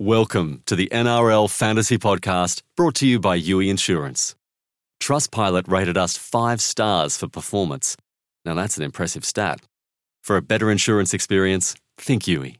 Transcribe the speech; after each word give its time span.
Welcome 0.00 0.62
to 0.64 0.76
the 0.76 0.88
NRL 0.90 1.50
Fantasy 1.50 1.98
Podcast 1.98 2.62
brought 2.74 2.94
to 2.94 3.06
you 3.06 3.20
by 3.20 3.38
Youi 3.38 3.68
Insurance. 3.68 4.34
Trustpilot 4.98 5.68
rated 5.68 5.98
us 5.98 6.16
five 6.16 6.62
stars 6.62 7.18
for 7.18 7.28
performance. 7.28 7.98
Now 8.46 8.54
that's 8.54 8.78
an 8.78 8.82
impressive 8.82 9.26
stat. 9.26 9.60
For 10.24 10.38
a 10.38 10.40
better 10.40 10.70
insurance 10.70 11.12
experience, 11.12 11.74
think 11.98 12.22
Youi. 12.22 12.59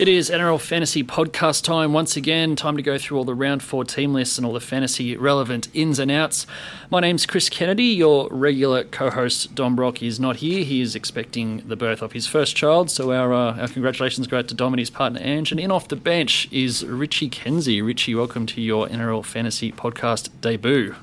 It 0.00 0.08
is 0.08 0.30
NRL 0.30 0.58
Fantasy 0.58 1.04
Podcast 1.04 1.62
time 1.62 1.92
once 1.92 2.16
again. 2.16 2.56
Time 2.56 2.74
to 2.78 2.82
go 2.82 2.96
through 2.96 3.18
all 3.18 3.24
the 3.26 3.34
round 3.34 3.62
four 3.62 3.84
team 3.84 4.14
lists 4.14 4.38
and 4.38 4.46
all 4.46 4.54
the 4.54 4.58
fantasy 4.58 5.14
relevant 5.14 5.68
ins 5.74 5.98
and 5.98 6.10
outs. 6.10 6.46
My 6.88 7.00
name's 7.00 7.26
Chris 7.26 7.50
Kennedy. 7.50 7.84
Your 7.84 8.26
regular 8.30 8.84
co 8.84 9.10
host, 9.10 9.54
Dom 9.54 9.76
Brock, 9.76 10.02
is 10.02 10.18
not 10.18 10.36
here. 10.36 10.64
He 10.64 10.80
is 10.80 10.94
expecting 10.94 11.58
the 11.68 11.76
birth 11.76 12.00
of 12.00 12.12
his 12.12 12.26
first 12.26 12.56
child. 12.56 12.90
So, 12.90 13.12
our, 13.12 13.30
uh, 13.34 13.60
our 13.60 13.68
congratulations 13.68 14.26
go 14.26 14.38
out 14.38 14.48
to 14.48 14.54
Dom 14.54 14.72
and 14.72 14.80
his 14.80 14.88
partner, 14.88 15.20
Ange. 15.22 15.50
And 15.50 15.60
in 15.60 15.70
off 15.70 15.88
the 15.88 15.96
bench 15.96 16.48
is 16.50 16.82
Richie 16.82 17.28
Kenzie. 17.28 17.82
Richie, 17.82 18.14
welcome 18.14 18.46
to 18.46 18.62
your 18.62 18.88
NRL 18.88 19.22
Fantasy 19.22 19.70
Podcast 19.70 20.30
debut. 20.40 20.94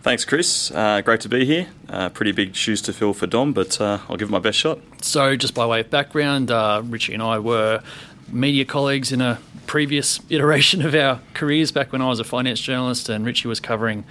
Thanks, 0.00 0.24
Chris. 0.24 0.70
Uh, 0.70 1.00
great 1.00 1.20
to 1.22 1.28
be 1.28 1.44
here. 1.44 1.66
Uh, 1.88 2.08
pretty 2.08 2.30
big 2.30 2.54
shoes 2.54 2.80
to 2.82 2.92
fill 2.92 3.12
for 3.12 3.26
Dom, 3.26 3.52
but 3.52 3.80
uh, 3.80 3.98
I'll 4.08 4.16
give 4.16 4.28
it 4.28 4.32
my 4.32 4.38
best 4.38 4.56
shot. 4.56 4.78
So, 5.02 5.34
just 5.34 5.54
by 5.54 5.66
way 5.66 5.80
of 5.80 5.90
background, 5.90 6.52
uh, 6.52 6.82
Richie 6.84 7.14
and 7.14 7.22
I 7.22 7.40
were 7.40 7.82
media 8.30 8.64
colleagues 8.64 9.12
in 9.12 9.20
a 9.20 9.38
previous 9.66 10.20
iteration 10.30 10.84
of 10.84 10.94
our 10.94 11.20
careers 11.34 11.72
back 11.72 11.92
when 11.92 12.02
I 12.02 12.08
was 12.08 12.20
a 12.20 12.24
finance 12.24 12.60
journalist 12.60 13.08
and 13.08 13.24
Richie 13.24 13.48
was 13.48 13.60
covering 13.60 14.04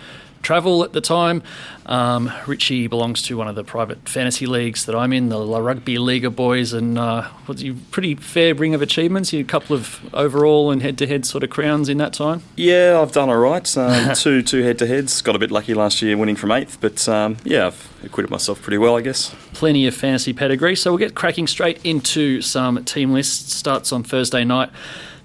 travel 0.48 0.82
at 0.82 0.94
the 0.94 1.02
time. 1.02 1.44
Um, 1.88 2.32
Richie 2.46 2.88
belongs 2.88 3.22
to 3.24 3.36
one 3.36 3.50
of 3.50 3.56
the 3.56 3.66
private 3.66 4.08
fantasy 4.08 4.46
leagues 4.46 4.86
that 4.86 4.96
I'm 4.96 5.12
in, 5.12 5.28
the 5.28 5.38
La 5.38 5.58
Rugby 5.58 5.98
League 5.98 6.34
Boys, 6.38 6.72
and 6.72 6.98
uh, 6.98 7.28
was 7.48 7.62
you 7.64 7.76
pretty 7.92 8.16
fair 8.16 8.56
ring 8.56 8.74
of 8.74 8.82
achievements. 8.82 9.34
You 9.34 9.42
a 9.42 9.44
couple 9.44 9.76
of 9.76 10.00
overall 10.14 10.72
and 10.72 10.82
head-to-head 10.82 11.26
sort 11.26 11.44
of 11.44 11.50
crowns 11.50 11.90
in 11.90 11.98
that 11.98 12.14
time. 12.14 12.44
Yeah, 12.56 12.98
I've 13.02 13.12
done 13.12 13.28
all 13.28 13.36
right. 13.36 13.78
Um, 13.78 14.14
two 14.16 14.42
two 14.42 14.64
head-to-heads. 14.64 15.22
Got 15.22 15.36
a 15.36 15.40
bit 15.40 15.52
lucky 15.52 15.74
last 15.74 16.02
year, 16.02 16.16
winning 16.16 16.38
from 16.38 16.54
eighth, 16.54 16.78
but 16.80 17.10
um, 17.10 17.36
yeah, 17.44 17.68
I've 17.68 17.94
acquitted 18.06 18.32
myself 18.32 18.62
pretty 18.62 18.78
well, 18.78 18.96
I 18.96 19.02
guess. 19.02 19.36
Plenty 19.52 19.86
of 19.86 19.94
fantasy 19.94 20.32
pedigree. 20.32 20.78
So 20.78 20.92
we'll 20.92 20.98
get 20.98 21.14
cracking 21.14 21.48
straight 21.48 21.86
into 21.86 22.42
some 22.42 22.86
team 22.86 23.12
lists. 23.12 23.54
Starts 23.54 23.92
on 23.92 24.04
Thursday 24.04 24.46
night 24.46 24.70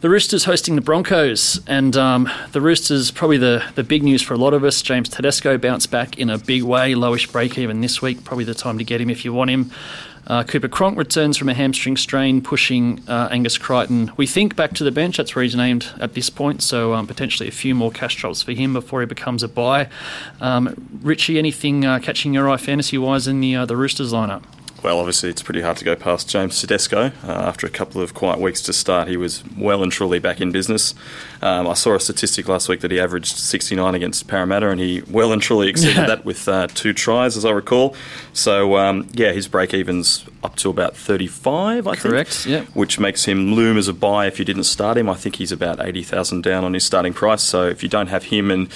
the 0.03 0.11
Roosters 0.11 0.45
hosting 0.45 0.75
the 0.75 0.83
Broncos, 0.83 1.61
and 1.69 1.97
um, 1.97 2.29
the 2.51 2.61
Roosters 2.61 3.13
probably 3.13 3.39
the, 3.39 3.65
the 3.77 3.85
big 3.85 4.03
news 4.03 4.21
for 4.21 4.35
a 4.35 4.37
lot 4.37 4.53
of 4.53 4.65
us. 4.65 4.83
James 4.83 5.09
Tedesco 5.09 5.57
bounced 5.57 5.93
back 5.93 6.19
in 6.19 6.29
a 6.29 6.39
big 6.39 6.65
way, 6.65 6.95
lowish 6.95 7.31
break 7.31 7.57
even 7.57 7.81
this 7.81 8.03
week. 8.03 8.25
Probably 8.25 8.45
the 8.45 8.53
time 8.55 8.79
to 8.79 8.85
get 8.85 9.01
him 9.01 9.09
if 9.09 9.25
you 9.25 9.33
want 9.33 9.51
him. 9.51 9.71
Uh, 10.27 10.43
Cooper 10.43 10.67
Cronk 10.67 10.99
returns 10.99 11.37
from 11.37 11.49
a 11.49 11.55
hamstring 11.55 11.97
strain, 11.97 12.43
pushing 12.43 13.01
uh, 13.09 13.29
Angus 13.31 13.57
Crichton, 13.59 14.11
we 14.17 14.27
think, 14.27 14.57
back 14.57 14.73
to 14.75 14.83
the 14.83 14.91
bench. 14.91 15.19
That's 15.19 15.37
where 15.37 15.45
he's 15.45 15.55
named 15.55 15.89
at 16.01 16.15
this 16.15 16.31
point. 16.31 16.65
So 16.65 16.95
um, 16.95 17.07
potentially 17.07 17.49
a 17.49 17.53
few 17.53 17.73
more 17.73 17.93
cash 17.93 18.17
drops 18.17 18.43
for 18.43 18.53
him 18.53 18.73
before 18.73 19.01
he 19.01 19.07
becomes 19.07 19.45
a 19.45 19.49
buy. 19.49 19.89
Um, 20.41 21.01
Richie, 21.03 21.39
anything 21.39 21.85
uh, 21.85 22.01
catching 22.01 22.35
your 22.35 22.51
eye 22.51 22.57
fantasy 22.57 22.99
wise 22.99 23.29
in 23.29 23.39
the 23.39 23.55
uh, 23.55 23.67
the 23.67 23.77
Roosters 23.77 24.13
lineup? 24.13 24.43
Well, 24.83 24.99
obviously, 24.99 25.31
it's 25.31 25.43
pretty 25.43 25.61
hard 25.61 25.77
to 25.77 25.85
go 25.85 25.95
past 25.95 26.29
James 26.29 26.61
Tedesco. 26.61 27.13
Uh, 27.25 27.31
after 27.31 27.69
a 27.69 27.71
couple 27.71 28.03
of 28.03 28.15
quiet 28.15 28.41
weeks 28.41 28.61
to 28.63 28.73
start, 28.73 29.07
he 29.07 29.17
was 29.17 29.45
well 29.57 29.85
and 29.85 29.93
truly 29.93 30.19
back 30.19 30.41
in 30.41 30.51
business. 30.51 30.95
Um, 31.41 31.69
I 31.69 31.75
saw 31.75 31.95
a 31.95 32.01
statistic 32.01 32.49
last 32.49 32.69
week 32.69 32.81
that 32.81 32.91
he 32.91 32.99
averaged 32.99 33.37
69 33.37 33.95
against 33.95 34.27
Parramatta, 34.27 34.71
and 34.71 34.81
he 34.81 35.03
well 35.09 35.33
and 35.33 35.41
truly 35.41 35.69
exceeded 35.69 36.09
that 36.09 36.25
with 36.25 36.49
uh, 36.49 36.67
two 36.67 36.93
tries, 36.93 37.37
as 37.37 37.45
I 37.45 37.53
recall. 37.53 37.95
So, 38.33 38.77
um, 38.77 39.09
yeah, 39.13 39.31
his 39.31 39.47
break 39.47 39.73
even's 39.73 40.25
up 40.43 40.57
to 40.57 40.71
about 40.71 40.97
35, 40.97 41.87
I 41.87 41.97
Correct, 41.97 42.33
think. 42.33 42.57
Correct, 42.57 42.77
Which 42.77 42.99
makes 42.99 43.25
him 43.27 43.55
loom 43.55 43.79
as 43.79 43.89
a 43.89 43.93
buy 43.93 44.27
if 44.27 44.39
you 44.39 44.45
didn't 44.45 44.65
start 44.65 44.99
him. 44.99 45.09
I 45.09 45.15
think 45.15 45.37
he's 45.37 45.53
about 45.53 45.85
80,000 45.85 46.43
down 46.43 46.65
on 46.65 46.75
his 46.75 46.85
starting 46.85 47.13
price. 47.13 47.43
So, 47.43 47.69
if 47.69 47.83
you 47.83 47.89
don't 47.89 48.09
have 48.09 48.25
him 48.25 48.51
and 48.51 48.69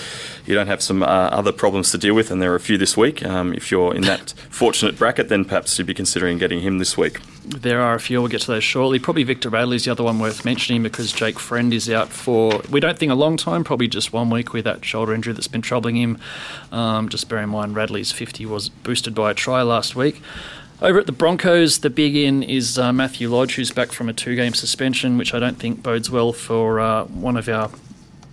you 0.46 0.54
don't 0.54 0.68
have 0.68 0.82
some 0.82 1.02
uh, 1.02 1.06
other 1.06 1.52
problems 1.52 1.90
to 1.92 1.98
deal 1.98 2.14
with, 2.14 2.30
and 2.30 2.40
there 2.40 2.52
are 2.52 2.56
a 2.56 2.60
few 2.60 2.78
this 2.78 2.96
week, 2.96 3.24
um, 3.24 3.52
if 3.52 3.70
you're 3.70 3.94
in 3.94 4.02
that 4.02 4.30
fortunate 4.50 4.96
bracket, 4.96 5.28
then 5.28 5.44
perhaps 5.44 5.76
you'd 5.78 5.86
be 5.86 5.94
considering 5.94 6.38
getting 6.38 6.60
him 6.60 6.78
this 6.78 6.96
week. 6.96 7.20
There 7.44 7.80
are 7.80 7.94
a 7.94 8.00
few. 8.00 8.20
We'll 8.20 8.30
get 8.30 8.40
to 8.42 8.48
those 8.48 8.64
shortly. 8.64 8.98
Probably 8.98 9.22
Victor 9.22 9.48
Radley's 9.48 9.84
the 9.84 9.92
other 9.92 10.02
one 10.02 10.18
worth 10.18 10.44
mentioning 10.44 10.82
because 10.82 11.12
Jake 11.12 11.38
Friend 11.38 11.72
is 11.72 11.88
out 11.88 12.08
for, 12.08 12.60
we 12.70 12.80
don't 12.80 12.98
think 12.98 13.12
a 13.12 13.14
long 13.16 13.36
time, 13.36 13.62
probably 13.62 13.86
just 13.86 14.12
one 14.12 14.30
week 14.30 14.52
with 14.52 14.64
that 14.64 14.84
shoulder 14.84 15.14
injury 15.14 15.32
that's 15.32 15.46
been 15.48 15.62
troubling 15.62 15.96
him. 15.96 16.18
Um, 16.72 17.08
just 17.08 17.28
bear 17.28 17.38
in 17.38 17.50
mind, 17.50 17.76
Radley's 17.76 18.10
50 18.10 18.46
was 18.46 18.68
boosted 18.68 19.14
by 19.14 19.30
a 19.30 19.34
try 19.34 19.62
last 19.62 19.94
week. 19.94 20.20
Over 20.82 20.98
at 20.98 21.06
the 21.06 21.12
Broncos, 21.12 21.78
the 21.78 21.88
big 21.88 22.14
in 22.14 22.42
is 22.42 22.78
uh, 22.78 22.92
Matthew 22.92 23.30
Lodge, 23.30 23.54
who's 23.54 23.70
back 23.70 23.92
from 23.92 24.10
a 24.10 24.12
two 24.12 24.36
game 24.36 24.52
suspension, 24.52 25.16
which 25.16 25.32
I 25.32 25.38
don't 25.38 25.58
think 25.58 25.82
bodes 25.82 26.10
well 26.10 26.34
for 26.34 26.80
uh, 26.80 27.04
one 27.04 27.38
of 27.38 27.48
our 27.48 27.70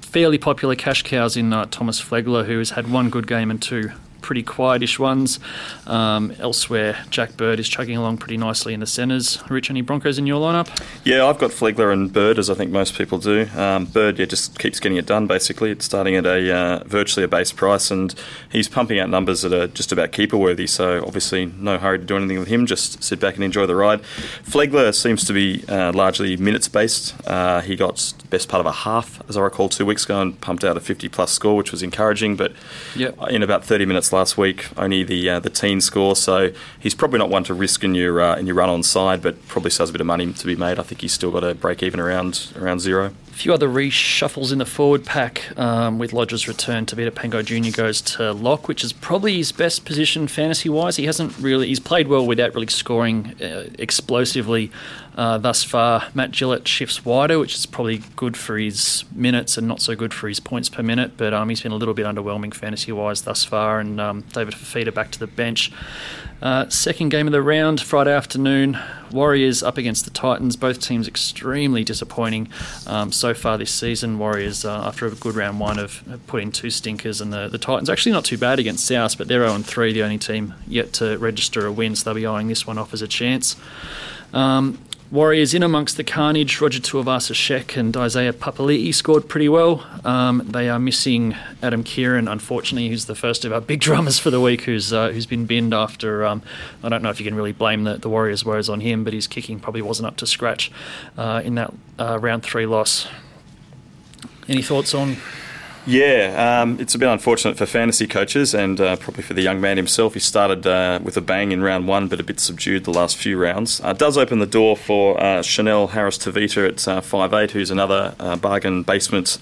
fairly 0.01 0.37
popular 0.37 0.75
cash 0.75 1.03
cows 1.03 1.37
in 1.37 1.53
uh, 1.53 1.67
Thomas 1.71 2.01
Flegler, 2.01 2.45
who 2.45 2.57
has 2.57 2.71
had 2.71 2.91
one 2.91 3.09
good 3.09 3.27
game 3.27 3.49
and 3.49 3.61
two 3.61 3.93
pretty 4.23 4.41
quietish 4.41 4.97
ones. 4.97 5.39
Um, 5.85 6.33
elsewhere, 6.39 6.97
Jack 7.11 7.37
Bird 7.37 7.59
is 7.59 7.69
chugging 7.69 7.97
along 7.97 8.17
pretty 8.17 8.37
nicely 8.37 8.73
in 8.73 8.79
the 8.79 8.87
centres. 8.87 9.37
Rich, 9.49 9.69
any 9.69 9.81
Broncos 9.81 10.17
in 10.17 10.25
your 10.25 10.41
lineup? 10.41 10.67
Yeah, 11.03 11.25
I've 11.25 11.37
got 11.37 11.51
Flegler 11.51 11.93
and 11.93 12.11
Bird, 12.11 12.39
as 12.39 12.49
I 12.49 12.55
think 12.55 12.71
most 12.71 12.97
people 12.97 13.19
do. 13.19 13.47
Um, 13.55 13.85
Bird, 13.85 14.17
yeah, 14.17 14.25
just 14.25 14.57
keeps 14.57 14.79
getting 14.79 14.97
it 14.97 15.05
done, 15.05 15.27
basically. 15.27 15.69
It's 15.69 15.85
starting 15.85 16.15
at 16.15 16.25
a 16.25 16.51
uh, 16.51 16.83
virtually 16.85 17.23
a 17.23 17.27
base 17.27 17.51
price, 17.51 17.91
and 17.91 18.15
he's 18.49 18.67
pumping 18.67 18.99
out 18.99 19.09
numbers 19.09 19.41
that 19.43 19.53
are 19.53 19.67
just 19.67 19.91
about 19.91 20.11
keeper 20.11 20.37
worthy, 20.37 20.65
so 20.65 21.03
obviously 21.05 21.45
no 21.45 21.77
hurry 21.77 21.99
to 21.99 22.05
do 22.05 22.15
anything 22.17 22.39
with 22.39 22.47
him, 22.47 22.65
just 22.65 23.03
sit 23.03 23.19
back 23.19 23.35
and 23.35 23.43
enjoy 23.43 23.65
the 23.65 23.75
ride. 23.75 24.01
Flegler 24.43 24.95
seems 24.95 25.25
to 25.25 25.33
be 25.33 25.63
uh, 25.67 25.91
largely 25.93 26.37
minutes 26.37 26.67
based. 26.67 27.13
Uh, 27.27 27.61
he 27.61 27.75
got 27.75 28.13
best 28.29 28.47
part 28.49 28.61
of 28.61 28.65
a 28.65 28.71
half, 28.71 29.21
as 29.29 29.37
I 29.37 29.41
recall, 29.41 29.69
two 29.69 29.85
weeks 29.85 30.05
ago, 30.05 30.21
and 30.21 30.39
pumped 30.39 30.63
out 30.63 30.77
a 30.77 30.79
50 30.79 31.09
plus 31.09 31.31
score, 31.31 31.55
which 31.55 31.71
was 31.71 31.83
encouraging, 31.83 32.35
but 32.35 32.53
yep. 32.95 33.15
in 33.29 33.43
about 33.43 33.65
30 33.65 33.85
minutes 33.85 34.12
last 34.13 34.37
week, 34.37 34.67
only 34.77 35.03
the 35.03 35.29
uh, 35.29 35.39
the 35.39 35.49
teen 35.49 35.81
score. 35.81 36.15
So 36.15 36.51
he's 36.79 36.95
probably 36.95 37.19
not 37.19 37.29
one 37.29 37.43
to 37.45 37.53
risk 37.53 37.83
in 37.83 37.95
your 37.95 38.21
uh, 38.21 38.37
in 38.37 38.47
your 38.47 38.55
run 38.55 38.69
on 38.69 38.83
side, 38.83 39.21
but 39.21 39.45
probably 39.47 39.71
still 39.71 39.83
has 39.83 39.89
a 39.89 39.93
bit 39.93 40.01
of 40.01 40.07
money 40.07 40.31
to 40.31 40.45
be 40.45 40.55
made. 40.55 40.79
I 40.79 40.83
think 40.83 41.01
he's 41.01 41.13
still 41.13 41.31
got 41.31 41.43
a 41.43 41.53
break 41.53 41.83
even 41.83 41.99
around 41.99 42.53
around 42.57 42.79
zero. 42.79 43.13
A 43.33 43.35
few 43.35 43.51
other 43.51 43.67
reshuffles 43.67 44.51
in 44.51 44.59
the 44.59 44.65
forward 44.65 45.05
pack 45.05 45.57
um, 45.57 45.97
with 45.97 46.13
Lodge's 46.13 46.47
return. 46.47 46.85
Tevita 46.85 47.09
Pangai 47.09 47.43
Jr. 47.43 47.75
goes 47.75 47.99
to 48.01 48.31
lock, 48.31 48.67
which 48.67 48.83
is 48.83 48.93
probably 48.93 49.37
his 49.37 49.51
best 49.51 49.85
position 49.85 50.27
fantasy 50.27 50.69
wise. 50.69 50.97
He 50.97 51.05
hasn't 51.05 51.35
really 51.39 51.67
he's 51.67 51.79
played 51.79 52.07
well 52.07 52.27
without 52.27 52.53
really 52.53 52.67
scoring 52.67 53.33
uh, 53.41 53.69
explosively 53.79 54.69
uh, 55.15 55.39
thus 55.39 55.63
far. 55.63 56.09
Matt 56.13 56.29
Gillett 56.29 56.67
shifts 56.67 57.03
wider, 57.03 57.39
which 57.39 57.55
is 57.55 57.65
probably 57.65 58.03
good 58.15 58.37
for 58.37 58.55
his 58.55 59.03
minutes 59.11 59.57
and 59.57 59.67
not 59.67 59.81
so 59.81 59.95
good 59.95 60.13
for 60.13 60.27
his 60.27 60.39
points 60.39 60.69
per 60.69 60.83
minute. 60.83 61.17
But 61.17 61.33
um, 61.33 61.49
he's 61.49 61.63
been 61.63 61.71
a 61.71 61.75
little 61.75 61.95
bit 61.95 62.05
underwhelming 62.05 62.53
fantasy 62.53 62.91
wise 62.91 63.23
thus 63.23 63.43
far. 63.43 63.79
And 63.79 63.99
um, 63.99 64.21
David 64.33 64.53
Fifita 64.53 64.93
back 64.93 65.09
to 65.09 65.17
the 65.17 65.27
bench. 65.27 65.71
Uh, 66.43 66.67
second 66.67 67.07
game 67.07 67.25
of 67.25 67.31
the 67.31 67.41
round, 67.41 67.79
Friday 67.79 68.13
afternoon. 68.13 68.77
Warriors 69.13 69.63
up 69.63 69.77
against 69.77 70.03
the 70.03 70.11
Titans. 70.11 70.57
Both 70.57 70.81
teams 70.81 71.07
extremely 71.07 71.85
disappointing 71.85 72.49
um, 72.85 73.13
so 73.13 73.33
far 73.33 73.57
this 73.57 73.71
season. 73.71 74.19
Warriors, 74.19 74.65
uh, 74.65 74.83
after 74.85 75.05
a 75.05 75.11
good 75.11 75.35
round 75.35 75.61
one, 75.61 75.77
have, 75.77 76.03
put 76.27 76.43
in 76.43 76.51
two 76.51 76.69
stinkers, 76.69 77.21
and 77.21 77.31
the, 77.31 77.47
the 77.47 77.57
Titans 77.57 77.89
actually 77.89 78.11
not 78.11 78.25
too 78.25 78.37
bad 78.37 78.59
against 78.59 78.85
South, 78.85 79.17
but 79.17 79.29
they're 79.29 79.47
0 79.47 79.59
3, 79.59 79.93
the 79.93 80.03
only 80.03 80.17
team 80.17 80.53
yet 80.67 80.91
to 80.93 81.17
register 81.17 81.65
a 81.65 81.71
win, 81.71 81.95
so 81.95 82.03
they'll 82.03 82.13
be 82.13 82.27
eyeing 82.27 82.49
this 82.49 82.67
one 82.67 82.77
off 82.77 82.93
as 82.93 83.01
a 83.01 83.07
chance. 83.07 83.55
Um, 84.33 84.79
Warriors 85.13 85.53
in 85.53 85.61
amongst 85.61 85.95
the 85.97 86.03
carnage. 86.03 86.59
Roger 86.59 86.79
Tuivasa-Sheck 86.79 87.77
and 87.77 87.95
Isaiah 87.95 88.33
Papali'i 88.33 88.91
scored 88.91 89.29
pretty 89.29 89.47
well. 89.47 89.85
Um, 90.03 90.41
they 90.43 90.69
are 90.69 90.79
missing 90.79 91.35
Adam 91.61 91.83
Keighran, 91.83 92.27
unfortunately, 92.27 92.89
who's 92.89 93.05
the 93.05 93.13
first 93.13 93.45
of 93.45 93.53
our 93.53 93.61
big 93.61 93.79
drummers 93.79 94.17
for 94.17 94.31
the 94.31 94.41
week, 94.41 94.61
who's 94.61 94.91
uh, 94.91 95.11
who's 95.11 95.27
been 95.27 95.45
binned 95.45 95.71
after. 95.71 96.25
Um, 96.25 96.41
I 96.81 96.89
don't 96.89 97.03
know 97.03 97.11
if 97.11 97.19
you 97.19 97.25
can 97.27 97.35
really 97.35 97.51
blame 97.51 97.83
the, 97.83 97.97
the 97.97 98.09
Warriors' 98.09 98.43
woes 98.43 98.69
on 98.69 98.79
him, 98.79 99.03
but 99.03 99.13
his 99.13 99.27
kicking 99.27 99.59
probably 99.59 99.83
wasn't 99.83 100.07
up 100.07 100.17
to 100.17 100.25
scratch 100.25 100.71
uh, 101.15 101.43
in 101.45 101.53
that 101.53 101.71
uh, 101.99 102.17
round 102.19 102.41
three 102.41 102.65
loss. 102.65 103.07
Any 104.47 104.63
thoughts 104.63 104.95
on 104.95 105.17
yeah, 105.85 106.61
um, 106.61 106.79
it's 106.79 106.95
a 106.95 106.97
bit 106.97 107.09
unfortunate 107.09 107.57
for 107.57 107.65
fantasy 107.65 108.07
coaches 108.07 108.53
and 108.53 108.79
uh, 108.79 108.95
probably 108.95 109.23
for 109.23 109.33
the 109.33 109.41
young 109.41 109.59
man 109.59 109.77
himself. 109.77 110.13
He 110.13 110.19
started 110.19 110.65
uh, 110.65 110.99
with 111.03 111.17
a 111.17 111.21
bang 111.21 111.51
in 111.51 111.61
round 111.61 111.87
one, 111.87 112.07
but 112.07 112.19
a 112.19 112.23
bit 112.23 112.39
subdued 112.39 112.85
the 112.85 112.93
last 112.93 113.17
few 113.17 113.37
rounds. 113.37 113.81
Uh, 113.81 113.93
does 113.93 114.17
open 114.17 114.39
the 114.39 114.45
door 114.45 114.77
for 114.77 115.21
uh, 115.21 115.41
Chanel 115.41 115.87
Harris 115.87 116.17
Tavita 116.17 116.67
at 116.69 116.87
uh, 116.87 117.01
five 117.01 117.33
eight, 117.33 117.51
who's 117.51 117.69
another 117.69 118.15
uh, 118.19 118.35
bargain 118.37 118.83
basement 118.83 119.37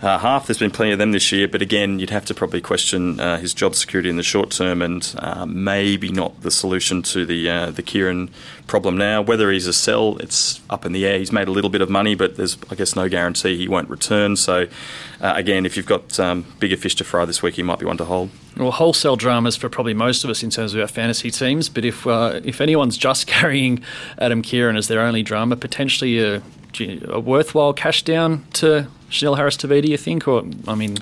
half. 0.00 0.46
There's 0.46 0.58
been 0.58 0.70
plenty 0.70 0.92
of 0.92 0.98
them 0.98 1.12
this 1.12 1.32
year, 1.32 1.48
but 1.48 1.62
again, 1.62 1.98
you'd 1.98 2.10
have 2.10 2.26
to 2.26 2.34
probably 2.34 2.60
question 2.60 3.18
his 3.18 3.54
job 3.54 3.74
security 3.74 4.10
in 4.10 4.16
the 4.16 4.22
short 4.22 4.50
term, 4.50 4.82
and 4.82 5.14
maybe 5.46 6.10
not 6.10 6.42
the 6.42 6.50
solution 6.50 7.02
to 7.02 7.24
the 7.24 7.70
the 7.70 7.82
Keighran 7.82 8.28
problem 8.66 8.98
now. 8.98 9.22
Whether 9.22 9.50
he's 9.50 9.66
a 9.66 9.72
sell, 9.72 10.18
it's 10.18 10.60
up 10.68 10.84
in 10.84 10.92
the 10.92 11.06
air. 11.06 11.18
He's 11.18 11.32
made 11.32 11.48
a 11.48 11.50
little 11.50 11.70
bit 11.70 11.80
of 11.80 11.88
money, 11.88 12.14
but 12.14 12.36
there's 12.36 12.58
I 12.70 12.74
guess 12.74 12.94
no 12.94 13.08
guarantee 13.08 13.56
he 13.56 13.68
won't 13.68 13.88
return. 13.88 14.36
So 14.36 14.66
uh, 15.20 15.32
again, 15.36 15.64
if 15.64 15.76
you've 15.76 15.86
got 15.86 16.18
um, 16.20 16.46
bigger 16.58 16.76
fish 16.76 16.94
to 16.96 17.04
fry 17.04 17.24
this 17.24 17.42
week, 17.42 17.56
you 17.58 17.64
might 17.64 17.78
be 17.78 17.86
one 17.86 17.96
to 17.98 18.04
hold. 18.04 18.30
Well, 18.56 18.70
wholesale 18.70 19.16
dramas 19.16 19.56
for 19.56 19.68
probably 19.68 19.94
most 19.94 20.24
of 20.24 20.30
us 20.30 20.42
in 20.42 20.50
terms 20.50 20.74
of 20.74 20.80
our 20.80 20.86
fantasy 20.86 21.30
teams. 21.30 21.68
But 21.68 21.84
if 21.84 22.06
uh, 22.06 22.40
if 22.44 22.60
anyone's 22.60 22.96
just 22.96 23.26
carrying 23.26 23.82
Adam 24.18 24.42
Keighran 24.42 24.76
as 24.76 24.88
their 24.88 25.00
only 25.00 25.22
drama, 25.22 25.56
potentially 25.56 26.18
a, 26.20 26.42
a 27.08 27.20
worthwhile 27.20 27.72
cash 27.72 28.02
down 28.02 28.46
to 28.54 28.88
Chanel 29.08 29.36
Harris 29.36 29.56
Tavita, 29.56 29.88
you 29.88 29.96
think? 29.96 30.26
Or 30.28 30.44
I 30.66 30.74
mean. 30.74 30.98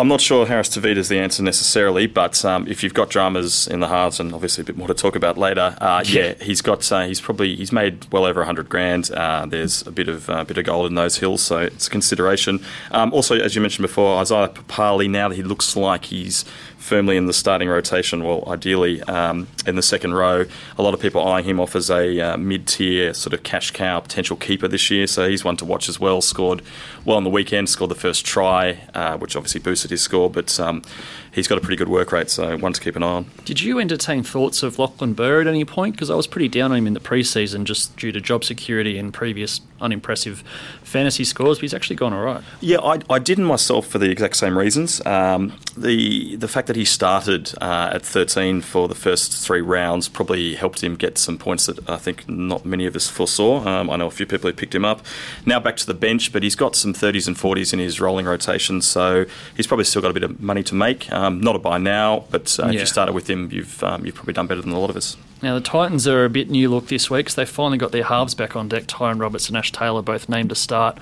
I'm 0.00 0.08
not 0.08 0.22
sure 0.22 0.46
Harris 0.46 0.70
Tavita 0.70 0.96
is 0.96 1.10
the 1.10 1.18
answer 1.18 1.42
necessarily, 1.42 2.06
but 2.06 2.42
um, 2.42 2.66
if 2.66 2.82
you've 2.82 2.94
got 2.94 3.10
dramas 3.10 3.68
in 3.68 3.80
the 3.80 3.88
halves, 3.88 4.18
and 4.18 4.32
obviously 4.32 4.62
a 4.62 4.64
bit 4.64 4.74
more 4.74 4.88
to 4.88 4.94
talk 4.94 5.14
about 5.14 5.36
later, 5.36 5.76
uh, 5.78 6.02
yeah, 6.06 6.32
he's 6.40 6.62
got 6.62 6.90
uh, 6.90 7.02
he's 7.02 7.20
probably 7.20 7.54
he's 7.54 7.70
made 7.70 8.10
well 8.10 8.24
over 8.24 8.40
100 8.40 8.70
grand. 8.70 9.10
Uh, 9.10 9.44
there's 9.46 9.86
a 9.86 9.90
bit 9.90 10.08
of 10.08 10.30
uh, 10.30 10.42
bit 10.44 10.56
of 10.56 10.64
gold 10.64 10.86
in 10.86 10.94
those 10.94 11.18
hills, 11.18 11.42
so 11.42 11.58
it's 11.58 11.86
a 11.86 11.90
consideration. 11.90 12.64
Um, 12.92 13.12
also, 13.12 13.36
as 13.36 13.54
you 13.54 13.60
mentioned 13.60 13.82
before, 13.82 14.18
Isaiah 14.20 14.48
Papali, 14.48 15.10
now 15.10 15.28
that 15.28 15.34
he 15.34 15.42
looks 15.42 15.76
like 15.76 16.06
he's 16.06 16.46
firmly 16.80 17.16
in 17.16 17.26
the 17.26 17.32
starting 17.32 17.68
rotation, 17.68 18.24
well, 18.24 18.42
ideally 18.48 19.02
um, 19.02 19.46
in 19.66 19.76
the 19.76 19.82
second 19.82 20.14
row. 20.14 20.46
A 20.78 20.82
lot 20.82 20.94
of 20.94 21.00
people 21.00 21.26
eyeing 21.26 21.44
him 21.44 21.60
off 21.60 21.76
as 21.76 21.90
a 21.90 22.20
uh, 22.20 22.36
mid 22.36 22.66
tier 22.66 23.14
sort 23.14 23.34
of 23.34 23.42
cash 23.42 23.70
cow 23.70 24.00
potential 24.00 24.36
keeper 24.36 24.66
this 24.66 24.90
year, 24.90 25.06
so 25.06 25.28
he's 25.28 25.44
one 25.44 25.56
to 25.58 25.64
watch 25.64 25.88
as 25.88 26.00
well. 26.00 26.20
Scored 26.20 26.62
well 27.04 27.16
on 27.16 27.24
the 27.24 27.30
weekend, 27.30 27.68
scored 27.68 27.90
the 27.90 27.94
first 27.94 28.24
try, 28.24 28.80
uh, 28.94 29.16
which 29.18 29.36
obviously 29.36 29.60
boosted 29.60 29.90
his 29.90 30.00
score, 30.00 30.30
but 30.30 30.58
um, 30.58 30.82
he's 31.32 31.48
got 31.48 31.58
a 31.58 31.60
pretty 31.60 31.76
good 31.76 31.88
work 31.88 32.12
rate, 32.12 32.30
so 32.30 32.56
one 32.56 32.72
to 32.72 32.80
keep 32.80 32.96
an 32.96 33.02
eye 33.02 33.06
on. 33.06 33.30
Did 33.44 33.60
you 33.60 33.78
entertain 33.78 34.22
thoughts 34.22 34.62
of 34.62 34.78
Lachlan 34.78 35.14
Burr 35.14 35.40
at 35.40 35.46
any 35.46 35.64
point? 35.64 35.94
Because 35.94 36.10
I 36.10 36.14
was 36.14 36.26
pretty 36.26 36.48
down 36.48 36.72
on 36.72 36.78
him 36.78 36.86
in 36.86 36.94
the 36.94 37.00
preseason 37.00 37.64
just 37.64 37.96
due 37.96 38.12
to 38.12 38.20
job 38.20 38.44
security 38.44 38.98
and 38.98 39.12
previous 39.12 39.60
unimpressive 39.80 40.42
fantasy 40.82 41.24
scores, 41.24 41.58
but 41.58 41.62
he's 41.62 41.74
actually 41.74 41.96
gone 41.96 42.12
all 42.12 42.22
right. 42.22 42.42
Yeah, 42.60 42.78
I, 42.78 43.00
I 43.08 43.18
didn't 43.18 43.44
myself 43.44 43.86
for 43.86 43.98
the 43.98 44.10
exact 44.10 44.36
same 44.36 44.58
reasons. 44.58 45.04
Um, 45.06 45.54
the 45.76 46.36
the 46.36 46.48
fact 46.48 46.66
that 46.66 46.76
he 46.76 46.84
started 46.84 47.52
uh, 47.60 47.90
at 47.94 48.02
13 48.02 48.60
for 48.60 48.88
the 48.88 48.94
first 48.94 49.32
three 49.46 49.60
rounds 49.60 50.08
probably 50.08 50.54
helped 50.54 50.82
him 50.82 50.96
get 50.96 51.18
some 51.18 51.38
points 51.38 51.66
that 51.66 51.88
I 51.88 51.96
think 51.96 52.28
not 52.28 52.64
many 52.64 52.86
of 52.86 52.96
us 52.96 53.08
foresaw. 53.08 53.66
Um, 53.66 53.90
I 53.90 53.96
know 53.96 54.06
a 54.06 54.10
few 54.10 54.26
people 54.26 54.50
who 54.50 54.56
picked 54.56 54.74
him 54.74 54.84
up. 54.84 55.04
Now 55.46 55.60
back 55.60 55.76
to 55.78 55.86
the 55.86 55.94
bench, 55.94 56.32
but 56.32 56.42
he's 56.42 56.56
got 56.56 56.76
some 56.76 56.92
30s 56.92 57.26
and 57.26 57.36
40s 57.36 57.72
in 57.72 57.78
his 57.78 58.00
rolling 58.00 58.26
rotation, 58.26 58.82
so 58.82 59.26
he's 59.56 59.66
probably 59.66 59.84
still 59.84 60.02
got 60.02 60.10
a 60.10 60.14
bit 60.14 60.22
of 60.22 60.40
money 60.40 60.62
to 60.64 60.74
make. 60.74 61.10
Um, 61.12 61.19
not 61.28 61.56
a 61.56 61.58
buy 61.58 61.78
now, 61.78 62.24
but 62.30 62.58
uh, 62.58 62.66
yeah. 62.66 62.72
if 62.72 62.80
you 62.80 62.86
started 62.86 63.12
with 63.12 63.28
him, 63.28 63.50
you've 63.52 63.82
um, 63.82 64.04
you've 64.04 64.14
probably 64.14 64.34
done 64.34 64.46
better 64.46 64.62
than 64.62 64.72
a 64.72 64.78
lot 64.78 64.90
of 64.90 64.96
us. 64.96 65.16
Now, 65.42 65.54
the 65.54 65.60
Titans 65.60 66.06
are 66.06 66.24
a 66.24 66.30
bit 66.30 66.50
new 66.50 66.68
look 66.68 66.88
this 66.88 67.10
week 67.10 67.26
because 67.26 67.34
they 67.34 67.44
finally 67.46 67.78
got 67.78 67.92
their 67.92 68.04
halves 68.04 68.34
back 68.34 68.56
on 68.56 68.68
deck. 68.68 68.84
Tyrone 68.86 69.18
Roberts 69.18 69.48
and 69.48 69.56
Ash 69.56 69.72
Taylor 69.72 70.02
both 70.02 70.28
named 70.28 70.50
to 70.50 70.54
start. 70.54 70.98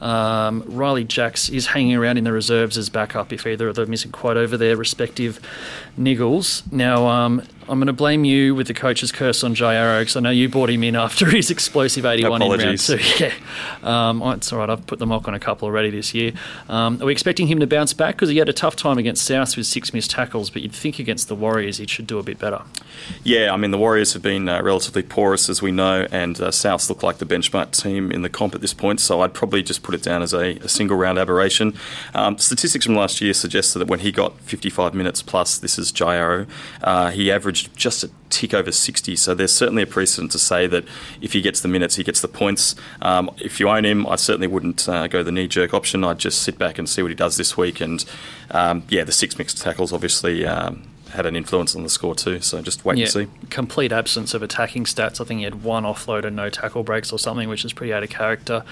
Um, 0.00 0.62
Ryley 0.62 1.06
Jacks 1.06 1.48
is 1.48 1.66
hanging 1.68 1.96
around 1.96 2.18
in 2.18 2.24
the 2.24 2.32
reserves 2.32 2.78
as 2.78 2.88
backup 2.88 3.32
if 3.32 3.46
either 3.46 3.68
of 3.68 3.74
them 3.76 3.92
isn't 3.92 4.12
quite 4.12 4.36
over 4.36 4.56
their 4.56 4.76
respective 4.76 5.40
niggles. 5.98 6.70
Now, 6.72 7.08
um, 7.08 7.42
I'm 7.68 7.78
going 7.78 7.88
to 7.88 7.92
blame 7.92 8.24
you 8.24 8.54
with 8.54 8.68
the 8.68 8.74
coach's 8.74 9.10
curse 9.10 9.42
on 9.42 9.54
Jai 9.54 9.74
Arrow 9.74 10.00
because 10.00 10.16
I 10.16 10.20
know 10.20 10.30
you 10.30 10.48
brought 10.48 10.70
him 10.70 10.84
in 10.84 10.94
after 10.94 11.26
his 11.30 11.50
explosive 11.50 12.06
81 12.06 12.42
Apologies. 12.42 12.90
in 12.90 12.96
round 12.98 13.04
two. 13.04 13.24
Yeah, 13.24 13.32
um, 13.82 14.22
oh, 14.22 14.30
it's 14.30 14.52
all 14.52 14.60
right. 14.60 14.70
I've 14.70 14.86
put 14.86 15.00
the 15.00 15.06
mock 15.06 15.26
on 15.26 15.34
a 15.34 15.40
couple 15.40 15.66
already 15.66 15.90
this 15.90 16.14
year. 16.14 16.32
Um, 16.68 17.02
are 17.02 17.06
we 17.06 17.12
expecting 17.12 17.48
him 17.48 17.58
to 17.58 17.66
bounce 17.66 17.92
back 17.92 18.14
because 18.14 18.28
he 18.28 18.36
had 18.38 18.48
a 18.48 18.52
tough 18.52 18.76
time 18.76 18.98
against 18.98 19.24
South 19.24 19.56
with 19.56 19.66
six 19.66 19.92
missed 19.92 20.12
tackles? 20.12 20.48
But 20.50 20.62
you'd 20.62 20.72
think 20.72 20.98
against 21.00 21.28
the 21.28 21.34
Warriors 21.34 21.78
he 21.78 21.86
should 21.86 22.06
do 22.06 22.18
a 22.18 22.22
bit 22.22 22.38
better. 22.38 22.62
Yeah, 23.24 23.52
I 23.52 23.56
mean 23.56 23.67
the 23.70 23.78
Warriors 23.78 24.12
have 24.12 24.22
been 24.22 24.48
uh, 24.48 24.62
relatively 24.62 25.02
porous 25.02 25.48
as 25.48 25.62
we 25.62 25.70
know, 25.72 26.06
and 26.10 26.40
uh, 26.40 26.48
Souths 26.48 26.88
look 26.88 27.02
like 27.02 27.18
the 27.18 27.26
benchmark 27.26 27.70
team 27.70 28.10
in 28.10 28.22
the 28.22 28.28
comp 28.28 28.54
at 28.54 28.60
this 28.60 28.74
point. 28.74 29.00
So 29.00 29.20
I'd 29.20 29.34
probably 29.34 29.62
just 29.62 29.82
put 29.82 29.94
it 29.94 30.02
down 30.02 30.22
as 30.22 30.32
a, 30.32 30.56
a 30.58 30.68
single 30.68 30.96
round 30.96 31.18
aberration. 31.18 31.74
Um, 32.14 32.38
statistics 32.38 32.86
from 32.86 32.94
last 32.94 33.20
year 33.20 33.34
suggested 33.34 33.78
that 33.80 33.88
when 33.88 34.00
he 34.00 34.12
got 34.12 34.38
55 34.40 34.94
minutes 34.94 35.22
plus, 35.22 35.58
this 35.58 35.78
is 35.78 35.92
Arrow, 36.00 36.46
uh, 36.82 37.10
he 37.10 37.30
averaged 37.30 37.74
just 37.76 38.04
a 38.04 38.10
tick 38.30 38.54
over 38.54 38.70
60. 38.70 39.16
So 39.16 39.34
there's 39.34 39.52
certainly 39.52 39.82
a 39.82 39.86
precedent 39.86 40.32
to 40.32 40.38
say 40.38 40.66
that 40.66 40.84
if 41.20 41.32
he 41.32 41.40
gets 41.40 41.60
the 41.60 41.68
minutes, 41.68 41.96
he 41.96 42.04
gets 42.04 42.20
the 42.20 42.28
points. 42.28 42.74
Um, 43.02 43.30
if 43.38 43.60
you 43.60 43.68
own 43.68 43.84
him, 43.84 44.06
I 44.06 44.16
certainly 44.16 44.46
wouldn't 44.46 44.88
uh, 44.88 45.06
go 45.08 45.22
the 45.22 45.32
knee 45.32 45.48
jerk 45.48 45.74
option. 45.74 46.04
I'd 46.04 46.18
just 46.18 46.42
sit 46.42 46.58
back 46.58 46.78
and 46.78 46.88
see 46.88 47.02
what 47.02 47.10
he 47.10 47.14
does 47.14 47.36
this 47.36 47.56
week. 47.56 47.80
And 47.80 48.04
um, 48.50 48.84
yeah, 48.88 49.04
the 49.04 49.12
six 49.12 49.38
mixed 49.38 49.60
tackles 49.60 49.92
obviously. 49.92 50.46
Had 51.12 51.26
an 51.26 51.36
influence 51.36 51.74
on 51.74 51.82
the 51.82 51.88
score 51.88 52.14
too, 52.14 52.40
so 52.40 52.60
just 52.62 52.84
wait 52.84 52.98
yeah, 52.98 53.04
and 53.04 53.12
see. 53.12 53.26
Complete 53.50 53.92
absence 53.92 54.34
of 54.34 54.42
attacking 54.42 54.84
stats. 54.84 55.20
I 55.20 55.24
think 55.24 55.38
he 55.38 55.44
had 55.44 55.62
one 55.62 55.84
offload 55.84 56.24
and 56.24 56.36
no 56.36 56.50
tackle 56.50 56.82
breaks 56.82 57.12
or 57.12 57.18
something, 57.18 57.48
which 57.48 57.64
is 57.64 57.72
pretty 57.72 57.92
out 57.92 58.02
of 58.02 58.10
character 58.10 58.62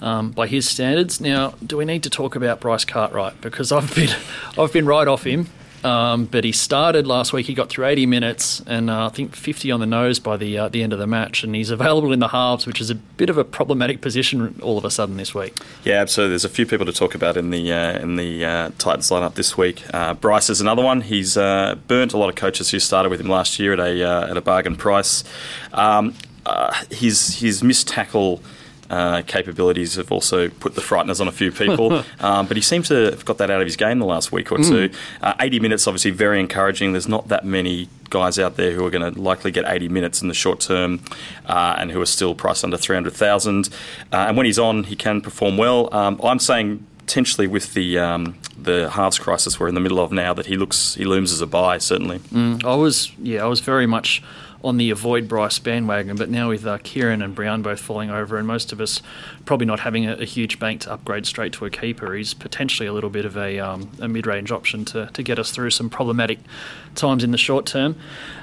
um, 0.00 0.30
by 0.30 0.46
his 0.46 0.68
standards. 0.68 1.20
Now, 1.20 1.54
do 1.64 1.76
we 1.76 1.84
need 1.84 2.02
to 2.04 2.10
talk 2.10 2.34
about 2.34 2.60
Bryce 2.60 2.84
Cartwright 2.84 3.40
because 3.40 3.72
I've 3.72 3.94
been 3.94 4.10
I've 4.58 4.72
been 4.72 4.86
right 4.86 5.06
off 5.06 5.24
him 5.24 5.48
um, 5.84 6.26
but 6.26 6.44
he 6.44 6.52
started 6.52 7.06
last 7.06 7.32
week. 7.32 7.46
He 7.46 7.54
got 7.54 7.68
through 7.68 7.86
80 7.86 8.06
minutes 8.06 8.62
and 8.66 8.88
uh, 8.88 9.06
I 9.06 9.08
think 9.08 9.34
50 9.34 9.70
on 9.70 9.80
the 9.80 9.86
nose 9.86 10.18
by 10.18 10.36
the 10.36 10.56
uh, 10.58 10.68
the 10.68 10.82
end 10.82 10.92
of 10.92 10.98
the 10.98 11.06
match. 11.06 11.42
And 11.42 11.54
he's 11.54 11.70
available 11.70 12.12
in 12.12 12.20
the 12.20 12.28
halves, 12.28 12.66
which 12.66 12.80
is 12.80 12.90
a 12.90 12.94
bit 12.94 13.28
of 13.30 13.38
a 13.38 13.44
problematic 13.44 14.00
position 14.00 14.58
all 14.62 14.78
of 14.78 14.84
a 14.84 14.90
sudden 14.90 15.16
this 15.16 15.34
week. 15.34 15.58
Yeah, 15.84 16.00
absolutely. 16.00 16.32
There's 16.32 16.44
a 16.44 16.48
few 16.48 16.66
people 16.66 16.86
to 16.86 16.92
talk 16.92 17.14
about 17.14 17.36
in 17.36 17.50
the 17.50 17.72
uh, 17.72 17.98
in 17.98 18.16
the 18.16 18.44
uh, 18.44 18.70
Titans 18.78 19.10
lineup 19.10 19.34
this 19.34 19.56
week. 19.56 19.82
Uh, 19.92 20.14
Bryce 20.14 20.50
is 20.50 20.60
another 20.60 20.82
one. 20.82 21.00
He's 21.00 21.36
uh, 21.36 21.76
burnt 21.88 22.12
a 22.12 22.18
lot 22.18 22.28
of 22.28 22.36
coaches 22.36 22.70
who 22.70 22.78
started 22.78 23.08
with 23.08 23.20
him 23.20 23.28
last 23.28 23.58
year 23.58 23.72
at 23.72 23.80
a 23.80 24.02
at 24.30 24.36
a 24.36 24.40
bargain 24.40 24.76
price. 24.76 25.24
Um, 25.72 26.14
his 26.90 27.40
his 27.40 27.62
missed 27.62 27.88
tackle 27.88 28.42
uh, 28.92 29.22
capabilities 29.22 29.94
have 29.94 30.12
also 30.12 30.50
put 30.50 30.74
the 30.74 30.82
frighteners 30.82 31.18
on 31.18 31.26
a 31.26 31.32
few 31.32 31.50
people. 31.50 32.04
um, 32.20 32.46
but 32.46 32.58
he 32.58 32.62
seems 32.62 32.88
to 32.88 33.06
have 33.06 33.24
got 33.24 33.38
that 33.38 33.50
out 33.50 33.60
of 33.62 33.66
his 33.66 33.74
game 33.74 33.98
the 33.98 34.04
last 34.04 34.30
week 34.30 34.52
or 34.52 34.58
two. 34.58 34.90
Mm. 34.90 34.94
Uh, 35.22 35.34
80 35.40 35.60
minutes, 35.60 35.86
obviously, 35.86 36.10
very 36.10 36.38
encouraging. 36.38 36.92
There's 36.92 37.08
not 37.08 37.28
that 37.28 37.44
many 37.44 37.88
guys 38.10 38.38
out 38.38 38.56
there 38.56 38.72
who 38.72 38.84
are 38.84 38.90
going 38.90 39.14
to 39.14 39.18
likely 39.18 39.50
get 39.50 39.64
80 39.66 39.88
minutes 39.88 40.20
in 40.20 40.28
the 40.28 40.34
short 40.34 40.60
term 40.60 41.00
uh, 41.46 41.76
and 41.78 41.90
who 41.90 42.02
are 42.02 42.06
still 42.06 42.34
priced 42.34 42.64
under 42.64 42.76
300,000. 42.76 43.70
Uh, 44.12 44.16
and 44.16 44.36
when 44.36 44.44
he's 44.44 44.58
on, 44.58 44.84
he 44.84 44.94
can 44.94 45.22
perform 45.22 45.56
well. 45.56 45.92
Um, 45.94 46.20
I'm 46.22 46.38
saying 46.38 46.86
potentially 46.98 47.46
with 47.46 47.72
the 47.74 47.98
um, 47.98 48.38
the 48.56 48.90
halves 48.90 49.18
crisis 49.18 49.58
we're 49.58 49.68
in 49.68 49.74
the 49.74 49.80
middle 49.80 49.98
of 49.98 50.12
now 50.12 50.32
that 50.32 50.46
he 50.46 50.56
looks 50.56 50.94
he 50.94 51.04
looms 51.04 51.32
as 51.32 51.40
a 51.40 51.46
buy 51.46 51.78
certainly. 51.78 52.20
Mm, 52.20 52.64
I 52.64 52.76
was 52.76 53.10
yeah 53.18 53.42
I 53.42 53.46
was 53.46 53.60
very 53.60 53.86
much 53.86 54.22
on 54.64 54.76
the 54.76 54.90
avoid 54.90 55.28
Bryce 55.28 55.58
bandwagon, 55.58 56.16
but 56.16 56.30
now 56.30 56.48
with 56.48 56.66
uh, 56.66 56.78
Keighran 56.78 57.22
and 57.22 57.34
Brown 57.34 57.62
both 57.62 57.80
falling 57.80 58.10
over, 58.10 58.36
and 58.36 58.46
most 58.46 58.72
of 58.72 58.80
us 58.80 59.02
probably 59.44 59.66
not 59.66 59.80
having 59.80 60.06
a, 60.06 60.14
a 60.14 60.24
huge 60.24 60.58
bank 60.58 60.82
to 60.82 60.92
upgrade 60.92 61.26
straight 61.26 61.52
to 61.54 61.64
a 61.64 61.70
keeper, 61.70 62.14
he's 62.14 62.34
potentially 62.34 62.86
a 62.86 62.92
little 62.92 63.10
bit 63.10 63.24
of 63.24 63.36
a, 63.36 63.58
um, 63.58 63.90
a 64.00 64.08
mid 64.08 64.26
range 64.26 64.52
option 64.52 64.84
to, 64.86 65.06
to 65.12 65.22
get 65.22 65.38
us 65.38 65.50
through 65.50 65.70
some 65.70 65.90
problematic 65.90 66.38
times 66.94 67.24
in 67.24 67.30
the 67.30 67.38
short 67.38 67.66
term. 67.66 67.96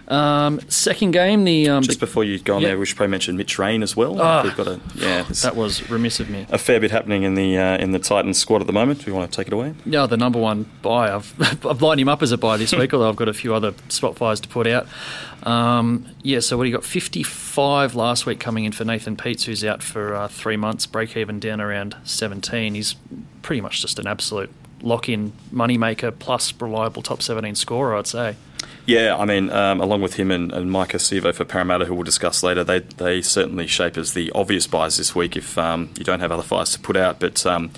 Um, 0.10 0.60
second 0.70 1.12
game, 1.12 1.44
the 1.44 1.70
um, 1.70 1.84
just 1.84 2.00
before 2.00 2.24
you 2.24 2.40
go 2.40 2.56
on 2.56 2.64
there, 2.64 2.80
we 2.80 2.86
should 2.88 2.98
probably 2.98 3.12
mention 3.12 3.38
Mitch 3.38 3.60
Rein 3.60 3.84
as 3.84 3.96
well. 3.96 4.20
Oh, 4.20 4.44
We've 4.44 4.58
got 4.58 4.68
a 4.68 4.80
yeah, 4.96 5.24
that 5.44 5.56
was 5.56 5.88
remiss 5.90 6.20
of 6.20 6.32
me. 6.32 6.48
A 6.50 6.58
fair 6.58 6.80
bit 6.80 6.90
happening 6.90 7.24
in 7.24 7.36
the 7.36 7.58
uh, 7.58 7.78
in 7.78 7.92
the 7.92 8.00
Titans 8.00 8.40
squad 8.40 8.62
at 8.62 8.68
the 8.68 8.74
moment. 8.74 9.06
Do 9.06 9.12
you 9.12 9.16
want 9.16 9.32
to 9.32 9.36
take 9.36 9.48
it 9.48 9.54
away? 9.54 9.76
Yeah, 9.86 10.08
the 10.08 10.18
number 10.18 10.40
one 10.40 10.66
buy. 10.82 11.14
I've 11.14 11.34
I've 11.66 11.82
lined 11.84 12.02
him 12.02 12.10
up 12.10 12.24
as 12.24 12.32
a 12.32 12.38
buy 12.40 12.58
this 12.58 12.74
week, 12.74 12.92
although 12.96 13.10
I've 13.10 13.16
got 13.16 13.28
a 13.28 13.34
few 13.34 13.54
other 13.54 13.74
spot 13.90 14.18
fires 14.18 14.40
to 14.42 14.48
put 14.48 14.66
out. 14.66 14.88
Um, 15.44 16.08
yeah, 16.22 16.40
so 16.40 16.58
what 16.58 16.68
you 16.68 16.74
got? 16.74 16.84
Fifty-five 16.84 17.96
last 17.96 18.26
week 18.26 18.40
coming 18.40 18.66
in 18.66 18.72
for 18.72 18.86
Nathan 18.86 19.16
Peats, 19.16 19.46
who's 19.46 19.64
out 19.64 19.82
for 19.84 20.16
uh, 20.16 20.28
three 20.28 20.58
months, 20.58 20.86
break 20.86 21.16
even 21.18 21.40
down 21.40 21.62
around 21.62 21.96
seventeen. 22.04 22.76
He's 22.76 22.96
pretty 23.42 23.62
much 23.62 23.82
just 23.82 24.00
an 24.00 24.08
absolute 24.08 24.52
lock-in 24.82 25.34
moneymaker 25.54 26.18
plus 26.18 26.54
reliable 26.62 27.02
top 27.02 27.22
seventeen 27.22 27.56
scorer, 27.56 27.96
I'd 27.96 28.08
say. 28.08 28.36
Yeah, 28.90 29.18
I 29.18 29.26
mean, 29.26 29.52
um, 29.52 29.82
along 29.82 30.02
with 30.02 30.16
him 30.16 30.32
and, 30.32 30.52
and 30.52 30.72
Maika 30.72 30.96
Sivo 30.96 31.32
for 31.32 31.46
Parramatta, 31.46 31.86
who 31.86 31.94
we'll 31.94 32.04
discuss 32.04 32.42
later, 32.42 32.64
they, 32.64 32.80
they 32.80 33.22
certainly 33.22 33.68
shape 33.68 34.00
as 34.00 34.16
the 34.16 34.32
obvious 34.34 34.66
buys 34.66 34.98
this 34.98 35.14
week 35.14 35.38
if 35.38 35.60
um, 35.60 35.92
you 35.96 36.04
don't 36.04 36.22
have 36.22 36.32
other 36.32 36.42
fires 36.42 36.72
to 36.72 36.80
put 36.80 36.98
out. 36.98 37.20
But 37.20 37.46
um, 37.46 37.70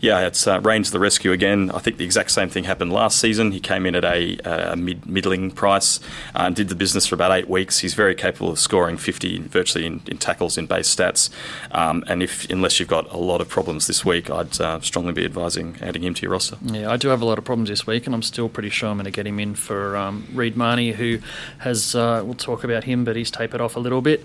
yeah, 0.00 0.26
it's 0.26 0.44
uh, 0.44 0.58
to 0.58 0.90
the 0.90 0.98
rescue 0.98 1.30
again. 1.30 1.70
I 1.70 1.78
think 1.78 1.98
the 1.98 2.04
exact 2.04 2.32
same 2.32 2.48
thing 2.48 2.64
happened 2.64 2.92
last 2.92 3.20
season. 3.20 3.52
He 3.52 3.60
came 3.60 3.86
in 3.86 3.94
at 3.94 4.04
a, 4.04 4.74
mid, 4.74 5.06
middling 5.06 5.52
price 5.52 6.00
uh, 6.34 6.46
and 6.46 6.56
did 6.56 6.68
the 6.68 6.74
business 6.74 7.06
for 7.06 7.14
about 7.14 7.30
eight 7.30 7.48
weeks. 7.48 7.78
He's 7.78 7.94
very 7.94 8.16
capable 8.16 8.50
of 8.50 8.58
scoring 8.58 8.96
50 8.96 9.42
virtually 9.42 9.86
in, 9.86 10.02
in 10.08 10.18
tackles 10.18 10.58
in 10.58 10.66
base 10.66 10.92
stats. 10.92 11.30
Um, 11.70 12.02
and 12.08 12.24
if 12.24 12.50
unless 12.50 12.80
you've 12.80 12.88
got 12.88 13.08
a 13.12 13.18
lot 13.18 13.40
of 13.40 13.48
problems 13.48 13.86
this 13.86 14.04
week, 14.04 14.30
I'd 14.30 14.60
uh, 14.60 14.80
strongly 14.80 15.12
be 15.12 15.24
advising 15.24 15.76
adding 15.80 16.02
him 16.02 16.14
to 16.14 16.22
your 16.22 16.32
roster. 16.32 16.58
Yeah, 16.64 16.90
I 16.90 16.96
do 16.96 17.06
have 17.10 17.22
a 17.22 17.24
lot 17.24 17.38
of 17.38 17.44
problems 17.44 17.68
this 17.68 17.86
week, 17.86 18.06
and 18.06 18.16
I'm 18.16 18.22
still 18.22 18.48
pretty 18.48 18.70
sure 18.70 18.88
I'm 18.88 18.96
going 18.96 19.04
to 19.04 19.12
get 19.12 19.28
him 19.28 19.38
in 19.38 19.54
for 19.54 19.96
um, 19.96 20.26
Reed 20.34 20.55
Mahoney, 20.56 20.92
who 20.92 21.18
has, 21.58 21.94
uh, 21.94 22.22
we'll 22.24 22.34
talk 22.34 22.64
about 22.64 22.84
him, 22.84 23.04
but 23.04 23.16
he's 23.16 23.30
tapered 23.30 23.60
off 23.60 23.76
a 23.76 23.80
little 23.80 24.00
bit. 24.00 24.24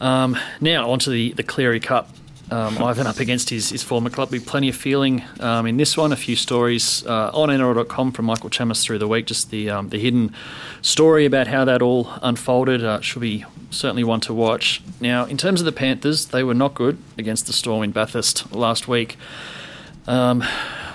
Um, 0.00 0.36
now, 0.60 0.90
onto 0.90 1.10
the, 1.10 1.32
the 1.32 1.42
Cleary 1.42 1.80
Cup 1.80 2.08
Um, 2.52 2.82
Ivan 2.82 3.06
up 3.06 3.20
against 3.20 3.48
his, 3.50 3.70
his 3.70 3.84
former 3.84 4.10
club. 4.10 4.32
Be 4.32 4.40
plenty 4.40 4.68
of 4.70 4.74
feeling 4.74 5.22
um, 5.38 5.66
in 5.66 5.76
this 5.76 5.96
one. 5.96 6.12
A 6.12 6.16
few 6.16 6.34
stories 6.34 7.06
uh, 7.06 7.30
on 7.32 7.48
NRL.com 7.48 8.10
from 8.10 8.24
Michael 8.24 8.50
Chammas 8.50 8.82
through 8.82 8.98
the 8.98 9.06
week. 9.06 9.26
Just 9.26 9.50
the 9.50 9.70
um, 9.70 9.88
the 9.90 10.00
hidden 10.00 10.34
story 10.82 11.24
about 11.26 11.46
how 11.46 11.64
that 11.64 11.80
all 11.80 12.08
unfolded 12.22 12.82
uh, 12.82 13.00
should 13.02 13.22
be 13.22 13.44
certainly 13.70 14.02
one 14.02 14.18
to 14.22 14.34
watch. 14.34 14.82
Now, 15.00 15.26
in 15.26 15.36
terms 15.36 15.60
of 15.60 15.64
the 15.64 15.70
Panthers, 15.72 16.26
they 16.26 16.42
were 16.42 16.54
not 16.54 16.74
good 16.74 16.98
against 17.16 17.46
the 17.46 17.52
Storm 17.52 17.84
in 17.84 17.92
Bathurst 17.92 18.52
last 18.52 18.88
week. 18.88 19.16
Um, 20.08 20.42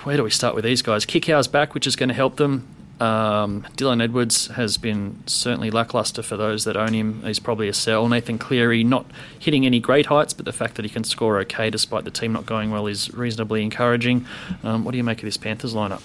where 0.04 0.18
do 0.18 0.22
we 0.24 0.30
start 0.30 0.54
with 0.54 0.64
these 0.64 0.82
guys? 0.82 1.06
Kikau's 1.06 1.48
back, 1.48 1.72
which 1.72 1.86
is 1.86 1.96
going 1.96 2.10
to 2.10 2.14
help 2.14 2.36
them. 2.36 2.66
Um, 3.00 3.66
Dylan 3.76 4.02
Edwards 4.02 4.46
has 4.48 4.78
been 4.78 5.22
certainly 5.26 5.70
lackluster 5.70 6.22
for 6.22 6.36
those 6.36 6.64
that 6.64 6.76
own 6.76 6.94
him. 6.94 7.22
He's 7.24 7.38
probably 7.38 7.68
a 7.68 7.74
sell. 7.74 8.08
Nathan 8.08 8.38
Cleary 8.38 8.84
not 8.84 9.06
hitting 9.38 9.66
any 9.66 9.80
great 9.80 10.06
heights, 10.06 10.32
but 10.32 10.46
the 10.46 10.52
fact 10.52 10.76
that 10.76 10.84
he 10.84 10.88
can 10.88 11.04
score 11.04 11.38
okay 11.40 11.68
despite 11.68 12.04
the 12.04 12.10
team 12.10 12.32
not 12.32 12.46
going 12.46 12.70
well 12.70 12.86
is 12.86 13.12
reasonably 13.12 13.62
encouraging. 13.62 14.24
Um, 14.62 14.84
what 14.84 14.92
do 14.92 14.98
you 14.98 15.04
make 15.04 15.18
of 15.18 15.24
this 15.24 15.36
Panthers 15.36 15.74
lineup? 15.74 16.00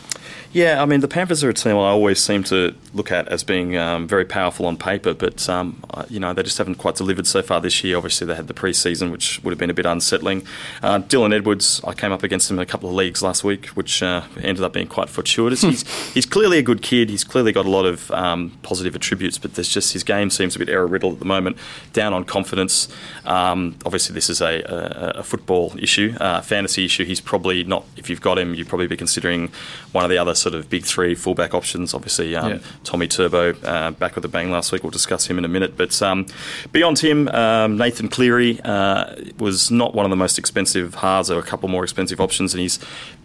Yeah, 0.52 0.82
I 0.82 0.86
mean 0.86 1.00
the 1.00 1.08
Panthers 1.08 1.44
are 1.44 1.50
a 1.50 1.54
team 1.54 1.78
I 1.78 1.90
always 1.90 2.22
seem 2.22 2.44
to 2.46 2.76
look 2.94 3.12
at 3.12 3.28
as 3.30 3.44
being 3.44 3.78
um, 3.78 4.06
very 4.06 4.26
powerful 4.26 4.66
on 4.66 4.76
paper, 4.76 5.14
but 5.14 5.48
um, 5.48 5.82
you 6.10 6.20
know 6.20 6.34
they 6.34 6.44
just 6.44 6.58
haven't 6.58 6.76
quite 6.76 6.96
delivered 6.96 7.26
so 7.26 7.42
far 7.42 7.62
this 7.62 7.84
year. 7.86 7.96
Obviously 7.96 8.28
they 8.28 8.36
had 8.36 8.48
the 8.48 8.54
preseason, 8.54 9.12
which 9.12 9.42
would 9.44 9.52
have 9.52 9.60
been 9.60 9.70
a 9.70 9.74
bit 9.74 9.86
unsettling. 9.86 10.46
Uh, 10.84 11.00
Dylan 11.00 11.34
Edwards, 11.34 11.82
I 11.86 11.94
came 11.94 12.12
up 12.12 12.24
against 12.24 12.52
him 12.52 12.58
in 12.58 12.64
a 12.64 12.66
couple 12.66 12.90
of 12.90 12.96
leagues 12.96 13.22
last 13.22 13.46
week, 13.46 13.68
which 13.68 14.04
uh, 14.04 14.24
ended 14.42 14.64
up 14.64 14.74
being 14.74 14.88
quite 14.88 15.10
fortuitous. 15.10 15.62
he's, 15.72 16.14
he's 16.14 16.26
clearly 16.26 16.58
a 16.58 16.64
good 16.64 16.81
kid. 16.82 17.10
He's 17.10 17.24
clearly 17.24 17.52
got 17.52 17.66
a 17.66 17.70
lot 17.70 17.86
of 17.86 18.12
um, 18.12 18.58
positive 18.64 18.96
attributes, 18.96 19.38
but 19.38 19.56
there's 19.56 19.70
just 19.70 19.94
his 19.94 20.04
game 20.04 20.30
seems 20.30 20.56
a 20.56 20.60
bit 20.60 20.70
error 20.70 20.88
riddled 20.88 21.14
at 21.14 21.20
the 21.20 21.26
moment. 21.26 21.58
Down 21.94 22.14
on 22.14 22.24
confidence. 22.26 22.88
Um, 23.26 23.78
obviously 23.86 24.14
this 24.14 24.30
is 24.30 24.42
a, 24.42 24.62
a, 24.62 25.20
a 25.20 25.24
football 25.24 25.74
issue, 25.80 26.16
uh, 26.20 26.42
fantasy 26.42 26.86
issue. 26.86 27.06
He's 27.06 27.22
probably 27.22 27.64
not. 27.64 27.86
If 27.98 28.10
you've 28.10 28.22
got 28.22 28.38
him, 28.38 28.54
you'd 28.54 28.68
probably 28.68 28.88
be 28.88 28.98
considering 28.98 29.52
one 29.92 30.04
of 30.04 30.10
the 30.10 30.18
other 30.18 30.36
sort 30.36 30.56
of 30.56 30.70
big 30.70 30.84
three 30.84 31.16
fullback 31.16 31.54
options. 31.54 31.94
Obviously, 31.94 32.36
um, 32.36 32.52
yeah. 32.52 32.60
Tommy 32.84 33.08
Turbo 33.08 33.54
uh, 33.64 33.92
back 33.92 34.16
with 34.16 34.24
the 34.24 34.28
bang 34.28 34.52
last 34.52 34.72
week. 34.72 34.84
We'll 34.84 34.92
discuss 34.92 35.28
him 35.28 35.38
in 35.38 35.46
a 35.46 35.50
minute. 35.50 35.78
But 35.78 36.02
um, 36.02 36.26
beyond 36.72 37.00
him, 37.00 37.28
um, 37.30 37.78
Nathan 37.78 38.08
Cleary 38.08 38.60
uh, 38.64 39.16
was 39.38 39.72
not 39.72 39.94
one 39.94 40.06
of 40.06 40.10
the 40.10 40.16
most 40.16 40.38
expensive 40.38 40.96
halves. 40.96 41.28
There 41.28 41.38
were 41.38 41.44
a 41.44 41.46
couple 41.46 41.70
more 41.70 41.84
expensive 41.84 42.20
options, 42.20 42.54
and 42.54 42.62
he's 42.62 42.80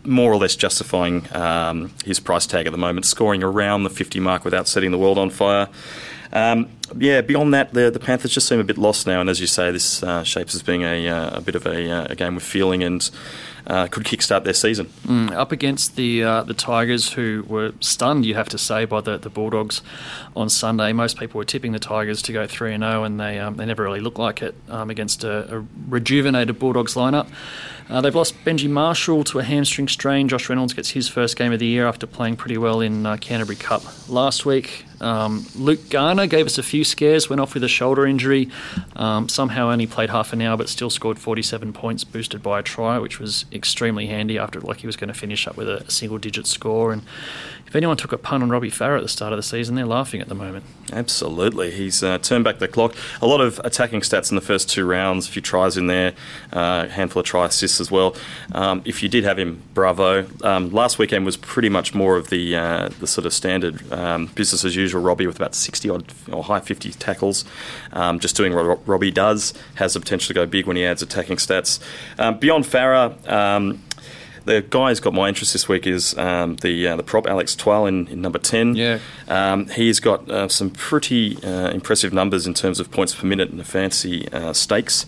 more 0.06 0.32
or 0.32 0.36
less 0.36 0.56
justifying 0.56 1.26
um, 1.34 1.92
his 2.04 2.20
price 2.20 2.46
tag 2.46 2.66
at 2.66 2.72
the 2.72 2.78
moment, 2.78 3.06
scoring 3.06 3.42
around 3.42 3.82
the 3.82 3.90
50 3.90 4.20
mark 4.20 4.44
without 4.44 4.68
setting 4.68 4.90
the 4.90 4.98
world 4.98 5.18
on 5.18 5.30
fire. 5.30 5.68
Um, 6.32 6.68
yeah, 6.96 7.20
beyond 7.20 7.54
that, 7.54 7.72
the, 7.72 7.90
the 7.90 7.98
Panthers 7.98 8.32
just 8.32 8.48
seem 8.48 8.60
a 8.60 8.64
bit 8.64 8.78
lost 8.78 9.06
now. 9.06 9.20
And 9.20 9.30
as 9.30 9.40
you 9.40 9.46
say, 9.46 9.70
this 9.70 10.02
uh, 10.02 10.22
shapes 10.22 10.54
as 10.54 10.62
being 10.62 10.82
a, 10.82 11.08
uh, 11.08 11.38
a 11.38 11.40
bit 11.40 11.54
of 11.54 11.66
a, 11.66 11.90
uh, 11.90 12.06
a, 12.10 12.14
game 12.14 12.34
with 12.34 12.44
feeling 12.44 12.82
and 12.82 13.08
uh, 13.66 13.86
could 13.88 14.04
kickstart 14.04 14.44
their 14.44 14.54
season. 14.54 14.86
Mm, 15.06 15.32
up 15.32 15.52
against 15.52 15.96
the 15.96 16.22
uh, 16.22 16.42
the 16.42 16.54
Tigers, 16.54 17.12
who 17.12 17.44
were 17.48 17.72
stunned, 17.80 18.24
you 18.24 18.34
have 18.34 18.48
to 18.50 18.58
say, 18.58 18.84
by 18.84 19.00
the, 19.00 19.18
the 19.18 19.30
Bulldogs 19.30 19.82
on 20.34 20.48
Sunday. 20.48 20.92
Most 20.92 21.18
people 21.18 21.38
were 21.38 21.44
tipping 21.44 21.72
the 21.72 21.78
Tigers 21.78 22.22
to 22.22 22.32
go 22.32 22.46
3 22.46 22.78
0, 22.78 23.04
and 23.04 23.18
they 23.18 23.38
um, 23.38 23.56
they 23.56 23.66
never 23.66 23.82
really 23.82 24.00
looked 24.00 24.18
like 24.18 24.42
it 24.42 24.54
um, 24.68 24.90
against 24.90 25.24
a, 25.24 25.56
a, 25.56 25.66
rejuvenated 25.88 26.58
Bulldogs 26.58 26.94
lineup. 26.94 27.28
Uh, 27.88 28.00
they've 28.00 28.14
lost 28.14 28.34
Benji 28.44 28.68
Marshall 28.68 29.22
to 29.24 29.38
a 29.38 29.44
hamstring 29.44 29.86
strain. 29.86 30.28
Josh 30.28 30.48
Reynolds 30.48 30.72
gets 30.72 30.90
his 30.90 31.08
first 31.08 31.36
game 31.36 31.52
of 31.52 31.60
the 31.60 31.66
year 31.66 31.86
after 31.86 32.06
playing 32.06 32.36
pretty 32.36 32.58
well 32.58 32.80
in 32.80 33.06
uh, 33.06 33.16
Canterbury 33.16 33.56
Cup 33.56 33.82
last 34.08 34.44
week. 34.44 34.84
Um, 35.00 35.46
Luke 35.54 35.88
Garner 35.90 36.26
gave 36.26 36.46
us 36.46 36.58
a 36.58 36.62
few 36.62 36.82
scares, 36.82 37.28
went 37.28 37.40
off 37.40 37.54
with 37.54 37.62
a 37.62 37.68
shoulder 37.68 38.06
injury. 38.06 38.48
Um, 38.96 39.28
somehow 39.28 39.70
only 39.70 39.86
played 39.86 40.10
half 40.10 40.32
an 40.32 40.40
hour, 40.42 40.56
but 40.56 40.68
still 40.68 40.90
scored 40.90 41.18
47 41.18 41.72
points, 41.72 42.02
boosted 42.02 42.42
by 42.42 42.60
a 42.60 42.62
try, 42.62 42.98
which 42.98 43.20
was 43.20 43.44
extremely 43.56 44.06
handy 44.06 44.38
after 44.38 44.60
like 44.60 44.78
he 44.78 44.86
was 44.86 44.96
going 44.96 45.08
to 45.08 45.14
finish 45.14 45.46
up 45.46 45.56
with 45.56 45.68
a, 45.68 45.90
single 45.90 46.18
digit 46.18 46.46
score. 46.46 46.92
And 46.92 47.02
if 47.66 47.74
anyone 47.74 47.96
took 47.96 48.12
a 48.12 48.18
pun 48.18 48.42
on 48.42 48.50
Robbie 48.50 48.70
Farah 48.70 48.98
at 48.98 49.02
the 49.02 49.08
start 49.08 49.32
of 49.32 49.36
the 49.36 49.42
season, 49.42 49.74
they're 49.74 49.86
laughing 49.86 50.20
at 50.20 50.28
the 50.28 50.34
moment. 50.34 50.64
Absolutely. 50.92 51.72
He's 51.72 52.02
uh, 52.02 52.18
turned 52.18 52.44
back 52.44 52.58
the 52.58 52.68
clock. 52.68 52.94
A 53.20 53.26
lot 53.26 53.40
of 53.40 53.60
attacking 53.64 54.00
stats 54.02 54.30
in 54.30 54.36
the 54.36 54.40
first 54.40 54.70
two 54.70 54.86
rounds, 54.86 55.28
a 55.28 55.32
few 55.32 55.42
tries 55.42 55.76
in 55.76 55.88
there, 55.88 56.14
a 56.52 56.58
uh, 56.58 56.88
handful 56.88 57.20
of 57.20 57.26
try 57.26 57.46
assists 57.46 57.80
as 57.80 57.90
well. 57.90 58.14
Um, 58.52 58.82
if 58.84 59.02
you 59.02 59.08
did 59.08 59.24
have 59.24 59.38
him, 59.38 59.62
bravo. 59.74 60.26
Um, 60.44 60.70
last 60.70 60.98
weekend 60.98 61.24
was 61.24 61.36
pretty 61.36 61.68
much 61.68 61.94
more 61.94 62.16
of 62.16 62.30
the 62.30 62.56
uh, 62.56 62.88
the 63.00 63.06
sort 63.06 63.26
of 63.26 63.32
standard 63.32 63.92
um, 63.92 64.26
business 64.26 64.64
as 64.64 64.76
usual 64.76 65.02
Robbie 65.02 65.26
with 65.26 65.36
about 65.36 65.54
60 65.54 65.90
odd 65.90 66.12
or 66.32 66.44
high 66.44 66.60
50 66.60 66.92
tackles. 66.92 67.44
Um, 67.92 68.20
just 68.20 68.36
doing 68.36 68.54
what 68.54 68.86
Robbie 68.86 69.10
does, 69.10 69.54
has 69.74 69.94
the 69.94 70.00
potential 70.00 70.28
to 70.28 70.34
go 70.34 70.46
big 70.46 70.66
when 70.66 70.76
he 70.76 70.84
adds 70.84 71.02
attacking 71.02 71.36
stats. 71.36 71.80
Um, 72.18 72.38
beyond 72.38 72.64
Farah, 72.64 73.28
um, 73.28 73.82
the 74.46 74.64
guy 74.70 74.88
who's 74.88 75.00
got 75.00 75.12
my 75.12 75.28
interest 75.28 75.52
this 75.52 75.68
week 75.68 75.86
is 75.86 76.16
um, 76.16 76.56
the 76.56 76.86
uh, 76.86 76.96
the 76.96 77.02
prop 77.02 77.26
Alex 77.26 77.54
Twal 77.54 77.86
in, 77.86 78.06
in 78.08 78.22
number 78.22 78.38
ten. 78.38 78.74
Yeah, 78.74 79.00
um, 79.28 79.66
he's 79.66 80.00
got 80.00 80.30
uh, 80.30 80.48
some 80.48 80.70
pretty 80.70 81.42
uh, 81.42 81.70
impressive 81.70 82.12
numbers 82.12 82.46
in 82.46 82.54
terms 82.54 82.80
of 82.80 82.90
points 82.90 83.14
per 83.14 83.26
minute 83.26 83.50
and 83.50 83.58
the 83.58 83.64
fancy 83.64 84.28
uh, 84.32 84.52
stakes. 84.52 85.04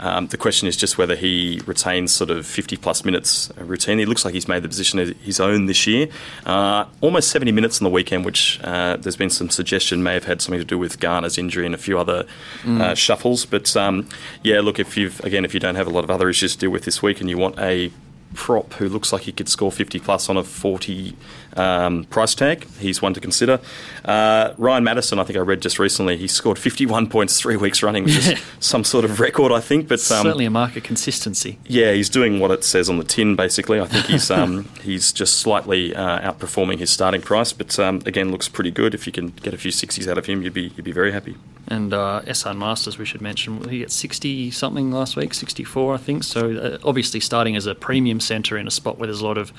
Um, 0.00 0.28
the 0.28 0.38
question 0.38 0.66
is 0.66 0.78
just 0.78 0.96
whether 0.96 1.14
he 1.14 1.60
retains 1.66 2.10
sort 2.10 2.30
of 2.30 2.46
50 2.46 2.78
plus 2.78 3.04
minutes 3.04 3.52
routine. 3.58 3.98
He 3.98 4.06
looks 4.06 4.24
like 4.24 4.32
he's 4.32 4.48
made 4.48 4.62
the 4.62 4.68
position 4.68 4.98
his 5.22 5.38
own 5.38 5.66
this 5.66 5.86
year. 5.86 6.08
Uh, 6.46 6.86
almost 7.02 7.28
70 7.30 7.52
minutes 7.52 7.82
on 7.82 7.84
the 7.84 7.90
weekend, 7.90 8.24
which 8.24 8.58
uh, 8.64 8.96
there's 8.96 9.16
been 9.16 9.28
some 9.28 9.50
suggestion 9.50 10.02
may 10.02 10.14
have 10.14 10.24
had 10.24 10.40
something 10.40 10.58
to 10.58 10.64
do 10.64 10.78
with 10.78 11.00
Garner's 11.00 11.36
injury 11.36 11.66
and 11.66 11.74
a 11.74 11.78
few 11.78 11.98
other 11.98 12.26
mm. 12.62 12.96
shuffles. 12.96 13.44
But 13.44 13.76
um, 13.76 14.08
yeah, 14.42 14.60
look, 14.60 14.78
if 14.78 14.96
you've 14.96 15.20
again 15.20 15.44
if 15.44 15.52
you 15.52 15.60
don't 15.60 15.74
have 15.74 15.86
a 15.86 15.90
lot 15.90 16.02
of 16.02 16.10
other 16.10 16.30
issues 16.30 16.54
to 16.54 16.58
deal 16.58 16.70
with 16.70 16.84
this 16.84 17.02
week 17.02 17.20
and 17.20 17.28
you 17.28 17.36
want 17.36 17.58
a 17.58 17.92
prop 18.34 18.74
who 18.74 18.88
looks 18.88 19.12
like 19.12 19.22
he 19.22 19.32
could 19.32 19.48
score 19.48 19.72
50 19.72 19.98
plus 20.00 20.28
on 20.28 20.36
a 20.36 20.44
40 20.44 21.16
um, 21.56 22.04
price 22.04 22.34
tag. 22.34 22.66
He's 22.78 23.02
one 23.02 23.14
to 23.14 23.20
consider. 23.20 23.60
Uh, 24.04 24.54
Ryan 24.58 24.84
Matterson, 24.84 25.18
I 25.18 25.24
think 25.24 25.36
I 25.36 25.42
read 25.42 25.60
just 25.60 25.78
recently, 25.78 26.16
he 26.16 26.26
scored 26.26 26.58
51 26.58 27.08
points 27.08 27.40
three 27.40 27.56
weeks 27.56 27.82
running, 27.82 28.04
which 28.04 28.16
is 28.16 28.42
some 28.60 28.84
sort 28.84 29.04
of 29.04 29.20
record, 29.20 29.52
I 29.52 29.60
think. 29.60 29.88
But 29.88 30.00
um, 30.10 30.22
certainly 30.22 30.44
a 30.44 30.50
mark 30.50 30.76
of 30.76 30.82
consistency. 30.82 31.58
Yeah, 31.66 31.92
he's 31.92 32.08
doing 32.08 32.40
what 32.40 32.50
it 32.50 32.64
says 32.64 32.88
on 32.88 32.98
the 32.98 33.04
tin. 33.04 33.36
Basically, 33.36 33.80
I 33.80 33.86
think 33.86 34.06
he's 34.06 34.30
um, 34.30 34.68
he's 34.82 35.12
just 35.12 35.38
slightly 35.38 35.94
uh, 35.94 36.32
outperforming 36.32 36.78
his 36.78 36.90
starting 36.90 37.22
price. 37.22 37.52
But 37.52 37.78
um, 37.78 38.02
again, 38.06 38.30
looks 38.30 38.48
pretty 38.48 38.70
good. 38.70 38.94
If 38.94 39.06
you 39.06 39.12
can 39.12 39.28
get 39.28 39.54
a 39.54 39.58
few 39.58 39.70
60s 39.70 40.08
out 40.10 40.18
of 40.18 40.26
him, 40.26 40.42
you'd 40.42 40.54
be 40.54 40.72
you'd 40.76 40.84
be 40.84 40.92
very 40.92 41.12
happy. 41.12 41.36
And 41.68 41.94
uh, 41.94 42.22
Esan 42.26 42.56
Marsters, 42.56 42.98
we 42.98 43.04
should 43.04 43.20
mention, 43.20 43.68
he 43.68 43.80
got 43.80 43.92
60 43.92 44.50
something 44.50 44.90
last 44.90 45.14
week, 45.14 45.32
64, 45.32 45.94
I 45.94 45.96
think. 45.98 46.24
So 46.24 46.50
uh, 46.56 46.78
obviously 46.82 47.20
starting 47.20 47.54
as 47.54 47.66
a 47.66 47.76
premium 47.76 48.18
centre 48.18 48.58
in 48.58 48.66
a 48.66 48.72
spot 48.72 48.98
where 48.98 49.06
there's 49.06 49.20
a 49.20 49.26
lot 49.26 49.38
of 49.38 49.52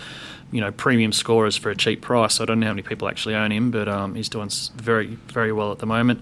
you 0.52 0.62
know 0.62 0.72
premium 0.72 1.12
scorers 1.12 1.56
for 1.58 1.70
a 1.70 1.76
cheap 1.76 2.02
price. 2.02 2.40
I 2.40 2.46
don't 2.46 2.60
know 2.60 2.68
how 2.68 2.74
many 2.74 2.84
people 2.84 3.08
actually 3.08 3.36
own 3.36 3.52
him, 3.52 3.72
but 3.72 3.88
um, 3.88 4.16
he's 4.16 4.30
doing 4.30 4.50
very 4.76 5.18
very 5.28 5.52
well 5.52 5.72
at 5.72 5.80
the 5.80 5.86
moment. 5.86 6.22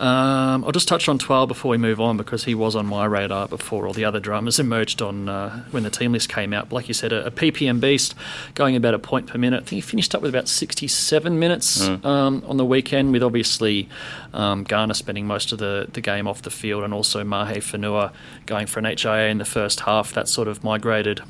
Um, 0.00 0.64
I'll 0.64 0.72
just 0.72 0.88
touch 0.88 1.10
on 1.10 1.18
Twal 1.18 1.46
before 1.46 1.72
we 1.72 1.76
move 1.76 2.00
on 2.00 2.16
because 2.16 2.44
he 2.44 2.54
was 2.54 2.74
on 2.74 2.86
my 2.86 3.04
radar 3.04 3.46
before 3.46 3.86
all 3.86 3.92
the 3.92 4.06
other 4.06 4.18
dramas 4.18 4.58
emerged 4.58 5.02
on 5.02 5.28
uh, 5.28 5.62
when 5.72 5.82
the 5.82 5.90
team 5.90 6.12
list 6.12 6.30
came 6.30 6.54
out. 6.54 6.72
Like 6.72 6.88
you 6.88 6.94
said, 6.94 7.12
a, 7.12 7.26
a, 7.26 7.30
PPM 7.30 7.80
beast, 7.80 8.14
going 8.54 8.76
about 8.76 8.94
a 8.94 8.98
point 8.98 9.26
per 9.26 9.36
minute. 9.36 9.58
I 9.58 9.60
think 9.60 9.70
he 9.70 9.80
finished 9.82 10.14
up 10.14 10.22
with 10.22 10.30
about 10.30 10.48
67 10.48 11.38
minutes 11.38 11.86
mm. 11.86 12.02
um, 12.02 12.42
on 12.46 12.56
the 12.56 12.64
weekend, 12.64 13.12
with 13.12 13.22
obviously 13.22 13.90
um, 14.32 14.64
Garner 14.64 14.94
spending 14.94 15.26
most 15.26 15.52
of 15.52 15.58
the, 15.58 15.86
the 15.92 16.00
game 16.00 16.26
off 16.26 16.40
the 16.40 16.50
field 16.50 16.82
and 16.82 16.94
also 16.94 17.22
Mahe 17.22 17.58
Fonua 17.58 18.10
going 18.46 18.66
for 18.66 18.78
an 18.78 18.86
HIA 18.86 19.28
in 19.28 19.36
the 19.36 19.44
first 19.44 19.80
half. 19.80 20.14
That 20.14 20.28
sort 20.28 20.48
of 20.48 20.64
migrated 20.64 21.20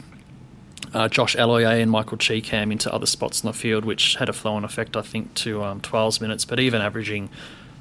uh, 0.93 1.09
Josh 1.09 1.37
Aloiai 1.37 1.81
and 1.83 1.91
Michael 1.91 2.17
Chee-Kam 2.17 2.73
into 2.73 2.93
other 2.93 3.07
spots 3.07 3.43
in 3.43 3.47
the 3.47 3.53
field, 3.53 3.85
which 3.85 4.17
had 4.17 4.29
a 4.29 4.33
flow-on 4.33 4.65
effect, 4.65 4.97
I 4.97 5.03
think, 5.03 5.35
to 5.35 5.63
um, 5.63 5.81
12's 5.81 6.21
minutes. 6.21 6.45
But 6.45 6.61
even 6.61 6.81
averaging 6.81 7.29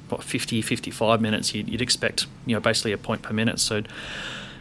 what 0.08 0.22
50, 0.22 0.62
55 0.62 1.20
minutes, 1.20 1.54
you'd, 1.54 1.68
you'd, 1.68 1.82
expect 1.82 2.26
you 2.46 2.54
know 2.54 2.60
basically 2.60 2.92
a 2.92 2.98
point 2.98 3.22
per 3.22 3.32
minute. 3.32 3.60
So 3.60 3.82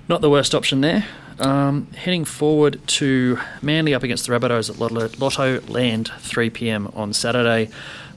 not 0.07 0.21
the 0.21 0.29
worst 0.29 0.55
option 0.55 0.81
there. 0.81 1.05
Um, 1.39 1.87
heading 1.93 2.25
forward 2.25 2.85
to 2.87 3.39
Manly 3.61 3.93
up 3.93 4.03
against 4.03 4.27
the 4.27 4.33
Rabbitohs 4.33 4.69
at 4.69 5.19
Lotto 5.19 5.61
Land, 5.71 6.11
3 6.19 6.49
p.m. 6.49 6.91
on 6.95 7.13
Saturday. 7.13 7.69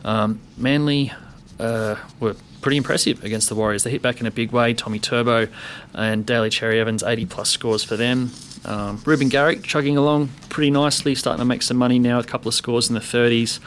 Um, 0.04 0.40
Manly 0.56 1.12
uh, 1.60 1.96
were 2.18 2.34
pretty 2.60 2.78
impressive 2.78 3.22
against 3.22 3.48
the 3.48 3.54
Warriors. 3.54 3.84
They 3.84 3.90
hit 3.90 4.02
back 4.02 4.20
in 4.20 4.26
a 4.26 4.30
big 4.30 4.50
way. 4.50 4.74
Tommy 4.74 4.98
Turbo 4.98 5.48
and 5.94 6.26
Daly 6.26 6.50
Cherry 6.50 6.80
Evans, 6.80 7.02
80 7.02 7.26
plus 7.26 7.50
scores 7.50 7.84
for 7.84 7.96
them. 7.96 8.30
Um, 8.64 9.00
Reuben 9.04 9.28
Garrick 9.28 9.62
chugging 9.62 9.96
along 9.96 10.30
pretty 10.48 10.70
nicely, 10.70 11.14
starting 11.14 11.40
to 11.40 11.44
make 11.44 11.62
some 11.62 11.76
money 11.76 11.98
now, 11.98 12.18
with 12.18 12.26
a 12.26 12.28
couple 12.28 12.48
of 12.48 12.54
scores 12.54 12.88
in 12.88 12.94
the 12.94 13.00
30s. 13.00 13.58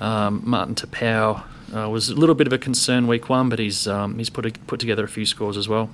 Um, 0.00 0.42
Martin 0.44 0.74
Taupau 0.74 1.42
uh, 1.74 1.88
was 1.88 2.08
a 2.08 2.14
little 2.14 2.34
bit 2.34 2.46
of 2.46 2.52
a 2.52 2.58
concern 2.58 3.06
week 3.06 3.28
one, 3.28 3.48
but 3.48 3.58
he's 3.58 3.86
um, 3.86 4.18
he's 4.18 4.30
put 4.30 4.46
a, 4.46 4.50
put 4.50 4.80
together 4.80 5.04
a 5.04 5.08
few 5.08 5.26
scores 5.26 5.56
as 5.56 5.68
well. 5.68 5.90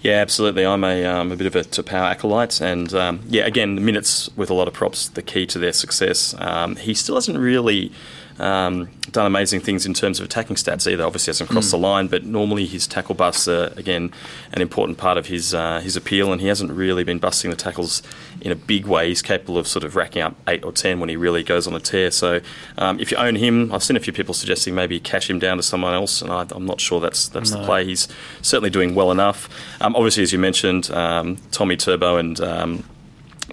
Yeah, 0.00 0.14
absolutely. 0.14 0.66
I'm 0.66 0.84
a, 0.84 1.04
um, 1.04 1.32
a 1.32 1.36
bit 1.36 1.46
of 1.46 1.56
a 1.56 1.64
Taupau 1.64 2.10
acolyte, 2.10 2.60
and 2.60 2.92
um, 2.94 3.20
yeah, 3.28 3.46
again, 3.46 3.76
the 3.76 3.80
minutes 3.80 4.28
with 4.36 4.50
a 4.50 4.54
lot 4.54 4.68
of 4.68 4.74
props, 4.74 5.08
the 5.08 5.22
key 5.22 5.46
to 5.46 5.58
their 5.58 5.72
success. 5.72 6.34
Um, 6.38 6.76
he 6.76 6.94
still 6.94 7.14
hasn't 7.14 7.38
really 7.38 7.92
um, 8.38 8.88
done 9.10 9.26
amazing 9.26 9.60
things 9.60 9.86
in 9.86 9.94
terms 9.94 10.20
of 10.20 10.26
attacking 10.26 10.56
stats 10.56 10.90
either. 10.90 11.04
Obviously, 11.04 11.30
hasn't 11.30 11.48
crossed 11.50 11.68
mm. 11.68 11.72
the 11.72 11.78
line, 11.78 12.06
but 12.08 12.24
normally 12.24 12.66
his 12.66 12.86
tackle 12.86 13.14
busts 13.14 13.48
are 13.48 13.72
again 13.76 14.12
an 14.52 14.60
important 14.60 14.98
part 14.98 15.16
of 15.16 15.26
his 15.26 15.54
uh, 15.54 15.80
his 15.80 15.96
appeal, 15.96 16.32
and 16.32 16.40
he 16.40 16.48
hasn't 16.48 16.70
really 16.70 17.04
been 17.04 17.18
busting 17.18 17.50
the 17.50 17.56
tackles 17.56 18.02
in 18.40 18.52
a 18.52 18.56
big 18.56 18.86
way. 18.86 19.08
He's 19.08 19.22
capable 19.22 19.58
of 19.58 19.66
sort 19.66 19.84
of 19.84 19.96
racking 19.96 20.22
up 20.22 20.36
eight 20.48 20.64
or 20.64 20.72
ten 20.72 21.00
when 21.00 21.08
he 21.08 21.16
really 21.16 21.42
goes 21.42 21.66
on 21.66 21.74
a 21.74 21.80
tear. 21.80 22.10
So, 22.10 22.40
um, 22.78 23.00
if 23.00 23.10
you 23.10 23.16
own 23.16 23.36
him, 23.36 23.72
I've 23.72 23.82
seen 23.82 23.96
a 23.96 24.00
few 24.00 24.12
people 24.12 24.34
suggesting 24.34 24.74
maybe 24.74 25.00
cash 25.00 25.30
him 25.30 25.38
down 25.38 25.56
to 25.56 25.62
someone 25.62 25.94
else, 25.94 26.20
and 26.20 26.30
I, 26.30 26.46
am 26.54 26.66
not 26.66 26.80
sure 26.80 27.00
that's 27.00 27.28
that's 27.28 27.50
no. 27.50 27.60
the 27.60 27.66
play. 27.66 27.84
He's 27.84 28.08
certainly 28.42 28.70
doing 28.70 28.94
well 28.94 29.10
enough. 29.10 29.48
Um, 29.80 29.96
obviously, 29.96 30.22
as 30.22 30.32
you 30.32 30.38
mentioned, 30.38 30.90
um, 30.90 31.36
Tommy 31.50 31.76
Turbo 31.76 32.16
and 32.16 32.38
um, 32.40 32.84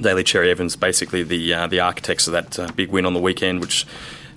Daly 0.02 0.24
Cherry 0.24 0.50
Evans, 0.50 0.76
basically 0.76 1.24
the 1.24 1.54
uh, 1.54 1.68
the 1.68 1.80
architects 1.80 2.28
of 2.28 2.34
that 2.34 2.60
uh, 2.60 2.72
big 2.76 2.90
win 2.90 3.06
on 3.06 3.14
the 3.14 3.22
weekend, 3.22 3.62
which 3.62 3.86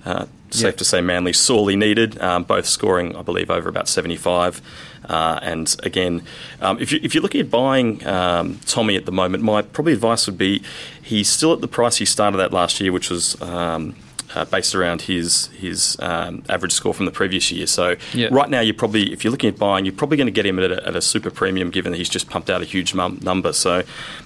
uh, 0.05 0.25
safe 0.49 0.63
yep. 0.63 0.77
to 0.77 0.85
say 0.85 1.01
Manly 1.01 1.33
sorely 1.33 1.75
needed, 1.75 2.19
um, 2.21 2.43
both 2.43 2.65
scoring, 2.65 3.15
I 3.15 3.21
believe, 3.21 3.49
over 3.49 3.69
about 3.69 3.87
75. 3.87 4.61
Uh, 5.05 5.39
and 5.41 5.75
again, 5.83 6.23
um, 6.61 6.79
if, 6.79 6.91
you, 6.91 6.99
if 7.01 7.13
you're 7.13 7.21
looking 7.21 7.41
at 7.41 7.49
buying 7.49 8.05
um, 8.05 8.59
Tommy 8.65 8.95
at 8.95 9.05
the 9.05 9.11
moment, 9.11 9.43
my 9.43 9.61
probably 9.61 9.93
advice 9.93 10.25
would 10.27 10.37
be 10.37 10.61
he's 11.01 11.29
still 11.29 11.53
at 11.53 11.61
the 11.61 11.67
price 11.67 11.97
he 11.97 12.05
started 12.05 12.39
at 12.39 12.51
last 12.51 12.79
year, 12.81 12.91
which 12.91 13.09
was 13.09 13.39
um, 13.41 13.95
uh, 14.37 14.45
based 14.45 14.75
around 14.75 15.01
his 15.01 15.47
his 15.47 15.97
um, 15.99 16.43
average 16.47 16.71
score 16.71 16.93
from 16.93 17.05
the 17.05 17.11
previous 17.11 17.51
year. 17.51 17.65
So 17.65 17.95
yeah. 18.13 18.27
right 18.31 18.49
now, 18.49 18.59
you're 18.59 18.75
probably 18.75 19.11
if 19.11 19.23
you're 19.23 19.31
looking 19.31 19.49
at 19.49 19.57
buying, 19.57 19.85
you're 19.85 19.95
probably 19.95 20.17
going 20.17 20.27
to 20.27 20.31
get 20.31 20.45
him 20.45 20.59
at 20.59 20.71
a, 20.71 20.87
at 20.87 20.95
a, 20.95 21.01
super 21.01 21.31
premium, 21.31 21.71
given 21.71 21.91
that 21.91 21.97
he's 21.97 22.09
just 22.09 22.29
pumped 22.29 22.49
out 22.49 22.61
a 22.61 22.65
huge 22.65 22.93
mum- 22.93 23.19
number. 23.23 23.51
So 23.51 23.83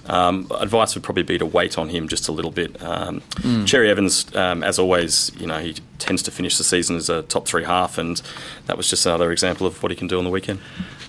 um, 0.08 0.52
advice 0.60 0.96
would 0.96 1.04
probably 1.04 1.24
be 1.24 1.38
to 1.38 1.46
wait 1.46 1.78
on 1.78 1.90
him 1.90 2.08
just 2.10 2.28
a 2.28 2.32
little 2.32 2.52
bit. 2.52 2.82
Um, 2.84 3.22
mm. 3.36 3.66
Cherry 3.66 3.90
Evans, 3.90 4.36
um, 4.36 4.64
as 4.64 4.78
always, 4.78 5.32
you 5.40 5.48
know 5.48 5.60
he 5.60 5.76
tends 5.98 6.22
to 6.24 6.32
finish 6.32 6.58
the 6.58 6.64
season 6.64 6.98
as 6.98 7.10
a 7.10 7.22
top 7.24 7.48
three 7.48 7.64
half, 7.64 7.98
and 7.98 8.22
that 8.66 8.76
was 8.76 8.90
just 8.90 9.06
another 9.06 9.32
example 9.32 9.66
of 9.66 9.82
what 9.82 9.92
he 9.92 9.96
can 9.96 10.08
do 10.08 10.18
on 10.18 10.26
the 10.26 10.32
weekend. 10.32 10.60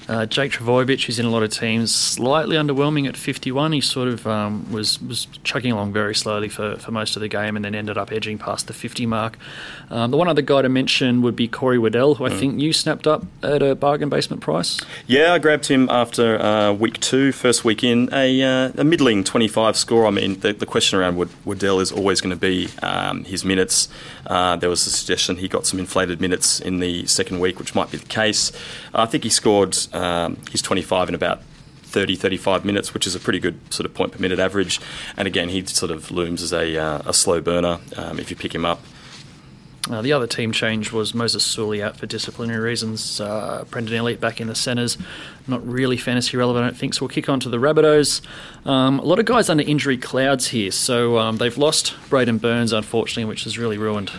Uh, 0.08 0.26
Jake 0.26 0.52
Trbojevic, 0.52 1.04
who's 1.04 1.18
in 1.18 1.26
a 1.26 1.30
lot 1.30 1.42
of 1.42 1.50
teams, 1.50 1.94
slightly 1.94 2.56
underwhelming 2.56 3.08
at 3.08 3.16
51. 3.16 3.72
He 3.72 3.80
sort 3.80 4.08
of 4.08 4.26
um, 4.26 4.70
was 4.70 5.00
was 5.00 5.26
chugging 5.44 5.72
along 5.72 5.92
very 5.92 6.14
slowly 6.14 6.48
for, 6.48 6.76
for 6.76 6.90
most 6.90 7.16
of 7.16 7.22
the 7.22 7.28
game 7.28 7.56
and 7.56 7.64
then 7.64 7.74
ended 7.74 7.96
up 7.96 8.10
edging 8.10 8.38
past 8.38 8.66
the 8.66 8.72
50 8.72 9.06
mark. 9.06 9.38
Um, 9.90 10.10
the 10.10 10.16
one 10.16 10.28
other 10.28 10.42
guy 10.42 10.62
to 10.62 10.68
mention 10.68 11.22
would 11.22 11.36
be 11.36 11.46
Corey 11.46 11.78
Waddell, 11.78 12.16
who 12.16 12.24
I 12.24 12.30
mm. 12.30 12.38
think 12.38 12.60
you 12.60 12.72
snapped 12.72 13.06
up 13.06 13.24
at 13.42 13.62
a 13.62 13.74
bargain 13.74 14.08
basement 14.08 14.42
price. 14.42 14.80
Yeah, 15.06 15.34
I 15.34 15.38
grabbed 15.38 15.66
him 15.66 15.88
after 15.88 16.40
uh, 16.40 16.72
week 16.72 16.98
two, 17.00 17.30
first 17.30 17.64
week 17.64 17.84
in, 17.84 18.08
a, 18.12 18.42
uh, 18.42 18.72
a 18.76 18.84
middling 18.84 19.22
25 19.22 19.76
score. 19.76 20.06
I 20.06 20.10
mean, 20.10 20.40
the, 20.40 20.52
the 20.52 20.66
question 20.66 20.98
around 20.98 21.16
Waddell 21.44 21.80
is 21.80 21.92
always 21.92 22.20
going 22.20 22.34
to 22.34 22.40
be 22.40 22.68
um, 22.82 23.24
his 23.24 23.44
minutes. 23.44 23.88
Uh, 24.26 24.56
there 24.56 24.70
was 24.70 24.86
a 24.86 24.90
suggestion 24.90 25.36
he 25.36 25.48
got 25.48 25.66
some 25.66 25.78
inflated 25.78 26.20
minutes 26.20 26.60
in 26.60 26.80
the 26.80 27.06
second 27.06 27.40
week, 27.40 27.58
which 27.58 27.74
might 27.74 27.90
be 27.90 27.98
the 27.98 28.06
case. 28.06 28.52
I 28.94 29.06
think 29.06 29.24
he 29.24 29.30
scored 29.30 29.76
um, 29.92 30.38
he's 30.50 30.62
25 30.62 31.08
in 31.08 31.14
about 31.14 31.42
30, 31.82 32.16
35 32.16 32.64
minutes, 32.64 32.94
which 32.94 33.06
is 33.06 33.14
a 33.14 33.20
pretty 33.20 33.38
good 33.38 33.58
sort 33.72 33.84
of 33.84 33.94
point 33.94 34.12
per 34.12 34.18
minute 34.18 34.38
average. 34.38 34.80
And 35.16 35.28
again, 35.28 35.50
he 35.50 35.64
sort 35.66 35.90
of 35.90 36.10
looms 36.10 36.42
as 36.42 36.52
a, 36.52 36.76
uh, 36.76 37.02
a 37.06 37.12
slow 37.12 37.40
burner 37.40 37.78
um, 37.96 38.18
if 38.18 38.30
you 38.30 38.36
pick 38.36 38.54
him 38.54 38.64
up. 38.64 38.80
Uh, 39.90 40.00
the 40.00 40.12
other 40.12 40.28
team 40.28 40.52
change 40.52 40.92
was 40.92 41.12
Moses 41.12 41.44
Suli 41.44 41.82
out 41.82 41.96
for 41.96 42.06
disciplinary 42.06 42.60
reasons. 42.60 43.20
Uh, 43.20 43.64
Brendan 43.68 43.96
Elliott 43.96 44.20
back 44.20 44.40
in 44.40 44.46
the 44.46 44.54
centres. 44.54 44.96
Not 45.48 45.66
really 45.66 45.96
fantasy 45.96 46.36
relevant, 46.36 46.64
I 46.64 46.68
don't 46.68 46.76
think. 46.76 46.94
So 46.94 47.02
we'll 47.02 47.08
kick 47.08 47.28
on 47.28 47.40
to 47.40 47.48
the 47.48 47.56
Rabbitohs. 47.56 48.22
Um, 48.64 49.00
a 49.00 49.02
lot 49.02 49.18
of 49.18 49.24
guys 49.24 49.50
under 49.50 49.64
injury 49.64 49.98
clouds 49.98 50.48
here. 50.48 50.70
So 50.70 51.18
um, 51.18 51.38
they've 51.38 51.58
lost 51.58 51.94
Braidon 52.08 52.40
Burns, 52.40 52.72
unfortunately, 52.72 53.24
which 53.24 53.42
has 53.42 53.58
really 53.58 53.76
ruined 53.76 54.12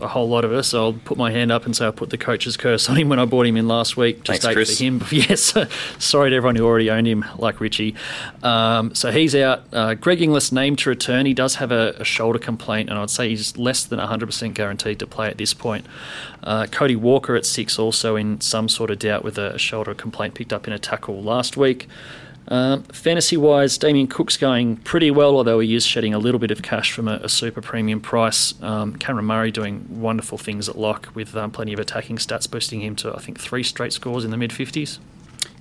a 0.00 0.08
whole 0.08 0.28
lot 0.28 0.44
of 0.44 0.52
us. 0.52 0.68
So 0.68 0.84
I'll 0.84 0.92
put 0.92 1.18
my 1.18 1.30
hand 1.30 1.52
up 1.52 1.64
and 1.64 1.76
say 1.76 1.86
I 1.86 1.90
put 1.90 2.10
the 2.10 2.18
coach's 2.18 2.56
curse 2.56 2.88
on 2.88 2.96
him 2.96 3.08
when 3.08 3.18
I 3.18 3.24
bought 3.24 3.46
him 3.46 3.56
in 3.56 3.68
last 3.68 3.96
week. 3.96 4.24
Just 4.24 4.42
Thanks, 4.42 4.54
Chris. 4.54 4.78
for 4.78 4.84
him. 4.84 5.02
yes, 5.10 5.54
sorry 5.98 6.30
to 6.30 6.36
everyone 6.36 6.56
who 6.56 6.64
already 6.64 6.90
owned 6.90 7.06
him, 7.06 7.24
like 7.38 7.60
Richie. 7.60 7.94
Um, 8.42 8.94
so 8.94 9.10
he's 9.10 9.34
out. 9.34 9.64
Uh, 9.72 9.94
Greg 9.94 10.22
Inglis 10.22 10.52
named 10.52 10.78
to 10.80 10.90
return. 10.90 11.26
He 11.26 11.34
does 11.34 11.56
have 11.56 11.72
a, 11.72 11.94
a, 11.98 12.04
shoulder 12.04 12.38
complaint, 12.38 12.90
and 12.90 12.98
I'd 12.98 13.10
say 13.10 13.28
he's 13.28 13.56
less 13.56 13.84
than 13.84 13.98
100% 13.98 14.54
guaranteed 14.54 14.98
to 14.98 15.06
play 15.06 15.28
at 15.28 15.38
this 15.38 15.54
point. 15.54 15.86
Uh, 16.42 16.66
Cody 16.70 16.96
Walker 16.96 17.36
at 17.36 17.46
six, 17.46 17.78
also 17.78 18.16
in 18.16 18.40
some 18.40 18.68
sort 18.68 18.90
of 18.90 18.98
doubt 18.98 19.24
with 19.24 19.38
a 19.38 19.58
shoulder 19.58 19.94
complaint 19.94 20.34
picked 20.34 20.52
up 20.52 20.66
in 20.66 20.72
a 20.72 20.78
tackle 20.78 21.22
last 21.22 21.56
week. 21.56 21.88
Um, 22.48 22.82
fantasy 22.84 23.36
wise, 23.36 23.78
Damien 23.78 24.06
Cook's 24.06 24.36
going 24.36 24.76
pretty 24.78 25.10
well, 25.10 25.36
although 25.36 25.60
he 25.60 25.74
is 25.74 25.86
shedding 25.86 26.12
a 26.12 26.18
little 26.18 26.38
bit 26.38 26.50
of 26.50 26.62
cash 26.62 26.92
from 26.92 27.08
a, 27.08 27.14
a 27.22 27.28
super 27.28 27.60
premium 27.62 28.00
price. 28.00 28.60
Um, 28.62 28.96
Cameron 28.96 29.26
Murray 29.26 29.50
doing 29.50 29.86
wonderful 29.88 30.38
things 30.38 30.68
at 30.68 30.76
lock 30.76 31.08
with 31.14 31.34
um, 31.36 31.50
plenty 31.50 31.72
of 31.72 31.78
attacking 31.78 32.18
stats, 32.18 32.50
boosting 32.50 32.82
him 32.82 32.96
to, 32.96 33.14
I 33.14 33.20
think, 33.20 33.40
three 33.40 33.62
straight 33.62 33.92
scores 33.92 34.24
in 34.24 34.30
the 34.30 34.36
mid 34.36 34.50
50s. 34.50 34.98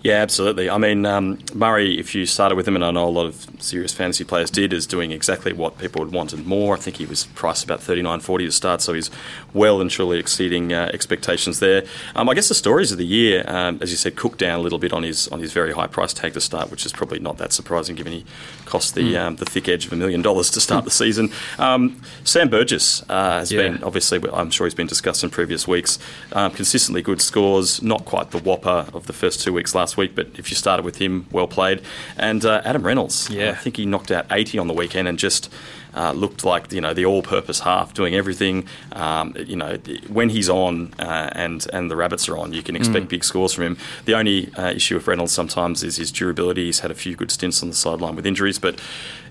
Yeah, 0.03 0.15
absolutely. 0.15 0.69
I 0.69 0.77
mean, 0.77 1.05
um, 1.05 1.39
Murray, 1.53 1.97
if 1.97 2.13
you 2.13 2.25
started 2.25 2.55
with 2.55 2.67
him, 2.67 2.75
and 2.75 2.83
I 2.83 2.91
know 2.91 3.07
a 3.07 3.09
lot 3.09 3.25
of 3.25 3.47
serious 3.59 3.93
fantasy 3.93 4.25
players 4.25 4.51
did, 4.51 4.73
is 4.73 4.85
doing 4.85 5.11
exactly 5.11 5.53
what 5.53 5.77
people 5.77 6.03
would 6.03 6.11
wanted 6.11 6.45
more. 6.45 6.75
I 6.75 6.77
think 6.77 6.97
he 6.97 7.05
was 7.05 7.27
priced 7.27 7.63
about 7.63 7.81
thirty 7.81 8.01
nine 8.01 8.19
forty 8.19 8.43
to 8.43 8.51
start, 8.51 8.81
so 8.81 8.91
he's 8.91 9.09
well 9.53 9.79
and 9.79 9.89
truly 9.89 10.19
exceeding 10.19 10.73
uh, 10.73 10.91
expectations 10.93 11.61
there. 11.61 11.85
Um, 12.17 12.27
I 12.27 12.33
guess 12.33 12.49
the 12.49 12.53
stories 12.53 12.91
of 12.91 12.97
the 12.97 13.05
year, 13.05 13.45
um, 13.47 13.79
as 13.81 13.91
you 13.91 13.97
said, 13.97 14.17
cooked 14.17 14.39
down 14.39 14.59
a 14.59 14.61
little 14.61 14.77
bit 14.77 14.91
on 14.91 15.03
his 15.03 15.29
on 15.29 15.39
his 15.39 15.53
very 15.53 15.71
high 15.71 15.87
price 15.87 16.11
tag 16.11 16.33
to 16.33 16.41
start, 16.41 16.69
which 16.69 16.85
is 16.85 16.91
probably 16.91 17.19
not 17.19 17.37
that 17.37 17.53
surprising 17.53 17.95
given 17.95 18.11
he 18.11 18.25
cost 18.65 18.95
the 18.95 19.13
mm. 19.13 19.37
the 19.37 19.45
thick 19.45 19.69
edge 19.69 19.85
of 19.85 19.93
a 19.93 19.95
million 19.95 20.21
dollars 20.21 20.49
to 20.49 20.59
start 20.59 20.83
the 20.83 20.91
season. 20.91 21.31
Um, 21.57 22.01
Sam 22.25 22.49
Burgess 22.49 23.03
uh, 23.07 23.39
has 23.39 23.53
yeah. 23.53 23.61
been 23.61 23.83
obviously, 23.85 24.19
I'm 24.33 24.51
sure 24.51 24.67
he's 24.67 24.73
been 24.73 24.87
discussed 24.87 25.23
in 25.23 25.29
previous 25.29 25.65
weeks. 25.65 25.97
Um, 26.33 26.51
consistently 26.51 27.01
good 27.01 27.21
scores, 27.21 27.81
not 27.81 28.03
quite 28.03 28.31
the 28.31 28.39
whopper 28.39 28.87
of 28.93 29.07
the 29.07 29.13
first 29.13 29.41
two 29.41 29.53
weeks 29.53 29.73
last 29.73 29.92
last 29.93 29.97
week, 29.97 30.15
but 30.15 30.39
if 30.39 30.49
you 30.49 30.55
started 30.55 30.83
with 30.83 30.97
him, 30.97 31.25
well 31.31 31.47
played. 31.47 31.81
And 32.17 32.43
uh, 32.43 32.61
Adam 32.65 32.83
Reynolds, 32.83 33.29
yeah. 33.29 33.51
I 33.51 33.55
think 33.55 33.77
he 33.77 33.85
knocked 33.85 34.11
out 34.11 34.25
80 34.31 34.57
on 34.59 34.67
the 34.67 34.73
weekend 34.73 35.07
and 35.07 35.19
just 35.19 35.53
uh, 35.95 36.11
looked 36.11 36.43
like 36.43 36.71
you 36.71 36.81
know 36.81 36.93
the 36.93 37.05
all-purpose 37.05 37.59
half, 37.59 37.93
doing 37.93 38.15
everything. 38.15 38.67
Um, 38.93 39.35
you 39.37 39.55
know, 39.55 39.77
when 40.09 40.29
he's 40.29 40.49
on 40.49 40.93
uh, 40.97 41.29
and 41.33 41.67
and 41.71 41.91
the 41.91 41.95
rabbits 41.95 42.27
are 42.29 42.37
on, 42.37 42.53
you 42.53 42.63
can 42.63 42.75
expect 42.75 43.05
mm. 43.05 43.09
big 43.09 43.23
scores 43.23 43.53
from 43.53 43.63
him. 43.65 43.77
The 44.05 44.15
only 44.15 44.51
uh, 44.55 44.71
issue 44.71 44.95
with 44.95 45.07
Reynolds 45.07 45.33
sometimes 45.33 45.83
is 45.83 45.97
his 45.97 46.11
durability. 46.11 46.65
He's 46.65 46.79
had 46.79 46.89
a 46.89 46.95
few 46.95 47.15
good 47.15 47.29
stints 47.29 47.61
on 47.61 47.69
the 47.69 47.75
sideline 47.75 48.15
with 48.15 48.25
injuries, 48.25 48.57
but 48.57 48.81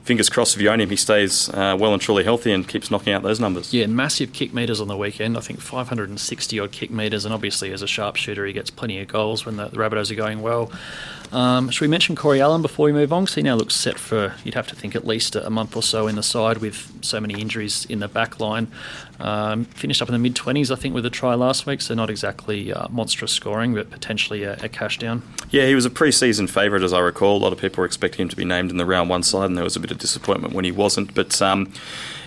fingers 0.03 0.29
crossed 0.29 0.57
if 0.57 0.63
you 0.63 0.69
own 0.69 0.81
him, 0.81 0.91
he 0.91 0.97
stays 0.97 1.49
uh, 1.51 1.77
well 1.79 1.93
and 1.93 2.03
truly 2.03 2.25
healthy 2.25 2.53
and 2.53 2.67
keeps 2.67 2.91
knocking 2.91 3.13
out 3.13 3.23
those 3.23 3.41
numbers. 3.41 3.73
Yeah, 3.73 3.87
massive 3.87 4.33
kick 4.33 4.53
meters 4.53 4.81
on 4.81 4.89
the 4.89 4.97
weekend. 4.97 5.37
I 5.37 5.41
think 5.41 5.61
560 5.61 6.61
odd 6.61 6.73
kick 6.73 6.91
meters, 6.91 7.25
and 7.25 7.33
obviously 7.33 7.73
as 7.73 7.83
a 7.83 7.87
sharpshooter, 7.87 8.45
he 8.47 8.53
gets 8.53 8.71
plenty 8.71 9.01
of 9.01 9.09
goals 9.09 9.47
when 9.47 9.57
the, 9.57 9.69
the 9.69 9.77
Rabbitohs 9.77 10.11
are 10.11 10.17
going 10.17 10.43
well. 10.43 10.71
Um, 11.33 11.71
should 11.71 11.81
we 11.81 11.89
mention 11.89 12.15
Corey 12.15 12.43
Allen 12.43 12.61
before 12.61 12.85
we 12.85 12.93
move 12.93 13.13
on? 13.13 13.25
Because 13.25 13.37
he 13.37 13.43
now 13.43 13.55
looks 13.55 13.75
set 13.75 13.99
for, 13.99 14.35
you'd 14.45 14.55
have 14.55 14.67
to 14.69 14.77
think, 14.77 14.95
at 14.95 15.07
least 15.07 15.35
a 15.35 15.49
month 15.49 15.75
or 15.75 15.83
so 15.83 16.07
in 16.07 16.17
the 16.17 16.23
side 16.23 16.59
with 16.59 16.93
so 17.01 17.21
many 17.21 17.41
injuries 17.41 17.87
in 17.87 18.01
the 18.01 18.09
back 18.09 18.39
line. 18.39 18.71
Um, 19.23 19.67
finished 19.67 20.03
up 20.03 20.09
in 20.09 20.13
the 20.13 20.19
mid 20.19 20.35
20s, 20.35 20.73
I 20.73 20.75
think, 20.75 20.95
with 20.95 21.07
a 21.07 21.11
try 21.11 21.35
last 21.35 21.65
week, 21.65 21.81
so 21.81 21.95
not 21.95 22.11
exactly 22.11 22.73
uh, 22.73 22.89
monstrous 22.89 23.31
scoring, 23.31 23.73
but 23.73 23.89
potentially 23.89 24.43
a, 24.43 24.55
a, 24.55 24.69
cash 24.69 24.99
down. 24.99 25.23
Yeah, 25.51 25.69
he 25.69 25.77
was 25.77 25.85
a 25.85 25.91
pre 25.91 26.11
season 26.11 26.49
favourite, 26.49 26.83
as 26.83 26.93
I 26.93 26.99
recall. 26.99 27.37
A 27.37 27.39
lot 27.39 27.53
of 27.53 27.61
people 27.61 27.83
were 27.83 27.87
expecting 27.87 28.23
him 28.23 28.29
to 28.31 28.37
be 28.37 28.45
named 28.45 28.73
in 28.73 28.79
the 28.79 28.85
round 28.85 29.09
one 29.09 29.23
side, 29.23 29.47
and 29.47 29.57
there 29.57 29.63
was 29.63 29.77
a 29.77 29.81
bit 29.81 29.93
of 29.93 29.99
disappointment 29.99 30.55
when 30.55 30.65
he 30.65 30.73
wasn't. 30.73 31.15
But 31.15 31.41
um, 31.41 31.73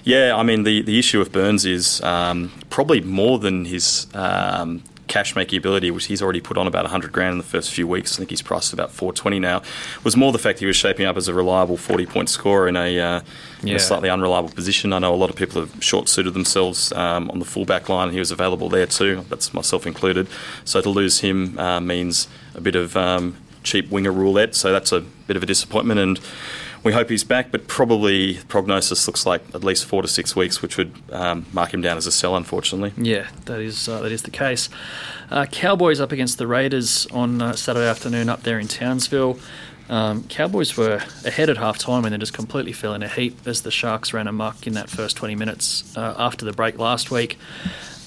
yeah, 0.05 0.37
I 0.37 0.43
mean, 0.43 0.63
the, 0.63 0.83
the 0.83 0.97
issue 0.97 1.19
with 1.19 1.33
Burns 1.33 1.65
is 1.65 2.01
um, 2.01 2.51
probably 2.69 3.01
more 3.01 3.39
than 3.39 3.65
his 3.65 4.07
um, 4.13 4.81
cash 5.07 5.35
making 5.35 5.57
ability, 5.57 5.91
which 5.91 6.05
he's 6.05 6.21
already 6.21 6.41
put 6.41 6.57
on 6.57 6.67
about 6.67 6.83
100 6.83 7.11
grand 7.11 7.33
in 7.33 7.37
the 7.37 7.43
first 7.43 7.73
few 7.73 7.87
weeks. 7.87 8.15
I 8.15 8.17
think 8.17 8.29
he's 8.29 8.41
priced 8.41 8.73
about 8.73 8.91
420 8.91 9.39
now. 9.39 9.61
Was 10.03 10.15
more 10.15 10.31
the 10.31 10.39
fact 10.39 10.59
he 10.59 10.65
was 10.65 10.75
shaping 10.75 11.05
up 11.05 11.17
as 11.17 11.27
a 11.27 11.33
reliable 11.33 11.77
40 11.77 12.05
point 12.05 12.29
scorer 12.29 12.67
in 12.67 12.75
a, 12.75 12.99
uh, 12.99 13.21
in 13.61 13.75
a 13.75 13.79
slightly 13.79 14.09
unreliable 14.09 14.49
position. 14.49 14.93
I 14.93 14.99
know 14.99 15.13
a 15.13 15.15
lot 15.15 15.29
of 15.29 15.35
people 15.35 15.61
have 15.61 15.83
short 15.83 16.09
suited 16.09 16.33
themselves 16.33 16.91
um, 16.93 17.29
on 17.31 17.39
the 17.39 17.45
fullback 17.45 17.89
line, 17.89 18.07
and 18.07 18.13
he 18.13 18.19
was 18.19 18.31
available 18.31 18.69
there 18.69 18.87
too. 18.87 19.25
That's 19.29 19.53
myself 19.53 19.85
included. 19.85 20.27
So 20.63 20.81
to 20.81 20.89
lose 20.89 21.19
him 21.19 21.57
uh, 21.59 21.79
means 21.79 22.27
a 22.53 22.61
bit 22.61 22.75
of 22.75 22.95
um, 22.97 23.37
cheap 23.63 23.89
winger 23.89 24.11
roulette. 24.11 24.55
So 24.55 24.71
that's 24.71 24.91
a 24.91 25.01
bit 25.01 25.35
of 25.35 25.43
a 25.43 25.45
disappointment 25.45 25.99
and 25.99 26.19
we 26.85 26.93
hope 26.93 27.09
he's 27.09 27.23
back, 27.23 27.51
but 27.51 27.67
probably 27.67 28.35
prognosis 28.47 29.07
looks 29.07 29.25
like 29.25 29.41
at 29.55 29.63
least 29.63 29.85
four 29.85 30.03
to 30.03 30.07
six 30.07 30.35
weeks, 30.35 30.61
which 30.61 30.77
would 30.77 30.93
um, 31.11 31.45
mark 31.51 31.73
him 31.73 31.81
down 31.81 31.97
as 31.97 32.05
a 32.05 32.11
sell, 32.11 32.35
unfortunately. 32.35 32.93
Yeah, 32.95 33.27
that 33.45 33.59
is 33.59 33.89
uh, 33.89 34.01
that 34.01 34.11
is 34.11 34.21
the 34.21 34.31
case. 34.31 34.69
Uh, 35.31 35.47
Cowboys 35.47 35.99
up 35.99 36.11
against 36.11 36.37
the 36.37 36.45
Raiders 36.45 37.07
on 37.07 37.41
uh, 37.41 37.55
Saturday 37.55 37.89
afternoon 37.89 38.29
up 38.29 38.43
there 38.43 38.59
in 38.59 38.67
Townsville. 38.67 39.39
Um, 39.89 40.23
Cowboys 40.25 40.77
were 40.77 41.01
ahead 41.25 41.49
at 41.49 41.57
half 41.57 41.79
time 41.79 42.05
and 42.05 42.13
then 42.13 42.19
just 42.19 42.33
completely 42.33 42.71
fell 42.71 42.93
in 42.93 43.03
a 43.03 43.07
heap 43.07 43.47
as 43.47 43.63
the 43.63 43.71
Sharks 43.71 44.13
ran 44.13 44.27
amok 44.27 44.65
in 44.65 44.73
that 44.73 44.89
first 44.89 45.17
20 45.17 45.35
minutes 45.35 45.95
uh, 45.97 46.15
after 46.17 46.45
the 46.45 46.53
break 46.53 46.77
last 46.77 47.11
week. 47.11 47.37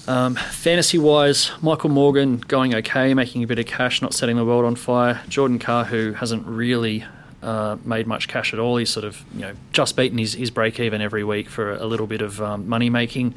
Um, 0.09 0.37
fantasy 0.37 0.99
wise, 0.99 1.51
Michael 1.61 1.91
Morgan 1.91 2.39
going 2.39 2.75
okay, 2.75 3.13
making 3.13 3.43
a 3.43 3.47
bit 3.47 3.59
of 3.59 3.67
cash, 3.67 4.01
not 4.01 4.15
setting 4.15 4.37
the 4.37 4.45
world 4.45 4.65
on 4.65 4.75
fire. 4.75 5.21
Jordan 5.29 5.59
Carr, 5.59 5.85
who 5.85 6.15
hasn't 6.15 6.47
really 6.47 7.05
uh, 7.43 7.77
made 7.85 8.07
much 8.07 8.29
cash 8.29 8.53
at 8.53 8.59
all. 8.59 8.77
He's 8.77 8.91
sort 8.91 9.05
of 9.05 9.25
you 9.35 9.41
know 9.41 9.55
just 9.73 9.97
beaten 9.97 10.19
his, 10.19 10.35
his 10.35 10.51
break 10.51 10.81
even 10.81 11.01
every 11.01 11.25
week 11.25 11.49
for 11.49 11.73
a 11.73 11.87
little 11.87 12.07
bit 12.07 12.23
of 12.23 12.41
um, 12.41 12.69
money 12.69 12.91
making. 12.91 13.35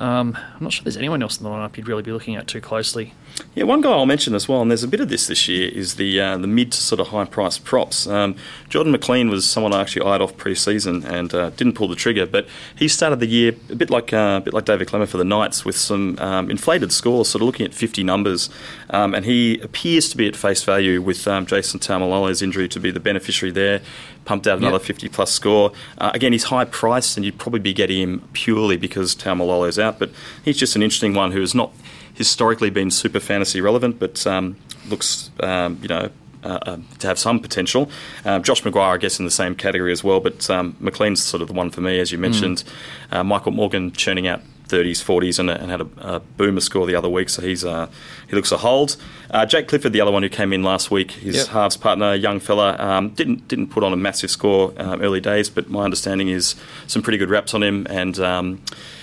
Um, 0.00 0.34
I'm 0.54 0.62
not 0.62 0.72
sure 0.72 0.82
there's 0.82 0.96
anyone 0.96 1.22
else 1.22 1.38
in 1.38 1.44
the 1.44 1.50
lineup 1.50 1.76
you'd 1.76 1.86
really 1.86 2.02
be 2.02 2.10
looking 2.10 2.34
at 2.34 2.46
too 2.46 2.62
closely. 2.62 3.12
Yeah, 3.54 3.64
one 3.64 3.82
guy 3.82 3.90
I'll 3.90 4.06
mention 4.06 4.34
as 4.34 4.48
well, 4.48 4.62
and 4.62 4.70
there's 4.70 4.82
a 4.82 4.88
bit 4.88 5.00
of 5.00 5.10
this 5.10 5.26
this 5.26 5.46
year, 5.46 5.68
is 5.68 5.96
the 5.96 6.18
uh, 6.18 6.38
the 6.38 6.46
mid 6.46 6.72
to 6.72 6.78
sort 6.80 7.00
of 7.00 7.08
high 7.08 7.26
price 7.26 7.58
props. 7.58 8.06
Um, 8.06 8.34
Jordan 8.70 8.92
McLean 8.92 9.28
was 9.28 9.46
someone 9.46 9.74
I 9.74 9.82
actually 9.82 10.06
eyed 10.06 10.22
off 10.22 10.38
pre-season 10.38 11.04
and 11.04 11.34
uh, 11.34 11.50
didn't 11.50 11.74
pull 11.74 11.86
the 11.86 11.96
trigger, 11.96 12.24
but 12.24 12.48
he 12.74 12.88
started 12.88 13.20
the 13.20 13.26
year 13.26 13.54
a 13.68 13.76
bit 13.76 13.90
like 13.90 14.14
uh, 14.14 14.38
a 14.38 14.40
bit 14.40 14.54
like 14.54 14.64
David 14.64 14.88
Klemmer 14.88 15.06
for 15.06 15.18
the 15.18 15.24
Knights 15.24 15.66
with 15.66 15.76
some 15.76 16.18
um, 16.18 16.50
inflated 16.50 16.92
scores, 16.92 17.28
sort 17.28 17.42
of 17.42 17.46
looking 17.46 17.66
at 17.66 17.74
50 17.74 18.02
numbers, 18.02 18.48
um, 18.88 19.14
and 19.14 19.26
he 19.26 19.60
appears 19.60 20.08
to 20.08 20.16
be 20.16 20.26
at 20.26 20.34
face 20.34 20.64
value 20.64 21.02
with 21.02 21.28
um, 21.28 21.44
Jason 21.44 21.78
Taumalolo's 21.78 22.40
injury 22.40 22.68
to 22.68 22.80
be 22.80 22.90
the 22.90 23.00
beneficiary 23.00 23.52
there. 23.52 23.82
Pumped 24.30 24.46
out 24.46 24.58
another 24.58 24.76
yep. 24.76 24.82
50 24.82 25.08
plus 25.08 25.32
score. 25.32 25.72
Uh, 25.98 26.12
again, 26.14 26.30
he's 26.30 26.44
high 26.44 26.64
priced, 26.64 27.16
and 27.16 27.26
you'd 27.26 27.36
probably 27.36 27.58
be 27.58 27.72
getting 27.72 28.00
him 28.00 28.28
purely 28.32 28.76
because 28.76 29.16
Taumalolo's 29.16 29.76
out, 29.76 29.98
but 29.98 30.08
he's 30.44 30.56
just 30.56 30.76
an 30.76 30.84
interesting 30.84 31.14
one 31.14 31.32
who 31.32 31.40
has 31.40 31.52
not 31.52 31.72
historically 32.14 32.70
been 32.70 32.92
super 32.92 33.18
fantasy 33.18 33.60
relevant, 33.60 33.98
but 33.98 34.24
um, 34.28 34.54
looks, 34.88 35.32
um, 35.40 35.80
you 35.82 35.88
know, 35.88 36.10
uh, 36.44 36.58
uh, 36.62 36.76
to 37.00 37.08
have 37.08 37.18
some 37.18 37.40
potential. 37.40 37.90
Um, 38.24 38.44
Josh 38.44 38.62
McGuire, 38.62 38.94
I 38.94 38.98
guess, 38.98 39.18
in 39.18 39.24
the 39.24 39.32
same 39.32 39.56
category 39.56 39.90
as 39.90 40.04
well, 40.04 40.20
but 40.20 40.48
um, 40.48 40.76
McLean's 40.78 41.20
sort 41.20 41.42
of 41.42 41.48
the 41.48 41.54
one 41.54 41.70
for 41.70 41.80
me, 41.80 41.98
as 41.98 42.12
you 42.12 42.18
mentioned. 42.18 42.62
Mm. 43.10 43.18
Uh, 43.18 43.24
Michael 43.24 43.50
Morgan 43.50 43.90
churning 43.90 44.28
out 44.28 44.42
30s, 44.70 45.02
40s, 45.02 45.38
and, 45.38 45.50
and 45.50 45.70
had 45.70 45.80
a, 45.80 45.88
a, 45.98 46.20
boomer 46.20 46.60
score 46.60 46.86
the 46.86 46.94
other 46.94 47.08
week, 47.08 47.28
so 47.28 47.42
he's 47.42 47.64
uh, 47.64 47.88
he 48.28 48.36
looks 48.36 48.52
a 48.52 48.58
hold. 48.58 48.96
Uh, 49.30 49.44
Jake 49.46 49.68
Clifford, 49.68 49.92
the 49.92 50.00
other 50.00 50.12
one 50.12 50.22
who 50.22 50.28
came 50.28 50.52
in 50.52 50.62
last 50.62 50.90
week, 50.90 51.12
his 51.12 51.36
yep. 51.36 51.46
halves 51.48 51.76
partner, 51.76 52.14
young 52.14 52.40
fella, 52.40 52.76
um, 52.78 53.10
didn't 53.10 53.48
didn't 53.48 53.68
put 53.68 53.82
on 53.82 53.92
a 53.92 53.96
massive 53.96 54.30
score 54.30 54.72
um, 54.76 55.00
early 55.02 55.20
days, 55.20 55.50
but 55.50 55.68
my 55.68 55.84
understanding 55.84 56.28
is 56.28 56.54
some 56.86 57.02
pretty 57.02 57.18
good 57.18 57.30
reps 57.30 57.54
on 57.54 57.62
him, 57.62 57.86
and 57.90 58.18
um, 58.18 58.62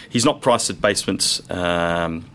he's 0.09 0.25
not 0.25 0.41
priced 0.41 0.69
at 0.69 0.81
basement. 0.81 1.41
Um, 1.49 2.25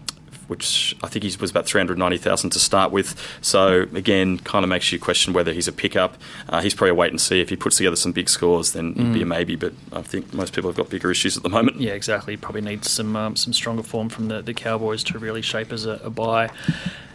which 0.52 0.94
I 1.02 1.08
think 1.08 1.24
he 1.24 1.34
was 1.40 1.50
about 1.50 1.64
390,000 1.64 2.50
to 2.50 2.58
start 2.58 2.92
with. 2.92 3.18
So 3.40 3.86
again, 3.94 4.38
kind 4.40 4.64
of 4.64 4.68
makes 4.68 4.92
you 4.92 4.98
question 4.98 5.32
whether 5.32 5.54
he's 5.54 5.66
a 5.66 5.72
pickup. 5.72 6.18
Uh, 6.46 6.60
he's 6.60 6.74
probably 6.74 6.90
a 6.90 6.94
wait 6.94 7.10
and 7.10 7.18
see. 7.18 7.40
If 7.40 7.48
he 7.48 7.56
puts 7.56 7.78
together 7.78 7.96
some 7.96 8.12
big 8.12 8.28
scores, 8.28 8.72
then 8.72 8.94
mm. 8.94 9.00
it'd 9.00 9.14
be 9.14 9.22
a 9.22 9.24
mm. 9.24 9.28
maybe. 9.28 9.56
But 9.56 9.72
I 9.94 10.02
think 10.02 10.34
most 10.34 10.52
people 10.52 10.68
have 10.68 10.76
got 10.76 10.90
bigger 10.90 11.10
issues 11.10 11.38
at 11.38 11.42
the 11.42 11.48
moment. 11.48 11.80
Yeah, 11.80 11.94
exactly. 11.94 12.36
Probably 12.36 12.60
needs 12.60 12.90
some 12.90 13.16
um, 13.16 13.34
some 13.34 13.54
stronger 13.54 13.82
form 13.82 14.10
from 14.10 14.28
the, 14.28 14.42
the 14.42 14.52
Cowboys 14.52 15.02
to 15.04 15.18
really 15.18 15.40
shape 15.40 15.72
as 15.72 15.86
a, 15.86 15.92
a 16.04 16.10
buy. 16.10 16.50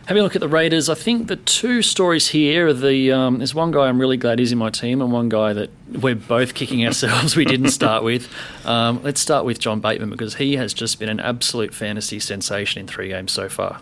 Having 0.08 0.22
a 0.22 0.24
look 0.24 0.36
at 0.38 0.40
the 0.40 0.48
Raiders, 0.48 0.88
I 0.88 0.94
think 0.96 1.28
the 1.28 1.36
two 1.36 1.82
stories 1.82 2.30
here 2.30 2.68
are 2.68 2.74
the 2.74 3.12
um, 3.12 3.40
there's 3.40 3.54
one 3.54 3.72
guy 3.72 3.88
I'm 3.88 4.00
really 4.00 4.16
glad 4.16 4.40
is 4.40 4.54
in 4.54 4.58
my 4.58 4.70
team, 4.70 5.02
and 5.02 5.12
one 5.12 5.28
guy 5.28 5.52
that 5.52 5.70
we're 5.92 6.16
both 6.16 6.54
kicking 6.54 6.86
ourselves 6.88 7.36
we 7.36 7.44
didn't 7.44 7.72
start 7.72 8.06
with. 8.06 8.34
Um, 8.66 9.04
let's 9.04 9.20
start 9.20 9.44
with 9.44 9.60
John 9.60 9.82
Bateman 9.82 10.10
because 10.10 10.36
he 10.36 10.56
has 10.56 10.74
just 10.74 10.98
been 10.98 11.10
an 11.10 11.20
absolute 11.20 11.74
fantasy 11.74 12.22
sensation 12.22 12.80
in 12.80 12.88
three 12.88 13.10
games 13.10 13.34
so 13.34 13.50
far. 13.50 13.82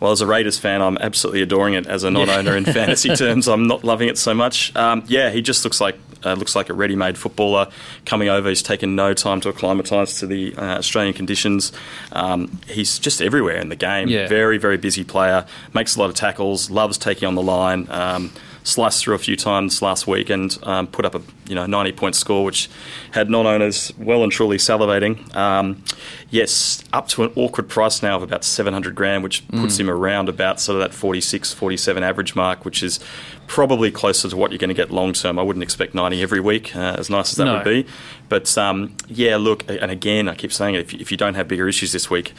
Well, 0.00 0.10
as 0.10 0.20
a 0.20 0.26
Raiders 0.26 0.58
fan, 0.58 0.82
I'm 0.82 0.98
absolutely 0.98 1.42
adoring 1.42 1.74
it. 1.74 1.86
As 1.86 2.02
a 2.02 2.10
non-owner 2.10 2.56
in 2.56 2.64
fantasy 2.64 3.14
terms, 3.14 3.46
I'm 3.46 3.68
not 3.68 3.84
loving 3.84 4.08
it 4.08 4.18
so 4.18 4.34
much. 4.34 4.74
Um, 4.74 5.04
yeah, 5.06 5.30
he 5.30 5.40
just 5.40 5.62
looks 5.62 5.80
like 5.80 5.96
uh, 6.24 6.34
looks 6.34 6.54
like 6.56 6.68
a 6.68 6.74
ready-made 6.74 7.16
footballer 7.18 7.68
coming 8.04 8.28
over. 8.28 8.48
He's 8.48 8.62
taken 8.62 8.96
no 8.96 9.14
time 9.14 9.40
to 9.42 9.48
acclimatise 9.48 10.20
to 10.20 10.26
the 10.26 10.54
uh, 10.56 10.78
Australian 10.78 11.14
conditions. 11.14 11.72
Um, 12.12 12.60
he's 12.66 12.98
just 12.98 13.20
everywhere 13.20 13.56
in 13.56 13.68
the 13.68 13.76
game. 13.76 14.08
Yeah. 14.08 14.28
Very, 14.28 14.58
very 14.58 14.76
busy 14.76 15.04
player. 15.04 15.46
Makes 15.74 15.96
a 15.96 16.00
lot 16.00 16.10
of 16.10 16.14
tackles. 16.16 16.70
Loves 16.70 16.98
taking 16.98 17.28
on 17.28 17.34
the 17.34 17.42
line. 17.42 17.86
Um, 17.90 18.32
sliced 18.62 19.02
through 19.02 19.14
a 19.14 19.18
few 19.18 19.36
times 19.36 19.82
last 19.82 20.06
week 20.06 20.30
and 20.30 20.58
um, 20.62 20.86
put 20.86 21.04
up 21.04 21.14
a 21.14 21.22
you 21.46 21.54
know 21.54 21.66
90 21.66 21.92
point 21.92 22.14
score, 22.14 22.44
which 22.44 22.68
had 23.12 23.30
non-owners 23.30 23.92
well 23.98 24.22
and 24.22 24.32
truly 24.32 24.56
salivating. 24.56 25.34
Um, 25.34 25.82
yes, 26.30 26.84
up 26.92 27.08
to 27.08 27.24
an 27.24 27.32
awkward 27.36 27.68
price 27.68 28.02
now 28.02 28.16
of 28.16 28.22
about 28.22 28.44
700 28.44 28.94
grand, 28.94 29.22
which 29.22 29.46
puts 29.48 29.76
mm. 29.76 29.80
him 29.80 29.90
around 29.90 30.28
about 30.28 30.60
sort 30.60 30.76
of 30.76 30.80
that 30.80 30.94
46, 30.94 31.52
47 31.52 32.02
average 32.02 32.34
mark, 32.34 32.64
which 32.64 32.82
is 32.82 33.00
probably 33.46 33.90
closer 33.90 34.28
to 34.28 34.36
what 34.36 34.52
you're 34.52 34.58
going 34.58 34.68
to 34.68 34.74
get 34.74 34.90
long 34.90 35.12
term. 35.12 35.38
I 35.38 35.42
wouldn't 35.42 35.62
expect 35.62 35.94
90 35.94 36.22
every 36.22 36.40
week, 36.40 36.76
uh, 36.76 36.96
as 36.98 37.10
nice 37.10 37.32
as 37.32 37.36
that 37.36 37.46
no. 37.46 37.56
would 37.56 37.64
be. 37.64 37.86
But 38.28 38.56
um, 38.56 38.96
yeah, 39.08 39.36
look, 39.36 39.68
and 39.68 39.90
again, 39.90 40.28
I 40.28 40.34
keep 40.34 40.52
saying 40.52 40.76
it, 40.76 40.80
if 40.80 40.92
you, 40.92 41.00
if 41.00 41.10
you 41.10 41.16
don't 41.16 41.34
have 41.34 41.48
bigger 41.48 41.68
issues 41.68 41.92
this 41.92 42.08
week, 42.08 42.32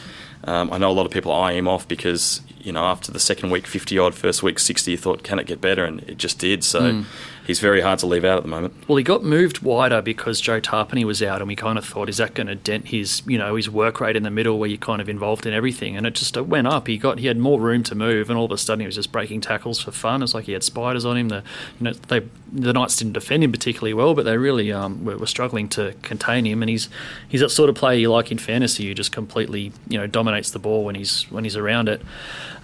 um, 0.46 0.72
I 0.72 0.78
know 0.78 0.90
a 0.90 0.94
lot 0.94 1.06
of 1.06 1.12
people 1.12 1.32
eye 1.32 1.54
him 1.54 1.68
off 1.68 1.88
because 1.88 2.42
you 2.66 2.72
know 2.72 2.84
after 2.84 3.12
the 3.12 3.20
second 3.20 3.52
week 3.52 3.68
50 3.68 3.98
odd, 3.98 4.16
first 4.16 4.44
week 4.44 4.60
60, 4.60 4.92
you 4.92 4.98
thought 4.98 5.24
can 5.24 5.40
it 5.40 5.46
get 5.46 5.62
better, 5.62 5.86
and 5.86 6.02
it 6.02 6.18
just 6.18 6.40
did. 6.40 6.64
So 6.64 6.82
mm 6.82 7.06
he's 7.48 7.60
very 7.60 7.82
hard 7.82 8.00
to 8.00 8.08
leave 8.08 8.24
out 8.24 8.38
at 8.38 8.44
the 8.44 8.50
moment. 8.50 8.74
Well, 8.88 8.98
he 8.98 9.04
got 9.04 9.24
moved 9.24 9.60
wider 9.60 10.02
because 10.02 10.42
Joe 10.42 10.62
Tapine 10.62 11.04
was 11.06 11.22
out, 11.22 11.42
and 11.42 11.48
we 11.48 11.56
kind 11.56 11.78
of 11.78 11.86
thought, 11.86 12.10
is 12.10 12.18
that 12.18 12.34
going 12.34 12.48
to 12.48 12.56
dent 12.56 12.88
his, 12.88 13.22
you 13.26 13.38
know, 13.38 13.56
his 13.56 13.70
work 13.70 14.00
rate 14.00 14.16
in 14.16 14.24
the 14.24 14.32
middle, 14.32 14.60
where 14.60 14.70
you're 14.70 14.78
kind 14.78 15.02
of 15.02 15.10
involved 15.10 15.46
in 15.46 15.54
everything? 15.54 15.98
And 15.98 16.06
it 16.06 16.16
just 16.16 16.38
it 16.38 16.48
went 16.48 16.68
up. 16.68 16.88
He 16.88 16.98
got 16.98 17.20
he 17.20 17.28
had 17.28 17.38
more 17.38 17.60
room 17.60 17.84
to 17.84 17.96
move, 17.96 18.30
and 18.30 18.38
all 18.38 18.46
of 18.46 18.52
a 18.52 18.58
sudden 18.58 18.82
he 18.82 18.86
was 18.86 18.96
just 18.96 19.12
breaking 19.12 19.42
tackles 19.42 19.80
for 19.80 19.92
fun. 19.92 20.24
It's 20.24 20.34
like 20.34 20.46
he 20.46 20.54
had 20.54 20.64
spiders 20.64 21.06
on 21.06 21.18
him. 21.18 21.30
The 21.30 21.44
you 21.80 21.86
know 21.86 21.94
they 21.94 22.22
the 22.52 22.74
Knights 22.74 22.98
didn't 22.98 23.14
defend 23.14 23.44
him 23.44 23.52
particularly 23.52 23.94
well, 23.94 24.14
but 24.14 24.26
they 24.26 24.38
really 24.38 24.72
um, 24.72 25.06
were, 25.06 25.18
were, 25.18 25.26
struggling 25.26 25.70
to 25.70 25.96
contain 26.02 26.46
him. 26.46 26.62
And 26.62 26.70
he's 26.70 26.90
he's 27.30 27.40
that 27.40 27.50
sort 27.50 27.70
of 27.70 27.76
player 27.76 27.98
you 27.98 28.12
like 28.12 28.32
in 28.32 28.38
fantasy, 28.38 28.88
who 28.88 28.94
just 28.94 29.12
completely 29.12 29.72
you 29.88 29.98
know 29.98 30.08
dominates 30.08 30.52
the 30.52 30.60
ball 30.60 30.84
when 30.84 30.96
he's 30.96 31.24
when 31.32 31.44
he's 31.44 31.56
around 31.56 31.90
it. 31.90 32.02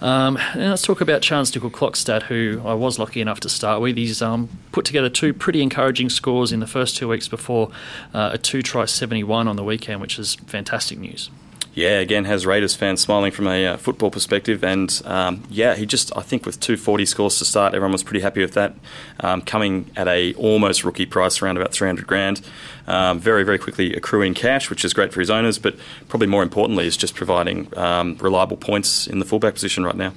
Um, 0.00 0.36
and 0.52 0.70
let's 0.70 0.82
talk 0.82 1.00
about 1.00 1.22
Charnze 1.22 1.58
Nicoll-Klokstad, 1.58 2.24
who 2.24 2.62
I 2.64 2.74
was 2.74 2.98
lucky 2.98 3.20
enough 3.20 3.40
to 3.40 3.48
start 3.48 3.80
with. 3.80 3.96
He's 3.96 4.22
um, 4.22 4.48
put 4.78 4.84
together 4.84 5.10
two 5.10 5.34
pretty 5.34 5.60
encouraging 5.60 6.08
scores 6.08 6.52
in 6.52 6.60
the 6.60 6.66
first 6.66 6.96
two 6.96 7.08
weeks 7.08 7.26
before 7.26 7.68
uh, 8.14 8.30
a 8.34 8.38
two 8.38 8.62
try 8.62 8.84
71 8.84 9.48
on 9.48 9.56
the 9.56 9.64
weekend, 9.64 10.00
which 10.00 10.20
is 10.20 10.36
fantastic 10.46 11.00
news 11.00 11.30
yeah, 11.74 12.00
again, 12.00 12.24
has 12.24 12.44
Raiders 12.44 12.74
fans 12.74 13.00
smiling 13.00 13.30
from 13.30 13.46
a 13.46 13.64
uh, 13.64 13.76
football 13.76 14.10
perspective. 14.10 14.64
And 14.64 15.00
um, 15.04 15.44
yeah, 15.48 15.76
he 15.76 15.86
just, 15.86 16.10
I 16.16 16.22
think, 16.22 16.44
with 16.44 16.58
240 16.58 17.06
scores 17.06 17.38
to 17.38 17.44
start, 17.44 17.72
everyone 17.72 17.92
was 17.92 18.02
pretty 18.02 18.18
happy 18.18 18.40
with 18.40 18.54
that. 18.54 18.74
Um, 19.20 19.42
coming 19.42 19.88
at 19.94 20.08
a 20.08 20.34
almost 20.34 20.84
rookie 20.84 21.06
price, 21.06 21.40
around 21.40 21.56
about 21.56 21.70
300 21.70 22.04
grand. 22.04 22.40
Um, 22.88 23.20
very, 23.20 23.44
very 23.44 23.58
quickly 23.58 23.94
accruing 23.94 24.34
cash, 24.34 24.70
which 24.70 24.84
is 24.84 24.92
great 24.92 25.12
for 25.12 25.20
his 25.20 25.30
owners. 25.30 25.56
But 25.56 25.76
probably 26.08 26.26
more 26.26 26.42
importantly, 26.42 26.84
is 26.84 26.96
just 26.96 27.14
providing 27.14 27.72
um, 27.78 28.16
reliable 28.16 28.56
points 28.56 29.06
in 29.06 29.20
the 29.20 29.24
fullback 29.24 29.54
position 29.54 29.84
right 29.84 29.96
now 29.96 30.14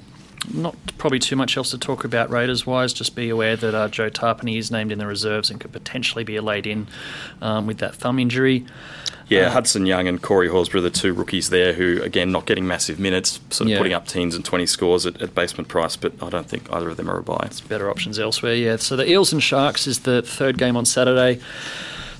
not 0.52 0.76
probably 0.98 1.18
too 1.18 1.36
much 1.36 1.56
else 1.56 1.70
to 1.70 1.78
talk 1.78 2.04
about 2.04 2.30
Raiders 2.30 2.66
wise. 2.66 2.92
Just 2.92 3.14
be 3.14 3.28
aware 3.28 3.56
that 3.56 3.74
uh, 3.74 3.88
Joe 3.88 4.10
Tapine 4.10 4.58
is 4.58 4.70
named 4.70 4.92
in 4.92 4.98
the 4.98 5.06
reserves 5.06 5.50
and 5.50 5.60
could 5.60 5.72
potentially 5.72 6.24
be 6.24 6.36
a 6.36 6.42
laid 6.42 6.66
in 6.66 6.88
um, 7.40 7.66
with 7.66 7.78
that 7.78 7.94
thumb 7.94 8.18
injury. 8.18 8.64
Yeah, 9.28 9.46
uh, 9.46 9.50
Hudson 9.50 9.86
Young 9.86 10.08
and 10.08 10.20
Corey 10.20 10.48
Horsburgh, 10.48 10.82
the 10.82 10.90
two 10.90 11.12
rookies 11.12 11.50
there, 11.50 11.72
who 11.72 12.02
again 12.02 12.32
not 12.32 12.46
getting 12.46 12.66
massive 12.66 12.98
minutes, 12.98 13.40
sort 13.50 13.66
of 13.66 13.68
yeah. 13.68 13.78
putting 13.78 13.92
up 13.92 14.06
teens 14.06 14.34
and 14.34 14.44
twenty 14.44 14.66
scores 14.66 15.06
at, 15.06 15.20
at, 15.22 15.34
basement 15.34 15.68
price, 15.68 15.96
but 15.96 16.12
I 16.22 16.28
don't 16.28 16.48
think 16.48 16.70
either 16.72 16.90
of 16.90 16.96
them 16.96 17.08
are 17.08 17.18
a 17.18 17.22
buy. 17.22 17.42
It's 17.46 17.60
better 17.60 17.88
options 17.88 18.18
elsewhere. 18.18 18.54
Yeah. 18.54 18.76
So 18.76 18.96
the 18.96 19.08
Eels 19.08 19.32
and 19.32 19.42
Sharks 19.42 19.86
is 19.86 20.00
the 20.00 20.22
third 20.22 20.58
game 20.58 20.76
on 20.76 20.84
Saturday. 20.84 21.40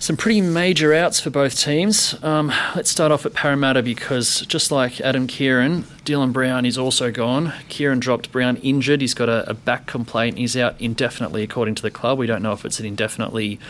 Some 0.02 0.16
pretty 0.16 0.40
major 0.40 0.92
outs 0.92 1.20
for 1.20 1.30
both 1.30 1.56
teams. 1.56 2.16
Um, 2.24 2.52
let's 2.74 2.90
start 2.90 3.12
off 3.12 3.24
at 3.24 3.34
Parramatta 3.34 3.84
because 3.84 4.40
just 4.46 4.72
like 4.72 5.00
Adam 5.00 5.28
Keighran, 5.28 5.82
Dylan 6.04 6.32
Brown 6.32 6.66
is 6.66 6.76
also 6.76 7.12
gone. 7.12 7.52
Keighran 7.68 8.00
dropped 8.00 8.32
Brown 8.32 8.56
injured. 8.56 9.00
He's 9.00 9.14
got 9.14 9.28
a, 9.28 9.48
a 9.48 9.54
back 9.54 9.86
complaint. 9.86 10.38
He's 10.38 10.56
out 10.56 10.74
indefinitely, 10.80 11.44
according 11.44 11.76
to 11.76 11.82
the 11.82 11.90
club. 11.92 12.18
We 12.18 12.26
don't 12.26 12.42
know 12.42 12.50
if 12.50 12.64
it's 12.64 12.80
an 12.80 12.86
indefinitely 12.86 13.60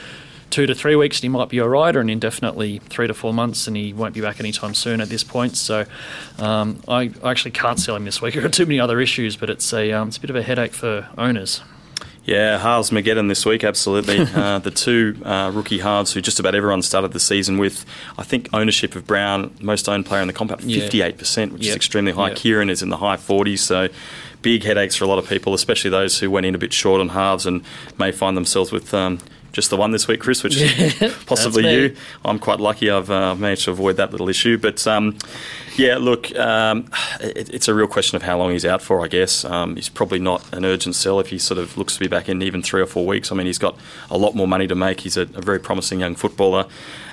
two 0.48 0.64
to 0.64 0.74
three 0.74 0.96
weeks 0.96 1.18
and 1.18 1.24
he 1.24 1.28
might 1.28 1.50
be 1.50 1.60
all 1.60 1.68
right, 1.68 1.94
or 1.94 2.00
an 2.00 2.08
indefinitely 2.08 2.78
three 2.78 3.08
to 3.08 3.12
four 3.12 3.34
months 3.34 3.66
and 3.66 3.76
he 3.76 3.92
won't 3.92 4.14
be 4.14 4.22
back 4.22 4.40
anytime 4.40 4.72
soon 4.72 5.02
at 5.02 5.10
this 5.10 5.22
point. 5.22 5.54
So 5.58 5.84
um, 6.38 6.80
I, 6.88 7.12
I, 7.22 7.30
actually 7.30 7.50
can't 7.50 7.78
sell 7.78 7.94
him 7.94 8.06
this 8.06 8.22
week. 8.22 8.36
I've 8.38 8.42
got 8.42 8.54
too 8.54 8.64
many 8.64 8.80
other 8.80 9.02
issues, 9.02 9.36
but 9.36 9.50
it's 9.50 9.70
a, 9.74 9.92
um, 9.92 10.08
it's 10.08 10.16
a 10.16 10.20
bit 10.22 10.30
of 10.30 10.36
a 10.36 10.42
headache 10.42 10.72
for 10.72 11.10
owners. 11.18 11.60
Yeah, 12.24 12.58
halves 12.58 12.90
Mageddon 12.90 13.28
this 13.28 13.44
week, 13.44 13.64
absolutely. 13.64 14.20
uh, 14.34 14.60
the 14.60 14.70
two 14.70 15.20
uh, 15.24 15.50
rookie 15.52 15.78
halves 15.78 16.12
who 16.12 16.20
just 16.20 16.38
about 16.38 16.54
everyone 16.54 16.82
started 16.82 17.12
the 17.12 17.20
season 17.20 17.58
with, 17.58 17.84
I 18.16 18.22
think, 18.22 18.48
ownership 18.52 18.94
of 18.94 19.06
Brown, 19.06 19.54
most 19.60 19.88
owned 19.88 20.06
player 20.06 20.20
in 20.22 20.28
the 20.28 20.32
comp, 20.32 20.52
58%, 20.52 20.92
yeah. 20.92 21.52
which 21.52 21.62
yep. 21.62 21.70
is 21.70 21.76
extremely 21.76 22.12
high. 22.12 22.28
Yep. 22.28 22.38
Keighran 22.38 22.70
is 22.70 22.80
in 22.82 22.90
the 22.90 22.98
high 22.98 23.16
40s, 23.16 23.58
so 23.58 23.88
big 24.40 24.62
headaches 24.62 24.94
for 24.94 25.04
a 25.04 25.08
lot 25.08 25.18
of 25.18 25.28
people, 25.28 25.54
especially 25.54 25.90
those 25.90 26.18
who 26.18 26.30
went 26.30 26.46
in 26.46 26.54
a 26.54 26.58
bit 26.58 26.72
short 26.72 27.00
on 27.00 27.08
halves 27.10 27.46
and 27.46 27.64
may 27.98 28.12
find 28.12 28.36
themselves 28.36 28.70
with 28.70 28.94
um, 28.94 29.18
just 29.52 29.68
the 29.70 29.76
one 29.76 29.90
this 29.90 30.08
week, 30.08 30.20
Chris, 30.20 30.42
which 30.42 30.56
is 30.56 31.14
possibly 31.26 31.70
you. 31.70 31.96
I'm 32.24 32.38
quite 32.38 32.58
lucky 32.58 32.90
I've 32.90 33.10
uh, 33.10 33.34
managed 33.34 33.64
to 33.64 33.70
avoid 33.70 33.96
that 33.96 34.10
little 34.10 34.28
issue. 34.28 34.56
But 34.58 34.86
um, 34.86 35.18
yeah, 35.76 35.98
look, 35.98 36.34
um, 36.36 36.90
it, 37.20 37.50
it's 37.50 37.68
a 37.68 37.74
real 37.74 37.86
question 37.86 38.16
of 38.16 38.22
how 38.22 38.38
long 38.38 38.50
he's 38.52 38.64
out 38.64 38.80
for, 38.80 39.04
I 39.04 39.08
guess. 39.08 39.44
Um, 39.44 39.76
he's 39.76 39.90
probably 39.90 40.18
not 40.18 40.52
an 40.54 40.64
urgent 40.64 40.94
sell 40.94 41.20
if 41.20 41.28
he 41.28 41.38
sort 41.38 41.58
of 41.58 41.76
looks 41.76 41.94
to 41.94 42.00
be 42.00 42.08
back 42.08 42.28
in 42.28 42.42
even 42.42 42.62
three 42.62 42.80
or 42.80 42.86
four 42.86 43.06
weeks. 43.06 43.30
I 43.30 43.34
mean, 43.34 43.46
he's 43.46 43.58
got 43.58 43.78
a 44.10 44.16
lot 44.16 44.34
more 44.34 44.48
money 44.48 44.66
to 44.66 44.74
make. 44.74 45.00
He's 45.00 45.16
a, 45.16 45.22
a 45.22 45.42
very 45.42 45.60
promising 45.60 46.00
young 46.00 46.14
footballer. 46.14 46.66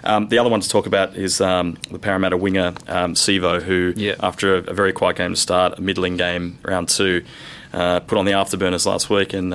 Um, 0.06 0.30
the 0.30 0.38
other 0.40 0.50
one 0.50 0.62
to 0.62 0.70
talk 0.70 0.86
about 0.86 1.18
is 1.18 1.42
um, 1.42 1.78
the 1.92 2.00
Parramatta 2.00 2.38
winger, 2.38 2.74
um, 2.88 3.16
Sivo, 3.16 3.62
who, 3.62 3.94
yeah. 3.98 4.16
after 4.22 4.56
a, 4.56 4.60
a, 4.60 4.74
very 4.74 4.94
quiet 4.94 5.18
game 5.18 5.32
to 5.32 5.36
start, 5.36 5.78
a 5.78 5.82
middling 5.82 6.16
game, 6.16 6.58
round 6.64 6.88
two, 6.88 7.26
uh, 7.74 8.00
put 8.00 8.18
on 8.18 8.24
the 8.24 8.32
afterburners 8.32 8.86
last 8.86 9.10
week 9.10 9.34
and 9.34 9.54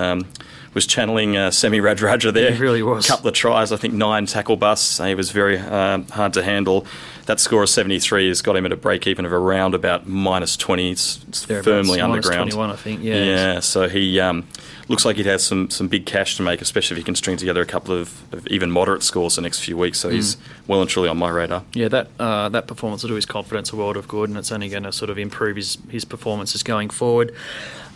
was 0.75 0.87
channeling 0.87 1.37
uh, 1.37 1.51
Semi 1.51 1.79
Radradra 1.79 2.33
there. 2.33 2.53
He 2.53 2.61
really 2.61 2.83
was. 2.83 3.07
A 3.07 3.09
couple 3.09 3.29
of 3.29 3.35
tries, 3.35 3.73
I 3.73 3.77
think 3.77 3.95
nine 3.95 4.27
tackle 4.27 4.57
busts. 4.57 4.99
He 4.99 5.15
was 5.15 5.31
very 5.31 5.59
um, 5.59 6.07
hard 6.09 6.33
to 6.35 6.43
handle. 6.43 6.87
That 7.27 7.41
score 7.41 7.63
of 7.63 7.71
73 7.71 8.29
has 8.29 8.43
got 8.43 8.57
him 8.57 8.67
at 8.67 8.73
a 8.73 8.77
break 8.77 9.07
even 9.07 9.25
of 9.25 9.33
around 9.33 9.75
about 9.75 10.07
minus 10.07 10.57
20. 10.57 10.91
It's, 10.91 11.25
it's 11.29 11.45
firmly 11.45 12.01
underground. 12.01 12.51
21, 12.51 12.71
I 12.71 12.77
think. 12.77 13.03
Yeah. 13.03 13.25
Yeah. 13.25 13.61
So 13.61 13.89
he 13.89 14.21
um, 14.21 14.47
looks 14.89 15.05
like 15.05 15.17
he 15.17 15.23
has 15.25 15.43
some, 15.43 15.71
some 15.71 15.89
big 15.89 16.05
cash 16.05 16.37
to 16.37 16.43
make, 16.43 16.61
especially 16.61 16.97
if 16.97 16.99
he 16.99 17.05
can 17.05 17.15
string 17.15 17.37
together 17.37 17.63
a 17.63 17.67
couple 17.67 17.95
of, 17.95 18.23
of 18.33 18.47
even 18.49 18.71
moderate 18.71 19.03
scores 19.03 19.37
the 19.37 19.43
next 19.43 19.61
few 19.61 19.77
weeks. 19.77 20.01
So 20.01 20.11
mm. 20.11 20.15
he's 20.15 20.37
well 20.67 20.81
and 20.81 20.91
truly 20.91 21.09
on 21.09 21.17
my 21.17 21.31
radar. 21.31 21.65
Yeah, 21.73 21.89
that 21.89 22.09
uh, 22.19 22.49
that 22.51 22.67
performance 22.67 23.03
will 23.03 23.09
do 23.09 23.15
his 23.15 23.27
confidence 23.27 23.73
a 23.73 23.77
world 23.77 23.97
of 23.97 24.07
good, 24.07 24.29
and 24.29 24.39
it's 24.39 24.53
only 24.53 24.69
going 24.69 24.83
to 24.83 24.93
sort 24.93 25.11
of 25.11 25.19
improve 25.19 25.57
his 25.57 25.79
his 25.89 26.05
performances 26.05 26.63
going 26.63 26.91
forward. 26.91 27.35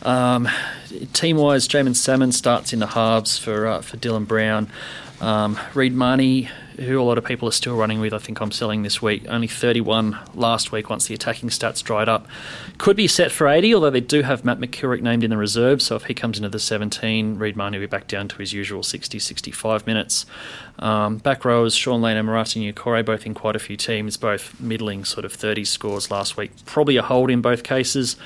Um, 0.03 0.49
team 1.13 1.37
wise, 1.37 1.67
Jaeman 1.69 1.97
Salmon 1.97 2.33
starts 2.33 2.73
in 2.73 2.79
the 2.79 2.89
halves 2.89 3.39
for 3.39 3.67
uh, 3.67 3.81
for 3.83 3.97
Dylan 3.97 4.27
Brown. 4.27 4.69
Um, 5.21 5.59
Reed 5.75 5.95
Mahoney, 5.95 6.49
who 6.77 7.01
a 7.01 7.03
lot 7.03 7.19
of 7.19 7.25
people 7.25 7.49
are 7.49 7.53
still 7.53 7.77
running 7.77 8.01
with, 8.01 8.13
I 8.13 8.19
think 8.19 8.41
I'm 8.41 8.53
selling 8.53 8.85
this 8.85 9.03
week. 9.03 9.25
Only 9.29 9.49
31 9.49 10.17
last 10.35 10.71
week 10.71 10.89
once 10.89 11.07
the 11.09 11.15
attacking 11.15 11.49
stats 11.49 11.83
dried 11.83 12.09
up. 12.09 12.29
Could 12.79 12.97
be 12.97 13.09
set 13.09 13.33
for 13.33 13.49
80, 13.49 13.75
although 13.75 13.91
they 13.91 14.01
do 14.01 14.23
have 14.23 14.45
Matt 14.45 14.61
McKilrick 14.61 15.03
named 15.03 15.25
in 15.25 15.31
the 15.31 15.37
reserve. 15.37 15.83
So 15.83 15.97
if 15.97 16.05
he 16.05 16.15
comes 16.15 16.37
into 16.37 16.49
the 16.49 16.61
17, 16.61 17.37
Reed 17.37 17.57
Mahoney 17.57 17.79
will 17.79 17.87
be 17.87 17.91
back 17.91 18.07
down 18.07 18.29
to 18.29 18.37
his 18.37 18.53
usual 18.53 18.85
60 18.85 19.19
65 19.19 19.87
minutes. 19.87 20.25
Um, 20.79 21.19
back 21.19 21.45
rowers, 21.45 21.75
Shaun 21.75 22.01
Lane 22.01 22.17
and 22.17 22.29
Marata 22.29 22.61
Niukore, 22.61 23.05
both 23.05 23.27
in 23.27 23.35
quite 23.35 23.57
a 23.57 23.59
few 23.59 23.77
teams, 23.77 24.17
both 24.17 24.59
middling 24.61 25.05
sort 25.05 25.25
of 25.25 25.33
30 25.33 25.65
scores 25.65 26.13
last 26.13 26.37
week. 26.37 26.53
Probably 26.65 26.97
a 26.97 27.03
hold 27.03 27.31
in 27.31 27.41
both 27.41 27.65
cases. 27.65 28.17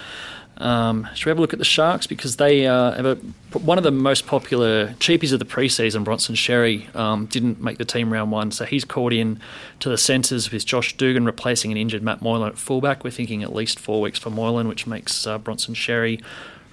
Um, 0.62 1.08
should 1.14 1.26
we 1.26 1.30
have 1.30 1.38
a 1.38 1.40
look 1.40 1.52
at 1.52 1.58
the 1.58 1.64
Sharks 1.64 2.06
because 2.06 2.36
they 2.36 2.68
uh, 2.68 2.92
have 2.92 3.04
a, 3.04 3.14
one 3.58 3.78
of 3.78 3.84
the 3.84 3.90
most 3.90 4.26
popular 4.26 4.88
cheapies 5.00 5.32
of 5.32 5.40
the 5.40 5.44
preseason. 5.44 6.04
Bronson 6.04 6.36
Xerri 6.36 6.94
um, 6.94 7.26
didn't 7.26 7.60
make 7.60 7.78
the 7.78 7.84
team 7.84 8.12
round 8.12 8.30
one, 8.30 8.52
so 8.52 8.64
he's 8.64 8.84
called 8.84 9.12
in 9.12 9.40
to 9.80 9.88
the 9.88 9.98
centres 9.98 10.52
with 10.52 10.64
Josh 10.64 10.96
Dugan 10.96 11.24
replacing 11.24 11.72
an 11.72 11.76
injured 11.76 12.04
Matt 12.04 12.22
Moylan 12.22 12.50
at 12.50 12.58
fullback. 12.58 13.02
We're 13.02 13.10
thinking 13.10 13.42
at 13.42 13.52
least 13.52 13.80
four 13.80 14.00
weeks 14.00 14.20
for 14.20 14.30
Moylan, 14.30 14.68
which 14.68 14.86
makes 14.86 15.26
uh, 15.26 15.36
Bronson 15.36 15.74
Xerri 15.74 16.22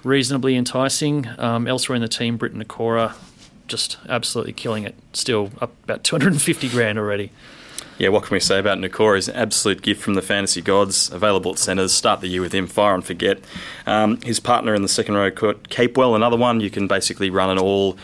reasonably 0.04 0.54
enticing. 0.54 1.26
Um, 1.38 1.66
elsewhere 1.66 1.96
in 1.96 2.02
the 2.02 2.08
team, 2.08 2.36
Briton 2.36 2.62
Nikora 2.62 3.14
just 3.66 3.98
absolutely 4.08 4.52
killing 4.52 4.84
it. 4.84 4.94
Still 5.12 5.50
up 5.60 5.72
about 5.82 6.04
250 6.04 6.68
grand 6.68 6.96
already 6.96 7.32
yeah, 8.00 8.08
what 8.08 8.22
can 8.22 8.34
we 8.34 8.40
say 8.40 8.58
about 8.58 8.78
Nikora? 8.78 9.16
He's 9.16 9.28
an 9.28 9.36
absolute 9.36 9.82
gift 9.82 10.00
from 10.00 10.14
the 10.14 10.22
fantasy 10.22 10.62
gods. 10.62 11.10
Available 11.10 11.50
at 11.50 11.58
centres. 11.58 11.92
Start 11.92 12.22
the 12.22 12.28
year 12.28 12.40
with 12.40 12.54
him. 12.54 12.66
Fire 12.66 12.94
and 12.94 13.04
forget. 13.04 13.40
Um, 13.86 14.18
his 14.22 14.40
partner 14.40 14.74
in 14.74 14.80
the 14.80 14.88
second 14.88 15.16
row, 15.16 15.30
Capewell, 15.30 16.16
another 16.16 16.38
one. 16.38 16.60
You 16.60 16.70
can 16.70 16.88
basically 16.88 17.28
run 17.28 17.50
an 17.50 17.58
all 17.58 17.98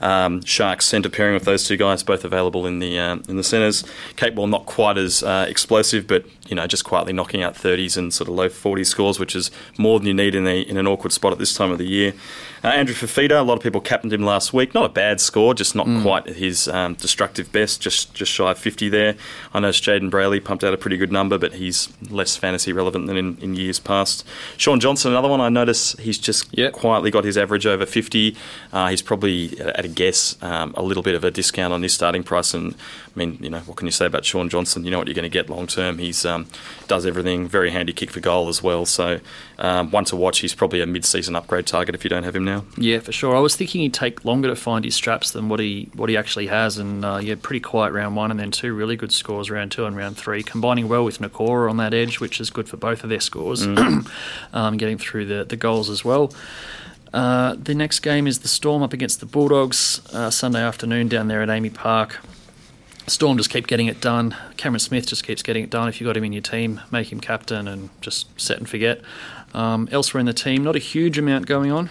um, 0.00 0.42
Sharks 0.42 0.86
centre 0.86 1.08
pairing 1.08 1.34
with 1.34 1.44
those 1.44 1.66
two 1.66 1.76
guys, 1.76 2.02
both 2.02 2.24
available 2.24 2.66
in 2.66 2.78
the 2.78 2.98
uh, 2.98 3.18
in 3.28 3.36
the 3.36 3.44
centres. 3.44 3.84
Capewell 4.16 4.48
not 4.48 4.66
quite 4.66 4.98
as 4.98 5.22
uh, 5.22 5.46
explosive, 5.48 6.06
but 6.06 6.24
you 6.48 6.56
know 6.56 6.66
just 6.66 6.84
quietly 6.84 7.12
knocking 7.12 7.42
out 7.42 7.54
30s 7.54 7.96
and 7.96 8.12
sort 8.12 8.28
of 8.28 8.34
low 8.34 8.48
40 8.48 8.84
scores, 8.84 9.18
which 9.18 9.36
is 9.36 9.50
more 9.78 9.98
than 9.98 10.06
you 10.06 10.14
need 10.14 10.34
in 10.34 10.46
a, 10.46 10.60
in 10.60 10.76
an 10.76 10.86
awkward 10.86 11.12
spot 11.12 11.32
at 11.32 11.38
this 11.38 11.54
time 11.54 11.70
of 11.70 11.78
the 11.78 11.86
year. 11.86 12.14
Uh, 12.62 12.68
Andrew 12.68 12.94
Fifita, 12.94 13.38
a 13.38 13.42
lot 13.42 13.54
of 13.54 13.62
people 13.62 13.80
captained 13.80 14.12
him 14.12 14.22
last 14.22 14.52
week. 14.52 14.74
Not 14.74 14.84
a 14.84 14.90
bad 14.90 15.20
score, 15.20 15.54
just 15.54 15.74
not 15.74 15.86
mm. 15.86 16.02
quite 16.02 16.26
his 16.26 16.68
um, 16.68 16.94
destructive 16.94 17.50
best, 17.52 17.80
just 17.80 18.14
just 18.14 18.30
shy 18.30 18.50
of 18.50 18.58
50 18.58 18.88
there. 18.88 19.16
I 19.54 19.60
know 19.60 19.70
Jayden 19.70 20.10
Brailey 20.10 20.44
pumped 20.44 20.64
out 20.64 20.74
a 20.74 20.76
pretty 20.76 20.96
good 20.96 21.12
number, 21.12 21.38
but 21.38 21.54
he's 21.54 21.88
less 22.10 22.36
fantasy 22.36 22.72
relevant 22.72 23.06
than 23.06 23.16
in, 23.16 23.38
in 23.40 23.54
years 23.54 23.78
past. 23.78 24.26
Shaun 24.56 24.80
Johnson, 24.80 25.12
another 25.12 25.28
one 25.28 25.40
I 25.40 25.48
notice 25.48 25.92
he's 25.94 26.18
just 26.18 26.46
yep. 26.56 26.72
quietly 26.72 27.10
got 27.10 27.24
his 27.24 27.38
average 27.38 27.66
over 27.66 27.86
50. 27.86 28.36
Uh, 28.72 28.88
he's 28.88 29.02
probably 29.02 29.58
at 29.60 29.84
a 29.84 29.88
guess 29.90 30.40
um, 30.42 30.74
a 30.76 30.82
little 30.82 31.02
bit 31.02 31.14
of 31.14 31.24
a 31.24 31.30
discount 31.30 31.72
on 31.72 31.82
his 31.82 31.92
starting 31.92 32.22
price, 32.22 32.54
and 32.54 32.74
I 32.74 33.18
mean, 33.18 33.38
you 33.40 33.50
know, 33.50 33.60
what 33.60 33.76
can 33.76 33.86
you 33.86 33.92
say 33.92 34.06
about 34.06 34.24
Shaun 34.24 34.48
Johnson? 34.48 34.84
You 34.84 34.90
know 34.90 34.98
what 34.98 35.06
you're 35.06 35.14
going 35.14 35.24
to 35.24 35.28
get 35.28 35.50
long 35.50 35.66
term. 35.66 35.98
He's 35.98 36.24
um, 36.24 36.46
does 36.86 37.04
everything. 37.04 37.48
Very 37.48 37.70
handy 37.70 37.92
kick 37.92 38.10
for 38.10 38.20
goal 38.20 38.48
as 38.48 38.62
well. 38.62 38.86
So 38.86 39.20
um, 39.58 39.90
one 39.90 40.04
to 40.06 40.16
watch. 40.16 40.38
He's 40.38 40.54
probably 40.54 40.80
a 40.80 40.86
mid-season 40.86 41.36
upgrade 41.36 41.66
target 41.66 41.94
if 41.94 42.04
you 42.04 42.10
don't 42.10 42.22
have 42.22 42.34
him 42.34 42.44
now. 42.44 42.64
Yeah, 42.76 43.00
for 43.00 43.12
sure. 43.12 43.36
I 43.36 43.40
was 43.40 43.56
thinking 43.56 43.82
he'd 43.82 43.94
take 43.94 44.24
longer 44.24 44.48
to 44.48 44.56
find 44.56 44.84
his 44.84 44.94
straps 44.94 45.32
than 45.32 45.48
what 45.48 45.60
he 45.60 45.88
what 45.94 46.08
he 46.08 46.16
actually 46.16 46.46
has, 46.46 46.78
and 46.78 47.04
uh, 47.04 47.20
yeah, 47.22 47.34
pretty 47.40 47.60
quiet 47.60 47.92
round 47.92 48.16
one, 48.16 48.30
and 48.30 48.38
then 48.38 48.50
two 48.50 48.74
really 48.74 48.96
good 48.96 49.12
scores 49.12 49.50
round 49.50 49.72
two 49.72 49.84
and 49.84 49.96
round 49.96 50.16
three, 50.16 50.42
combining 50.42 50.88
well 50.88 51.04
with 51.04 51.18
Nikora 51.18 51.68
on 51.68 51.76
that 51.78 51.94
edge, 51.94 52.20
which 52.20 52.40
is 52.40 52.50
good 52.50 52.68
for 52.68 52.76
both 52.76 53.02
of 53.02 53.10
their 53.10 53.20
scores, 53.20 53.66
mm. 53.66 54.08
um, 54.52 54.76
getting 54.76 54.98
through 54.98 55.26
the 55.26 55.44
the 55.44 55.56
goals 55.56 55.90
as 55.90 56.04
well. 56.04 56.32
Uh, 57.12 57.56
the 57.56 57.74
next 57.74 58.00
game 58.00 58.26
is 58.26 58.40
the 58.40 58.48
Storm 58.48 58.82
up 58.82 58.92
against 58.92 59.20
the 59.20 59.26
Bulldogs 59.26 60.00
uh, 60.12 60.30
Sunday 60.30 60.62
afternoon 60.62 61.08
down 61.08 61.28
there 61.28 61.42
at 61.42 61.48
AAMI 61.48 61.74
Park. 61.74 62.20
Storm 63.06 63.36
just 63.36 63.50
keep 63.50 63.66
getting 63.66 63.86
it 63.86 64.00
done. 64.00 64.36
Cameron 64.56 64.78
Smith 64.78 65.06
just 65.06 65.24
keeps 65.24 65.42
getting 65.42 65.64
it 65.64 65.70
done. 65.70 65.88
If 65.88 66.00
you've 66.00 66.06
got 66.06 66.16
him 66.16 66.22
in 66.22 66.32
your 66.32 66.42
team, 66.42 66.80
make 66.92 67.10
him 67.10 67.20
captain 67.20 67.66
and 67.66 67.90
just 68.00 68.40
set 68.40 68.58
and 68.58 68.68
forget. 68.68 69.00
Um, 69.52 69.88
elsewhere 69.90 70.20
in 70.20 70.26
the 70.26 70.32
team, 70.32 70.62
not 70.62 70.76
a 70.76 70.78
huge 70.78 71.18
amount 71.18 71.46
going 71.46 71.72
on. 71.72 71.90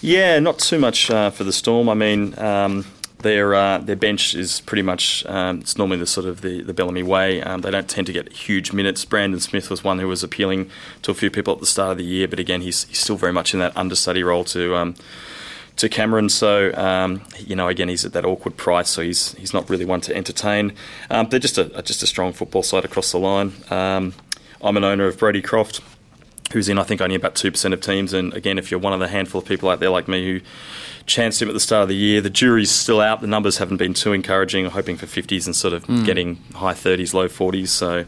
Yeah, 0.00 0.38
not 0.38 0.58
too 0.58 0.78
much 0.78 1.10
uh, 1.10 1.30
for 1.30 1.44
the 1.44 1.52
Storm. 1.52 1.88
I 1.90 1.94
mean, 1.94 2.38
um, 2.38 2.86
their 3.22 3.54
uh, 3.54 3.78
their 3.78 3.96
bench 3.96 4.34
is 4.34 4.60
pretty 4.60 4.82
much 4.82 5.24
um, 5.26 5.60
it's 5.60 5.78
normally 5.78 5.98
the 5.98 6.06
sort 6.06 6.26
of 6.26 6.40
the, 6.40 6.62
the 6.62 6.74
Bellamy 6.74 7.02
way. 7.02 7.42
Um, 7.42 7.62
they 7.62 7.70
don't 7.70 7.88
tend 7.88 8.06
to 8.08 8.12
get 8.12 8.32
huge 8.32 8.72
minutes. 8.72 9.04
Brandon 9.04 9.40
Smith 9.40 9.70
was 9.70 9.82
one 9.82 9.98
who 9.98 10.08
was 10.08 10.22
appealing 10.22 10.70
to 11.02 11.10
a 11.10 11.14
few 11.14 11.30
people 11.30 11.54
at 11.54 11.60
the 11.60 11.66
start 11.66 11.92
of 11.92 11.98
the 11.98 12.04
year, 12.04 12.28
but 12.28 12.38
again, 12.38 12.60
he's, 12.60 12.84
he's 12.84 12.98
still 12.98 13.16
very 13.16 13.32
much 13.32 13.54
in 13.54 13.60
that 13.60 13.76
understudy 13.76 14.22
role 14.22 14.44
to 14.44 14.76
um, 14.76 14.94
to 15.76 15.88
Cameron. 15.88 16.28
So 16.28 16.72
um, 16.74 17.22
you 17.38 17.56
know, 17.56 17.68
again, 17.68 17.88
he's 17.88 18.04
at 18.04 18.12
that 18.12 18.24
awkward 18.24 18.56
price, 18.56 18.90
so 18.90 19.02
he's 19.02 19.32
he's 19.34 19.54
not 19.54 19.70
really 19.70 19.84
one 19.84 20.00
to 20.02 20.14
entertain. 20.14 20.74
Um, 21.10 21.28
they're 21.28 21.40
just 21.40 21.58
a 21.58 21.82
just 21.82 22.02
a 22.02 22.06
strong 22.06 22.32
football 22.32 22.62
side 22.62 22.84
across 22.84 23.12
the 23.12 23.18
line. 23.18 23.52
Um, 23.70 24.14
I'm 24.60 24.76
an 24.76 24.84
owner 24.84 25.06
of 25.06 25.18
Brodie 25.18 25.42
Croft, 25.42 25.80
who's 26.52 26.68
in 26.68 26.78
I 26.78 26.82
think 26.84 27.00
only 27.00 27.16
about 27.16 27.34
two 27.34 27.50
percent 27.50 27.74
of 27.74 27.80
teams. 27.80 28.12
And 28.12 28.32
again, 28.34 28.58
if 28.58 28.70
you're 28.70 28.80
one 28.80 28.92
of 28.92 29.00
the 29.00 29.08
handful 29.08 29.40
of 29.40 29.46
people 29.46 29.68
out 29.68 29.80
there 29.80 29.90
like 29.90 30.08
me 30.08 30.24
who 30.24 30.40
chanced 31.06 31.42
him 31.42 31.48
at 31.48 31.54
the 31.54 31.60
start 31.60 31.82
of 31.82 31.88
the 31.88 31.96
year. 31.96 32.20
The 32.20 32.30
jury's 32.30 32.70
still 32.70 33.00
out. 33.00 33.20
The 33.20 33.26
numbers 33.26 33.58
haven't 33.58 33.78
been 33.78 33.94
too 33.94 34.12
encouraging. 34.12 34.66
I'm 34.66 34.72
hoping 34.72 34.96
for 34.96 35.06
50s 35.06 35.46
and 35.46 35.54
sort 35.54 35.74
of 35.74 35.84
mm. 35.86 36.04
getting 36.04 36.36
high 36.54 36.74
30s, 36.74 37.14
low 37.14 37.28
40s. 37.28 37.68
So, 37.68 38.04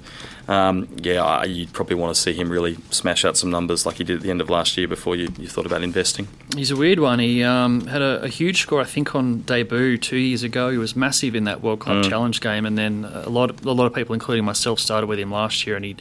um, 0.48 0.88
yeah, 0.96 1.44
you'd 1.44 1.72
probably 1.72 1.96
want 1.96 2.14
to 2.14 2.20
see 2.20 2.32
him 2.32 2.50
really 2.50 2.76
smash 2.90 3.24
out 3.24 3.36
some 3.36 3.50
numbers 3.50 3.86
like 3.86 3.96
he 3.96 4.04
did 4.04 4.16
at 4.16 4.22
the 4.22 4.30
end 4.30 4.40
of 4.40 4.50
last 4.50 4.76
year 4.76 4.86
before 4.86 5.16
you, 5.16 5.32
you 5.38 5.48
thought 5.48 5.66
about 5.66 5.82
investing. 5.82 6.28
He's 6.54 6.70
a 6.70 6.76
weird 6.76 7.00
one. 7.00 7.18
He 7.18 7.42
um, 7.42 7.86
had 7.86 8.02
a, 8.02 8.22
a, 8.22 8.28
huge 8.28 8.62
score, 8.62 8.80
I 8.80 8.84
think, 8.84 9.14
on 9.14 9.40
debut 9.40 9.98
two 9.98 10.18
years 10.18 10.42
ago. 10.42 10.70
He 10.70 10.78
was 10.78 10.94
massive 10.94 11.34
in 11.34 11.44
that 11.44 11.62
World 11.62 11.80
Club 11.80 12.04
mm. 12.04 12.08
Challenge 12.08 12.40
game, 12.40 12.66
and 12.66 12.76
then 12.76 13.04
a 13.04 13.28
lot, 13.28 13.50
of, 13.50 13.64
a 13.64 13.72
lot 13.72 13.86
of 13.86 13.94
people, 13.94 14.14
including 14.14 14.44
myself, 14.44 14.78
started 14.78 15.06
with 15.06 15.18
him 15.18 15.30
last 15.30 15.66
year, 15.66 15.76
and 15.76 15.84
he 15.84 15.96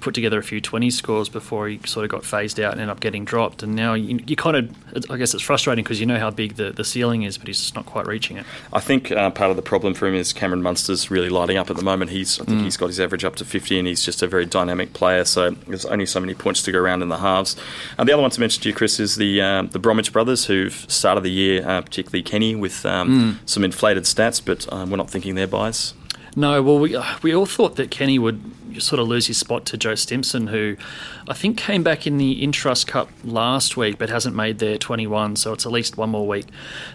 put 0.00 0.14
together 0.14 0.38
a 0.38 0.42
few 0.42 0.60
20 0.60 0.90
scores 0.90 1.28
before 1.28 1.68
he 1.68 1.80
sort 1.84 2.04
of 2.04 2.10
got 2.10 2.24
phased 2.24 2.60
out 2.60 2.72
and 2.72 2.80
ended 2.80 2.92
up 2.92 3.00
getting 3.00 3.24
dropped. 3.24 3.62
And 3.62 3.74
now 3.74 3.94
you, 3.94 4.20
you 4.26 4.36
kind 4.36 4.56
of, 4.56 5.10
I 5.10 5.16
guess 5.16 5.34
it's 5.34 5.42
frustrating 5.42 5.84
because 5.84 6.00
you 6.00 6.06
know 6.06 6.18
how 6.18 6.30
big 6.30 6.56
the, 6.56 6.70
the 6.70 6.84
ceiling 6.84 7.22
is, 7.22 7.38
but 7.38 7.48
he's 7.48 7.60
just 7.60 7.74
not 7.74 7.86
quite 7.86 8.06
reaching 8.06 8.36
it. 8.36 8.46
I 8.72 8.80
think 8.80 9.10
uh, 9.10 9.30
part 9.30 9.50
of 9.50 9.56
the 9.56 9.62
problem 9.62 9.94
for 9.94 10.06
him 10.06 10.14
is 10.14 10.32
Cameron 10.32 10.62
Munster's 10.62 11.10
really 11.10 11.28
lighting 11.28 11.56
up 11.56 11.70
at 11.70 11.76
the 11.76 11.82
moment. 11.82 12.10
He's, 12.10 12.40
I 12.40 12.44
think 12.44 12.60
mm. 12.60 12.64
he's 12.64 12.76
got 12.76 12.86
his 12.86 13.00
average 13.00 13.24
up 13.24 13.36
to 13.36 13.44
50 13.44 13.78
and 13.78 13.88
he's 13.88 14.04
just 14.04 14.22
a 14.22 14.26
very 14.26 14.46
dynamic 14.46 14.92
player. 14.92 15.24
So 15.24 15.50
there's 15.50 15.84
only 15.86 16.06
so 16.06 16.20
many 16.20 16.34
points 16.34 16.62
to 16.62 16.72
go 16.72 16.78
around 16.78 17.02
in 17.02 17.08
the 17.08 17.18
halves. 17.18 17.56
And 17.98 18.08
the 18.08 18.12
other 18.12 18.22
one 18.22 18.30
to 18.30 18.40
mention 18.40 18.62
to 18.62 18.68
you, 18.68 18.74
Chris, 18.74 19.00
is 19.00 19.16
the 19.16 19.42
um, 19.42 19.68
the 19.68 19.78
Bromwich 19.78 20.12
brothers 20.12 20.46
who've 20.46 20.86
started 20.88 21.22
the 21.22 21.30
year, 21.30 21.66
uh, 21.66 21.80
particularly 21.80 22.22
Kenny, 22.22 22.54
with 22.54 22.84
um, 22.86 23.08
mm. 23.08 23.48
some 23.48 23.64
inflated 23.64 24.04
stats, 24.04 24.42
but 24.44 24.70
um, 24.72 24.90
we're 24.90 24.96
not 24.96 25.10
thinking 25.10 25.34
they're 25.34 25.46
buys. 25.46 25.94
No, 26.38 26.62
well, 26.62 26.78
we, 26.78 26.96
we 27.22 27.34
all 27.34 27.46
thought 27.46 27.74
that 27.76 27.90
Kenny 27.90 28.16
would 28.16 28.40
sort 28.80 29.00
of 29.00 29.08
lose 29.08 29.26
his 29.26 29.36
spot 29.36 29.64
to 29.66 29.76
Joe 29.76 29.96
Stimson, 29.96 30.46
who 30.46 30.76
I 31.26 31.34
think 31.34 31.58
came 31.58 31.82
back 31.82 32.06
in 32.06 32.16
the 32.16 32.40
Intrust 32.46 32.86
Cup 32.86 33.08
last 33.24 33.76
week 33.76 33.98
but 33.98 34.08
hasn't 34.08 34.36
made 34.36 34.60
their 34.60 34.78
21, 34.78 35.34
so 35.34 35.52
it's 35.52 35.66
at 35.66 35.72
least 35.72 35.96
one 35.96 36.10
more 36.10 36.28
week 36.28 36.46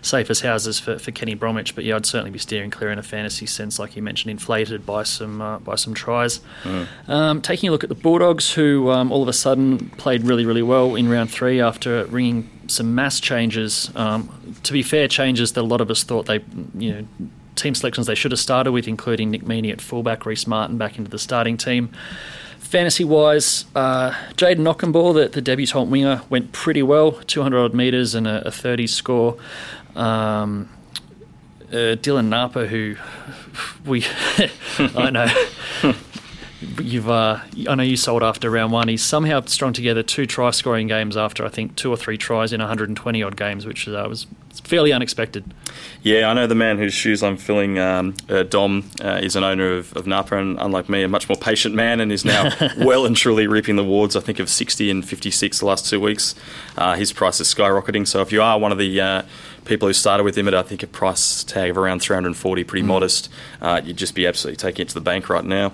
safe 0.02 0.30
as 0.30 0.40
houses 0.40 0.80
for, 0.80 0.98
for 0.98 1.12
Kenny 1.12 1.34
Bromwich. 1.34 1.76
But 1.76 1.84
yeah, 1.84 1.98
I'd 1.98 2.06
certainly 2.06 2.32
be 2.32 2.40
steering 2.40 2.72
clear 2.72 2.90
in 2.90 2.98
a 2.98 3.04
fantasy 3.04 3.46
sense, 3.46 3.80
like 3.80 3.98
you 3.98 4.02
mentioned, 4.02 4.32
inflated 4.32 4.86
by 4.86 5.04
some 5.04 5.42
uh, 5.42 5.60
by 5.60 5.76
some 5.76 5.94
tries. 5.94 6.40
Mm. 6.64 7.10
Um, 7.10 7.42
taking 7.42 7.68
a 7.68 7.74
look 7.74 7.84
at 7.84 7.90
the 7.90 7.96
Bulldogs, 7.96 8.54
who 8.54 8.92
um, 8.92 9.12
all 9.12 9.22
of 9.22 9.28
a 9.28 9.34
sudden 9.34 9.90
played 9.98 10.24
really, 10.24 10.46
really 10.46 10.64
well 10.64 10.96
in 10.96 11.10
round 11.10 11.30
three 11.30 11.60
after 11.60 12.06
ringing 12.06 12.50
some 12.68 12.96
mass 12.96 13.20
changes. 13.20 13.92
Um, 13.94 14.56
to 14.64 14.72
be 14.72 14.84
fair, 14.84 15.10
changes 15.10 15.52
that 15.52 15.62
a 15.62 15.68
lot 15.68 15.82
of 15.82 15.92
us 15.92 16.04
thought 16.04 16.28
they, 16.28 16.40
you 16.78 16.94
know, 16.94 17.08
team 17.56 17.76
selections 17.76 18.08
they 18.08 18.16
should 18.16 18.32
have 18.32 18.40
started 18.40 18.72
with, 18.72 18.88
including 18.88 19.32
Nick 19.32 19.44
Meaney 19.44 19.72
at 19.72 19.82
fullback, 19.82 20.22
Rhyse 20.22 20.48
Martin 20.48 20.78
back 20.78 20.98
into 20.98 21.10
the 21.10 21.20
starting 21.20 21.58
team. 21.58 21.92
Fantasy 22.60 23.04
wise, 23.04 23.66
uh, 23.76 24.12
Jayden 24.36 24.66
Okunbor, 24.72 25.14
the, 25.14 25.30
the 25.30 25.42
debutant 25.42 25.90
winger, 25.90 26.24
went 26.30 26.52
pretty 26.54 26.82
well 26.82 27.12
200 27.12 27.60
odd 27.60 27.74
metres 27.74 28.16
and 28.16 28.26
a, 28.26 28.48
a 28.48 28.52
30 28.52 28.88
score. 28.88 29.38
Um, 29.96 30.70
uh, 31.70 31.96
Dylan 31.98 32.30
Napa, 32.30 32.68
who 32.68 32.96
we, 33.86 34.06
I 34.80 35.10
know, 35.10 35.28
you've 36.82 37.10
uh, 37.10 37.40
I 37.68 37.76
know 37.76 37.84
you 37.84 37.98
sold 37.98 38.24
after 38.24 38.50
round 38.50 38.72
one. 38.72 38.88
He's 38.88 39.04
somehow 39.04 39.42
strung 39.46 39.74
together 39.74 40.04
two 40.04 40.26
try 40.26 40.52
scoring 40.52 40.88
games 40.88 41.18
after 41.18 41.46
I 41.46 41.50
think 41.50 41.76
two 41.76 41.92
or 41.92 41.98
three 41.98 42.18
tries 42.18 42.54
in 42.54 42.60
120 42.60 43.24
odd 43.24 43.38
games, 43.38 43.66
which 43.66 43.88
uh, 43.88 44.06
was 44.08 44.28
fairly 44.64 44.94
unexpected. 44.94 45.54
Yeah, 46.04 46.30
I 46.30 46.34
know 46.34 46.48
the 46.48 46.56
man 46.56 46.78
whose 46.78 46.94
shoes 46.94 47.24
I'm 47.24 47.38
filling. 47.38 47.80
Um, 47.80 48.16
uh, 48.30 48.44
Dom 48.44 48.90
uh, 49.04 49.20
is 49.22 49.36
an 49.36 49.44
owner 49.44 49.74
of, 49.74 49.96
of, 49.96 50.06
Napa, 50.06 50.38
and 50.38 50.58
unlike 50.60 50.90
me, 50.90 51.04
a 51.04 51.08
much 51.08 51.28
more 51.28 51.38
patient 51.38 51.74
man, 51.74 52.00
and 52.00 52.12
is 52.12 52.24
now 52.24 52.52
well 52.78 53.06
and 53.06 53.16
truly 53.16 53.48
reaping 53.48 53.76
the 53.76 53.84
rewards. 53.84 54.16
I 54.16 54.20
think 54.20 54.40
of 54.40 54.50
60 54.50 54.92
and 54.92 55.08
56 55.08 55.60
the 55.60 55.66
last 55.66 55.90
two 55.90 56.00
weeks. 56.00 56.36
Uh, 56.78 56.96
his 56.96 57.12
price 57.12 57.40
is 57.40 57.54
skyrocketing. 57.54 58.08
So 58.08 58.22
if 58.22 58.32
you 58.32 58.42
are 58.42 58.60
one 58.60 58.72
of 58.72 58.78
the 58.78 59.02
uh, 59.02 59.22
people 59.66 59.88
who 59.88 59.94
started 59.94 60.24
with 60.24 60.38
him 60.38 60.48
at 60.48 60.54
I 60.54 60.62
think 60.62 60.84
a 60.84 60.88
price 60.88 61.44
tag 61.44 61.72
of 61.72 61.78
around 61.78 62.02
340, 62.02 62.64
pretty 62.64 62.84
mm. 62.84 62.88
modest, 62.88 63.30
uh, 63.62 63.82
you'd 63.84 63.98
just 63.98 64.16
be 64.16 64.28
absolutely 64.28 64.58
taking 64.58 64.84
it 64.84 64.90
to 64.90 64.94
the 64.94 65.02
bank 65.02 65.30
right 65.30 65.46
now. 65.46 65.74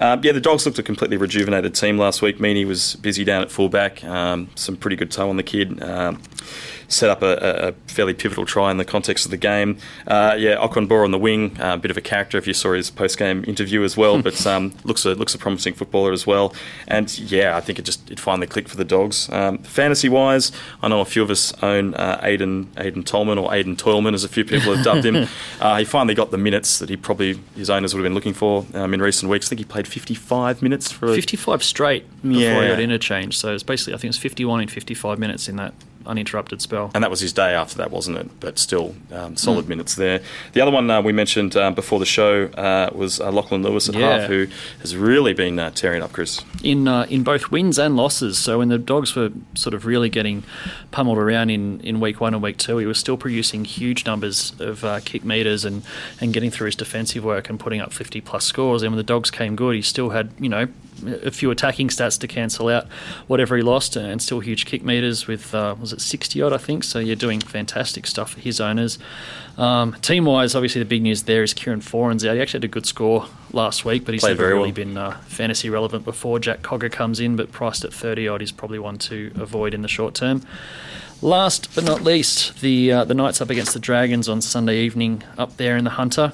Um, 0.00 0.20
yeah, 0.24 0.32
the 0.32 0.40
Dogs 0.40 0.64
looked 0.64 0.78
a 0.78 0.82
completely 0.82 1.16
rejuvenated 1.16 1.74
team 1.74 1.98
last 1.98 2.22
week. 2.22 2.38
Meaney 2.38 2.66
was 2.66 2.96
busy 2.96 3.22
down 3.22 3.42
at 3.42 3.50
fullback. 3.50 4.02
Um, 4.02 4.48
some 4.54 4.76
pretty 4.76 4.96
good 4.96 5.10
toe 5.10 5.28
on 5.28 5.36
the 5.36 5.42
kid. 5.42 5.82
Um, 5.82 6.22
set 6.90 7.08
up 7.08 7.22
a, 7.22 7.68
a, 7.68 7.72
fairly 7.86 8.14
pivotal 8.14 8.44
try 8.44 8.70
in 8.70 8.76
the 8.76 8.84
context 8.84 9.24
of 9.24 9.30
the 9.30 9.36
game. 9.36 9.78
Uh, 10.06 10.34
yeah, 10.38 10.56
Okunbor 10.56 11.04
on 11.04 11.10
the 11.10 11.18
wing, 11.18 11.56
a 11.58 11.66
uh, 11.66 11.76
bit 11.76 11.90
of 11.90 11.96
a 11.96 12.00
character 12.00 12.36
if 12.36 12.46
you 12.46 12.54
saw 12.54 12.72
his 12.72 12.90
post 12.90 13.18
game 13.18 13.44
interview 13.46 13.82
as 13.82 13.96
well, 13.96 14.20
but 14.22 14.46
um, 14.46 14.72
looks 14.84 15.04
a 15.04 15.14
looks 15.14 15.34
a 15.34 15.38
promising 15.38 15.74
footballer 15.74 16.12
as 16.12 16.26
well. 16.26 16.54
And 16.88 17.16
yeah, 17.18 17.56
I 17.56 17.60
think 17.60 17.78
it 17.78 17.84
just 17.84 18.10
it 18.10 18.18
finally 18.18 18.46
clicked 18.46 18.68
for 18.68 18.76
the 18.76 18.84
dogs. 18.84 19.30
Um, 19.30 19.58
fantasy 19.58 20.08
wise, 20.08 20.52
I 20.82 20.88
know 20.88 21.00
a 21.00 21.04
few 21.04 21.22
of 21.22 21.30
us 21.30 21.52
own 21.62 21.94
uh, 21.94 22.20
Aiden 22.22 22.66
Aiden 22.74 23.04
Tolman 23.04 23.38
or 23.38 23.50
Aiden 23.50 23.76
Toilman, 23.76 24.14
as 24.14 24.24
a 24.24 24.28
few 24.28 24.44
people 24.44 24.74
have 24.74 24.84
dubbed 24.84 25.04
him. 25.04 25.28
Uh, 25.60 25.76
he 25.76 25.84
finally 25.84 26.14
got 26.14 26.30
the 26.30 26.38
minutes 26.38 26.78
that 26.78 26.88
he 26.88 26.96
probably 26.96 27.38
his 27.54 27.68
owners 27.68 27.92
would 27.92 28.00
have 28.00 28.04
been 28.04 28.14
looking 28.14 28.32
for 28.32 28.64
um, 28.72 28.94
in 28.94 29.02
recent 29.02 29.30
weeks. 29.30 29.46
I 29.46 29.48
think 29.50 29.58
he 29.58 29.64
played 29.64 29.86
55 29.90 30.62
minutes 30.62 30.90
for 30.90 31.14
55 31.14 31.62
straight 31.62 32.06
before 32.22 32.40
yeah. 32.40 32.62
he 32.62 32.68
got 32.68 32.80
interchanged. 32.80 33.38
So 33.38 33.52
it's 33.52 33.62
basically 33.62 33.94
I 33.94 33.96
think 33.96 34.10
it's 34.10 34.18
51 34.18 34.62
in 34.62 34.68
55 34.68 35.18
minutes 35.18 35.48
in 35.48 35.56
that 35.56 35.74
uninterrupted 36.10 36.60
spell. 36.60 36.90
And 36.94 37.04
that 37.04 37.10
was 37.10 37.20
his 37.20 37.32
day 37.32 37.54
after 37.54 37.76
that, 37.78 37.90
wasn't 37.90 38.18
it? 38.18 38.28
But 38.40 38.58
still, 38.58 38.94
um, 39.12 39.36
solid 39.36 39.66
mm. 39.66 39.68
minutes 39.68 39.94
there. 39.94 40.20
The 40.52 40.60
other 40.60 40.70
one 40.70 40.90
uh, 40.90 41.00
we 41.00 41.12
mentioned 41.12 41.56
um, 41.56 41.74
before 41.74 41.98
the 41.98 42.06
show 42.06 42.46
uh, 42.46 42.90
was 42.92 43.20
uh, 43.20 43.30
Lachlan 43.30 43.62
Lewis 43.62 43.88
at 43.88 43.94
yeah. 43.94 44.18
half, 44.18 44.28
who 44.28 44.48
has 44.80 44.96
really 44.96 45.32
been 45.32 45.58
uh, 45.58 45.70
tearing 45.70 46.02
up, 46.02 46.12
Chris. 46.12 46.42
In 46.62 46.88
uh, 46.88 47.06
in 47.08 47.22
both 47.22 47.50
wins 47.50 47.78
and 47.78 47.96
losses. 47.96 48.38
So 48.38 48.58
when 48.58 48.68
the 48.68 48.78
Dogs 48.78 49.14
were 49.14 49.30
sort 49.54 49.74
of 49.74 49.86
really 49.86 50.08
getting 50.08 50.42
pummeled 50.90 51.18
around 51.18 51.50
in, 51.50 51.80
in 51.80 52.00
week 52.00 52.20
one 52.20 52.34
and 52.34 52.42
week 52.42 52.56
two, 52.56 52.78
he 52.78 52.86
was 52.86 52.98
still 52.98 53.16
producing 53.16 53.64
huge 53.64 54.04
numbers 54.04 54.52
of 54.60 54.84
uh, 54.84 55.00
kick 55.00 55.24
meters 55.24 55.64
and, 55.64 55.82
and 56.20 56.32
getting 56.32 56.50
through 56.50 56.66
his 56.66 56.76
defensive 56.76 57.24
work 57.24 57.48
and 57.48 57.60
putting 57.60 57.80
up 57.80 57.92
50 57.92 58.20
plus 58.20 58.44
scores. 58.44 58.82
And 58.82 58.92
when 58.92 58.96
the 58.96 59.04
Dogs 59.04 59.30
came 59.30 59.56
good, 59.56 59.76
he 59.76 59.82
still 59.82 60.10
had, 60.10 60.32
you 60.38 60.48
know, 60.48 60.68
a 61.06 61.30
few 61.30 61.50
attacking 61.50 61.88
stats 61.88 62.18
to 62.20 62.26
cancel 62.28 62.68
out 62.68 62.86
whatever 63.26 63.56
he 63.56 63.62
lost, 63.62 63.96
and 63.96 64.20
still 64.22 64.40
huge 64.40 64.66
kick 64.66 64.82
meters 64.82 65.26
with 65.26 65.54
uh, 65.54 65.74
was 65.80 65.92
it 65.92 66.00
60 66.00 66.42
odd 66.42 66.52
I 66.52 66.58
think. 66.58 66.84
So 66.84 66.98
you're 66.98 67.16
doing 67.16 67.40
fantastic 67.40 68.06
stuff 68.06 68.32
for 68.32 68.40
his 68.40 68.60
owners. 68.60 68.98
Um, 69.58 69.92
team 70.00 70.24
wise, 70.24 70.54
obviously 70.54 70.80
the 70.80 70.88
big 70.88 71.02
news 71.02 71.24
there 71.24 71.42
is 71.42 71.52
Kieran 71.52 71.80
Foran's 71.80 72.24
out. 72.24 72.34
He 72.34 72.40
actually 72.40 72.58
had 72.58 72.64
a 72.64 72.68
good 72.68 72.86
score 72.86 73.26
last 73.52 73.84
week, 73.84 74.04
but 74.04 74.14
he's 74.14 74.22
Played 74.22 74.38
never 74.38 74.48
really 74.48 74.60
well. 74.60 74.72
been 74.72 74.96
uh, 74.96 75.16
fantasy 75.26 75.68
relevant 75.68 76.04
before. 76.04 76.38
Jack 76.38 76.62
Cogger 76.62 76.90
comes 76.90 77.20
in, 77.20 77.36
but 77.36 77.52
priced 77.52 77.84
at 77.84 77.92
30 77.92 78.28
odd, 78.28 78.40
he's 78.40 78.52
probably 78.52 78.78
one 78.78 78.96
to 78.98 79.32
avoid 79.36 79.74
in 79.74 79.82
the 79.82 79.88
short 79.88 80.14
term. 80.14 80.42
Last 81.22 81.74
but 81.74 81.84
not 81.84 82.02
least, 82.02 82.60
the 82.62 82.90
uh, 82.92 83.04
the 83.04 83.12
Knights 83.12 83.42
up 83.42 83.50
against 83.50 83.74
the 83.74 83.78
Dragons 83.78 84.26
on 84.26 84.40
Sunday 84.40 84.80
evening 84.80 85.22
up 85.36 85.58
there 85.58 85.76
in 85.76 85.84
the 85.84 85.90
Hunter. 85.90 86.32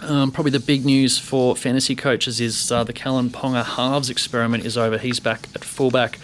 Um, 0.00 0.30
probably 0.30 0.52
the 0.52 0.60
big 0.60 0.84
news 0.84 1.18
for 1.18 1.56
fantasy 1.56 1.96
coaches 1.96 2.40
is 2.40 2.70
uh, 2.70 2.84
the 2.84 2.92
Kalyn 2.92 3.30
Ponga 3.30 3.64
halves 3.64 4.10
experiment 4.10 4.64
is 4.64 4.76
over. 4.76 4.98
He's 4.98 5.20
back 5.20 5.48
at 5.54 5.64
fullback. 5.64 6.18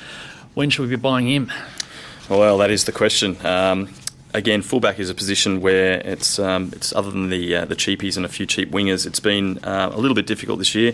When 0.54 0.70
should 0.70 0.82
we 0.82 0.88
be 0.88 0.96
buying 0.96 1.26
him? 1.26 1.50
Well, 2.28 2.58
that 2.58 2.70
is 2.70 2.84
the 2.84 2.92
question. 2.92 3.36
Um, 3.44 3.88
again, 4.34 4.62
fullback 4.62 4.98
is 4.98 5.10
a 5.10 5.14
position 5.14 5.60
where 5.60 6.00
it's 6.00 6.38
um, 6.38 6.70
it's 6.74 6.94
other 6.94 7.10
than 7.10 7.30
the 7.30 7.56
uh, 7.56 7.64
the 7.64 7.76
cheapies 7.76 8.16
and 8.16 8.26
a 8.26 8.28
few 8.28 8.46
cheap 8.46 8.70
wingers, 8.70 9.06
it's 9.06 9.20
been 9.20 9.58
uh, 9.64 9.90
a 9.92 9.98
little 9.98 10.14
bit 10.14 10.26
difficult 10.26 10.58
this 10.58 10.74
year 10.74 10.92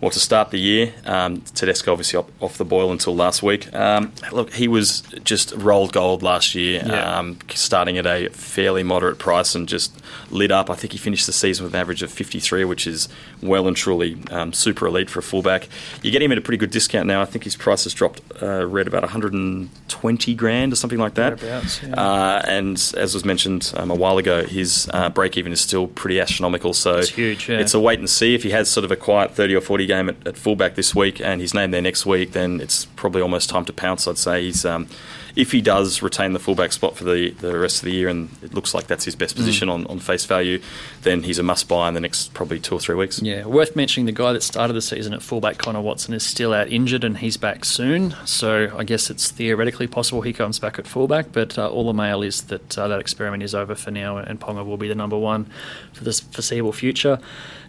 well, 0.00 0.10
to 0.10 0.20
start 0.20 0.50
the 0.50 0.58
year, 0.58 0.92
um, 1.06 1.40
Tedesco 1.54 1.92
obviously 1.92 2.18
op- 2.18 2.30
off 2.42 2.58
the 2.58 2.64
boil 2.64 2.92
until 2.92 3.14
last 3.14 3.42
week. 3.42 3.72
Um, 3.74 4.12
look, 4.32 4.52
he 4.52 4.68
was 4.68 5.02
just 5.22 5.52
rolled 5.56 5.92
gold 5.92 6.22
last 6.22 6.54
year, 6.54 6.82
yeah. 6.84 7.18
um, 7.18 7.38
starting 7.54 7.98
at 7.98 8.06
a 8.06 8.28
fairly 8.30 8.82
moderate 8.82 9.18
price 9.18 9.54
and 9.54 9.68
just 9.68 9.92
lit 10.30 10.50
up. 10.50 10.70
I 10.70 10.74
think 10.74 10.92
he 10.92 10.98
finished 10.98 11.26
the 11.26 11.32
season 11.32 11.64
with 11.64 11.74
an 11.74 11.80
average 11.80 12.02
of 12.02 12.10
53, 12.10 12.64
which 12.64 12.86
is 12.86 13.08
well 13.42 13.66
and 13.66 13.76
truly 13.76 14.18
um, 14.30 14.52
super 14.52 14.86
elite 14.86 15.10
for 15.10 15.20
a 15.20 15.22
fullback. 15.22 15.68
You 16.02 16.10
get 16.10 16.22
him 16.22 16.32
at 16.32 16.38
a 16.38 16.42
pretty 16.42 16.58
good 16.58 16.70
discount 16.70 17.06
now. 17.06 17.22
I 17.22 17.24
think 17.24 17.44
his 17.44 17.56
price 17.56 17.84
has 17.84 17.94
dropped, 17.94 18.20
uh, 18.42 18.66
read 18.66 18.86
about 18.86 19.02
120 19.02 20.34
grand 20.34 20.72
or 20.72 20.76
something 20.76 20.98
like 20.98 21.14
that. 21.14 21.42
Yeah. 21.42 21.62
Uh, 21.94 22.42
and 22.46 22.76
as 22.96 23.14
was 23.14 23.24
mentioned 23.24 23.72
um, 23.76 23.90
a 23.90 23.94
while 23.94 24.18
ago, 24.18 24.44
his 24.44 24.88
uh, 24.92 25.08
break 25.08 25.36
even 25.36 25.52
is 25.52 25.60
still 25.60 25.86
pretty 25.86 26.20
astronomical. 26.20 26.74
So 26.74 26.98
it's 26.98 27.08
huge. 27.08 27.48
Yeah. 27.48 27.58
It's 27.58 27.74
a 27.74 27.80
wait 27.80 27.98
and 27.98 28.08
see. 28.08 28.34
If 28.34 28.42
he 28.42 28.50
has 28.50 28.70
sort 28.70 28.84
of 28.84 28.90
a 28.90 28.96
quiet 28.96 29.32
30 29.32 29.54
or 29.54 29.60
40 29.60 29.83
game 29.86 30.08
at, 30.08 30.26
at 30.26 30.36
fullback 30.36 30.74
this 30.74 30.94
week 30.94 31.20
and 31.20 31.40
he's 31.40 31.54
named 31.54 31.72
there 31.72 31.82
next 31.82 32.06
week, 32.06 32.32
then 32.32 32.60
it's 32.60 32.84
probably 32.84 33.22
almost 33.22 33.50
time 33.50 33.64
to 33.66 33.72
pounce. 33.72 34.06
I'd 34.06 34.18
say 34.18 34.44
he's 34.44 34.64
um, 34.64 34.88
if 35.36 35.50
he 35.50 35.60
does 35.60 36.00
retain 36.00 36.32
the 36.32 36.38
fullback 36.38 36.72
spot 36.72 36.96
for 36.96 37.04
the, 37.04 37.30
the 37.30 37.58
rest 37.58 37.78
of 37.78 37.86
the 37.86 37.92
year, 37.92 38.08
and 38.08 38.30
it 38.42 38.54
looks 38.54 38.72
like 38.72 38.86
that's 38.86 39.04
his 39.04 39.16
best 39.16 39.34
position 39.34 39.68
mm. 39.68 39.72
on, 39.72 39.86
on 39.88 39.98
face 39.98 40.24
value, 40.24 40.60
then 41.02 41.24
he's 41.24 41.38
a 41.38 41.42
must 41.42 41.68
buy 41.68 41.88
in 41.88 41.94
the 41.94 42.00
next 42.00 42.32
probably 42.34 42.60
two 42.60 42.74
or 42.74 42.80
three 42.80 42.94
weeks. 42.94 43.20
Yeah, 43.20 43.44
worth 43.46 43.74
mentioning 43.74 44.06
the 44.06 44.12
guy 44.12 44.32
that 44.32 44.42
started 44.42 44.74
the 44.74 44.82
season 44.82 45.12
at 45.12 45.22
fullback, 45.22 45.58
Connor 45.58 45.80
Watson, 45.80 46.14
is 46.14 46.24
still 46.24 46.52
out 46.52 46.68
injured 46.68 47.02
and 47.02 47.18
he's 47.18 47.36
back 47.36 47.64
soon. 47.64 48.14
So 48.24 48.72
I 48.76 48.84
guess 48.84 49.10
it's 49.10 49.30
theoretically 49.30 49.88
possible 49.88 50.22
he 50.22 50.32
comes 50.32 50.58
back 50.58 50.78
at 50.78 50.86
fullback, 50.86 51.32
but 51.32 51.58
uh, 51.58 51.68
all 51.68 51.86
the 51.86 51.94
mail 51.94 52.22
is 52.22 52.42
that 52.42 52.78
uh, 52.78 52.86
that 52.88 53.00
experiment 53.00 53.42
is 53.42 53.54
over 53.54 53.74
for 53.74 53.90
now 53.90 54.18
and 54.18 54.40
Ponga 54.40 54.64
will 54.64 54.76
be 54.76 54.88
the 54.88 54.94
number 54.94 55.18
one 55.18 55.50
for 55.92 56.04
the 56.04 56.12
foreseeable 56.12 56.72
future. 56.72 57.18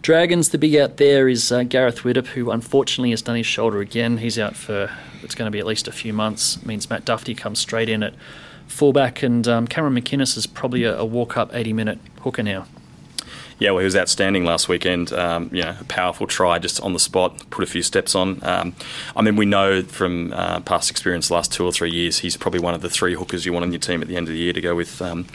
Dragons, 0.06 0.50
the 0.50 0.60
big 0.60 0.76
out 0.76 0.98
there 0.98 1.28
is 1.28 1.52
uh, 1.52 1.63
Gareth 1.63 2.04
Widdop, 2.04 2.28
who 2.28 2.52
unfortunately 2.52 3.10
has 3.10 3.24
done 3.24 3.38
his 3.38 3.48
shoulder 3.48 3.80
again. 3.80 4.18
He's 4.18 4.38
out 4.38 4.56
for 4.56 4.96
it's 5.24 5.34
going 5.34 5.48
to 5.48 5.52
be 5.52 5.58
at 5.58 5.65
least 5.65 5.88
a 5.88 5.91
few 5.91 6.13
months. 6.13 6.58
It 6.58 6.65
means 6.68 6.88
Matt 6.91 7.06
Duffy 7.06 7.34
comes 7.34 7.58
straight 7.58 7.89
in 7.89 8.04
at 8.04 8.13
fullback, 8.68 9.24
and 9.24 9.48
um, 9.48 9.68
Cameron 9.68 9.96
McInnes 9.96 10.38
is 10.38 10.46
probably 10.46 10.84
a, 10.84 10.96
a 10.96 11.04
walk 11.04 11.38
up 11.38 11.50
80 11.56 11.74
minute 11.74 11.98
hooker 12.22 12.44
now. 12.44 12.68
Yeah, 13.58 13.72
well, 13.72 13.80
he 13.80 13.86
was 13.86 13.96
outstanding 13.96 14.46
last 14.46 14.70
weekend. 14.70 15.12
Um, 15.12 15.50
you 15.52 15.63
know, 15.63 15.76
a 15.82 15.84
powerful 15.86 16.28
try 16.28 16.60
just 16.60 16.80
on 16.82 16.94
the 16.94 17.00
spot, 17.00 17.41
put 17.50 17.63
a 17.63 17.68
few 17.68 17.82
steps 17.82 18.13
on. 18.13 18.44
Um, 18.44 18.76
I 19.15 19.24
mean, 19.24 19.36
we 19.36 19.48
know 19.48 19.82
from 19.82 20.34
uh, 20.34 20.60
past 20.60 20.91
experience, 20.91 21.32
last 21.32 21.52
two 21.52 21.65
or 21.65 21.72
three 21.72 21.89
years, 21.89 22.20
he's 22.20 22.38
probably 22.38 22.60
one 22.60 22.76
of 22.76 22.84
the 22.84 22.91
three 22.91 23.15
hookers 23.15 23.44
you 23.44 23.54
want 23.54 23.63
on 23.63 23.72
your 23.72 23.80
team 23.80 24.04
at 24.04 24.08
the 24.08 24.18
end 24.18 24.28
of 24.28 24.34
the 24.34 24.39
year 24.39 24.54
to 24.54 24.62
go 24.62 24.76
with 24.76 25.02
um, 25.02 25.26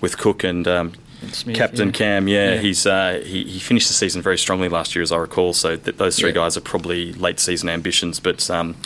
with 0.00 0.18
Cook 0.18 0.42
and 0.42 0.66
um, 0.66 0.94
Smith, 1.32 1.56
Captain 1.56 1.88
yeah. 1.88 1.92
Cam, 1.92 2.28
yeah, 2.28 2.54
yeah. 2.54 2.60
he's 2.60 2.86
uh, 2.86 3.20
he, 3.24 3.44
he 3.44 3.58
finished 3.58 3.88
the 3.88 3.94
season 3.94 4.22
very 4.22 4.38
strongly 4.38 4.68
last 4.68 4.94
year, 4.94 5.02
as 5.02 5.10
I 5.10 5.16
recall. 5.16 5.52
So 5.52 5.76
th- 5.76 5.96
those 5.96 6.18
three 6.18 6.30
yeah. 6.30 6.34
guys 6.36 6.56
are 6.56 6.60
probably 6.60 7.12
late 7.14 7.40
season 7.40 7.68
ambitions. 7.68 8.20
But 8.20 8.48
um, 8.50 8.76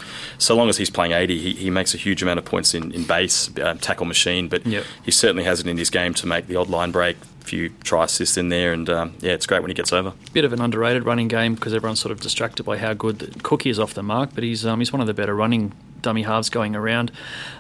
so 0.42 0.57
long 0.57 0.68
as 0.68 0.76
he's 0.76 0.90
playing 0.90 1.12
80, 1.12 1.38
he, 1.38 1.52
he 1.55 1.70
makes 1.70 1.94
a 1.94 1.96
huge 1.96 2.22
amount 2.22 2.38
of 2.38 2.44
points 2.44 2.74
in, 2.74 2.92
in 2.92 3.05
base, 3.05 3.50
uh, 3.59 3.74
tackle 3.81 4.07
machine. 4.07 4.48
But 4.48 4.66
yep. 4.66 4.85
he 5.05 5.11
certainly 5.11 5.44
has 5.44 5.61
it 5.61 5.66
in 5.66 5.78
his 5.78 5.88
game 5.88 6.14
to 6.14 6.26
make 6.26 6.48
the 6.48 6.57
odd 6.57 6.68
line 6.68 6.90
break, 6.90 7.16
a 7.40 7.44
few 7.44 7.68
try 7.85 8.05
assists 8.05 8.37
in 8.37 8.48
there, 8.48 8.72
and 8.72 8.90
um, 8.90 9.14
yeah, 9.20 9.33
it's 9.33 9.46
great 9.46 9.61
when 9.61 9.70
he 9.70 9.74
gets 9.74 9.92
over. 9.92 10.12
Bit 10.33 10.44
of 10.44 10.52
an 10.52 10.61
underrated 10.61 11.05
running 11.05 11.28
game 11.28 11.55
because 11.55 11.72
everyone's 11.74 12.00
sort 12.00 12.12
of 12.12 12.20
distracted 12.20 12.64
by 12.64 12.78
how 12.78 12.92
good 12.92 13.20
the, 13.20 13.40
Cookie 13.40 13.70
is 13.70 13.78
off 13.78 13.94
the 13.94 14.02
mark, 14.02 14.31
but 14.35 14.42
he's 14.42 14.66
um, 14.66 14.81
he's 14.81 14.92
one 14.92 15.00
of 15.00 15.07
the 15.07 15.14
better 15.14 15.35
running 15.35 15.72
dummy 16.02 16.22
halves 16.22 16.50
going 16.50 16.76
around. 16.76 17.11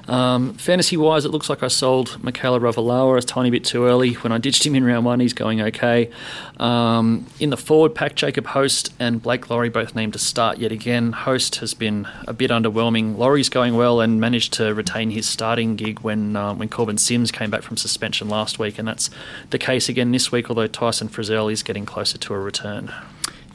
Um, 0.08 0.54
fantasy 0.54 0.96
wise, 0.96 1.24
it 1.24 1.30
looks 1.30 1.48
like 1.48 1.62
I 1.62 1.68
sold 1.68 2.18
Mikaele 2.22 2.60
Ravalawa 2.60 3.18
a 3.18 3.22
tiny 3.22 3.50
bit 3.50 3.64
too 3.64 3.86
early. 3.86 4.14
When 4.14 4.32
I 4.32 4.38
ditched 4.38 4.66
him 4.66 4.74
in 4.74 4.84
round 4.84 5.06
one, 5.06 5.20
he's 5.20 5.32
going 5.32 5.62
okay. 5.62 6.10
Um, 6.58 7.26
in 7.38 7.50
the 7.50 7.56
forward 7.56 7.94
pack, 7.94 8.16
Jacob 8.16 8.46
Host 8.46 8.92
and 8.98 9.22
Blake 9.22 9.48
Lawrie 9.48 9.68
both 9.68 9.94
named 9.94 10.12
to 10.12 10.18
start 10.18 10.58
yet 10.58 10.72
again. 10.72 11.12
Host 11.12 11.56
has 11.56 11.72
been 11.72 12.06
a 12.26 12.32
bit 12.32 12.50
Lawrie's 12.74 13.48
going 13.48 13.76
well 13.76 14.00
and 14.00 14.20
managed 14.20 14.52
to 14.54 14.74
retain 14.74 15.10
his 15.10 15.28
starting 15.28 15.76
gig 15.76 16.00
when 16.00 16.36
uh, 16.36 16.54
when 16.54 16.68
Korbin 16.68 16.98
Sims 16.98 17.30
came 17.30 17.50
back 17.50 17.62
from 17.62 17.76
suspension 17.76 18.28
last 18.28 18.58
week, 18.58 18.78
and 18.78 18.86
that's 18.86 19.10
the 19.50 19.58
case 19.58 19.88
again 19.88 20.12
this 20.12 20.32
week. 20.32 20.48
Although 20.50 20.66
Tyson 20.66 21.08
Frizell 21.08 21.52
is 21.52 21.62
getting 21.62 21.86
closer 21.86 22.18
to 22.18 22.34
a 22.34 22.38
return. 22.38 22.92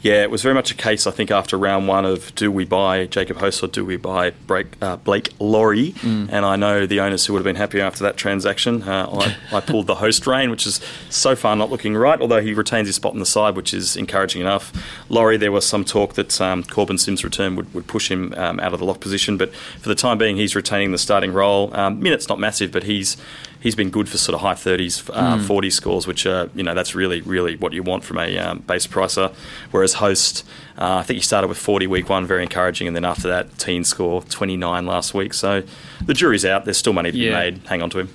Yeah, 0.00 0.22
it 0.22 0.30
was 0.30 0.42
very 0.42 0.54
much 0.54 0.70
a 0.70 0.74
case, 0.74 1.06
I 1.06 1.10
think, 1.10 1.30
after 1.30 1.58
round 1.58 1.88
one 1.88 2.04
of 2.04 2.34
do 2.34 2.52
we 2.52 2.64
buy 2.64 3.06
Jacob 3.06 3.38
Host 3.38 3.62
or 3.62 3.66
do 3.66 3.84
we 3.84 3.96
buy 3.96 4.30
Blake, 4.30 4.80
uh, 4.80 4.96
Blake 4.96 5.32
Lawrie? 5.40 5.92
Mm. 5.92 6.28
And 6.30 6.44
I 6.44 6.56
know 6.56 6.86
the 6.86 7.00
owners 7.00 7.26
who 7.26 7.32
would 7.32 7.40
have 7.40 7.44
been 7.44 7.56
happy 7.56 7.80
after 7.80 8.04
that 8.04 8.16
transaction. 8.16 8.82
Uh, 8.82 9.08
I, 9.10 9.36
I, 9.56 9.60
pulled 9.60 9.88
the 9.88 9.96
Host 9.96 10.26
rein, 10.26 10.50
which 10.50 10.66
is 10.66 10.80
so 11.10 11.34
far 11.34 11.56
not 11.56 11.70
looking 11.70 11.96
right, 11.96 12.20
although 12.20 12.40
he 12.40 12.54
retains 12.54 12.86
his 12.86 12.96
spot 12.96 13.12
on 13.12 13.18
the 13.18 13.26
side, 13.26 13.56
which 13.56 13.74
is 13.74 13.96
encouraging 13.96 14.40
enough. 14.40 14.72
Lawrie, 15.08 15.36
there 15.36 15.52
was 15.52 15.66
some 15.66 15.84
talk 15.84 16.14
that 16.14 16.40
um, 16.40 16.62
Korbin 16.62 16.98
Sims' 16.98 17.24
return 17.24 17.56
would, 17.56 17.72
would 17.74 17.88
push 17.88 18.10
him 18.10 18.32
um, 18.36 18.60
out 18.60 18.72
of 18.72 18.78
the 18.78 18.86
lock 18.86 19.00
position, 19.00 19.36
but 19.36 19.52
for 19.54 19.88
the 19.88 19.96
time 19.96 20.16
being, 20.18 20.36
he's 20.36 20.54
retaining 20.54 20.92
the 20.92 20.98
starting 20.98 21.32
role. 21.32 21.74
Um, 21.74 22.00
minutes 22.00 22.28
not 22.28 22.38
massive, 22.38 22.70
but 22.70 22.84
he's 22.84 23.16
he's 23.60 23.74
been 23.74 23.90
good 23.90 24.08
for 24.08 24.18
sort 24.18 24.34
of 24.34 24.40
high 24.40 24.54
30s, 24.54 25.08
uh, 25.12 25.38
40 25.44 25.70
scores, 25.70 26.06
which 26.06 26.26
are, 26.26 26.48
you 26.54 26.62
know, 26.62 26.74
that's 26.74 26.94
really, 26.94 27.20
really 27.22 27.56
what 27.56 27.72
you 27.72 27.82
want 27.82 28.04
from 28.04 28.18
a 28.18 28.38
um, 28.38 28.58
base 28.60 28.86
pricer. 28.86 29.34
Whereas 29.70 29.94
Host, 29.94 30.44
uh, 30.78 30.96
I 30.96 31.02
think 31.02 31.16
he 31.16 31.22
started 31.22 31.48
with 31.48 31.58
40 31.58 31.86
week 31.86 32.08
one, 32.08 32.26
very 32.26 32.42
encouraging, 32.42 32.86
and 32.86 32.94
then 32.96 33.04
after 33.04 33.28
that, 33.28 33.58
teen 33.58 33.84
score 33.84 34.22
29 34.22 34.86
last 34.86 35.14
week. 35.14 35.34
So 35.34 35.62
the 36.04 36.14
jury's 36.14 36.44
out. 36.44 36.64
There's 36.64 36.78
still 36.78 36.92
money 36.92 37.10
to 37.10 37.18
Yeah. 37.18 37.30
be 37.30 37.50
made. 37.52 37.66
Hang 37.66 37.82
on 37.82 37.90
to 37.90 37.98
him. 38.00 38.08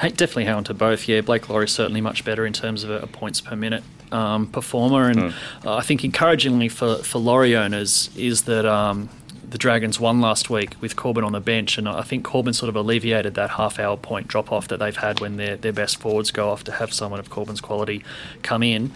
Hey, 0.00 0.08
definitely 0.10 0.44
hang 0.46 0.56
on 0.56 0.64
to 0.64 0.74
both. 0.74 1.08
Yeah, 1.08 1.20
Blake 1.20 1.48
Lawrie's 1.48 1.70
certainly 1.72 2.00
much 2.00 2.24
better 2.24 2.44
in 2.44 2.52
terms 2.52 2.82
of 2.84 2.90
a, 2.90 2.98
a 3.00 3.06
points 3.06 3.40
per 3.40 3.54
minute 3.56 3.82
um, 4.12 4.46
performer, 4.48 5.08
and 5.08 5.32
uh, 5.64 5.76
I 5.76 5.82
think 5.82 6.04
encouragingly 6.04 6.68
for 6.68 6.96
for 6.96 7.18
Laurie 7.18 7.56
owners 7.56 8.10
is 8.16 8.42
that. 8.42 8.64
Um, 8.66 9.08
the 9.54 9.58
Dragons 9.58 10.00
won 10.00 10.20
last 10.20 10.50
week 10.50 10.74
with 10.80 10.96
Korbin 10.96 11.24
on 11.24 11.30
the 11.30 11.38
bench, 11.38 11.78
and 11.78 11.88
I 11.88 12.02
think 12.02 12.26
Korbin 12.26 12.56
sort 12.56 12.68
of 12.68 12.74
alleviated 12.74 13.34
that 13.34 13.50
half-hour 13.50 13.98
point 13.98 14.26
drop-off 14.26 14.66
that 14.66 14.80
they've 14.80 14.96
had 14.96 15.20
when 15.20 15.36
their, 15.36 15.56
their 15.56 15.72
best 15.72 15.98
forwards 15.98 16.32
go 16.32 16.50
off 16.50 16.64
to 16.64 16.72
have 16.72 16.92
someone 16.92 17.20
of 17.20 17.30
Korbin's 17.30 17.60
quality 17.60 18.02
come 18.42 18.64
in. 18.64 18.90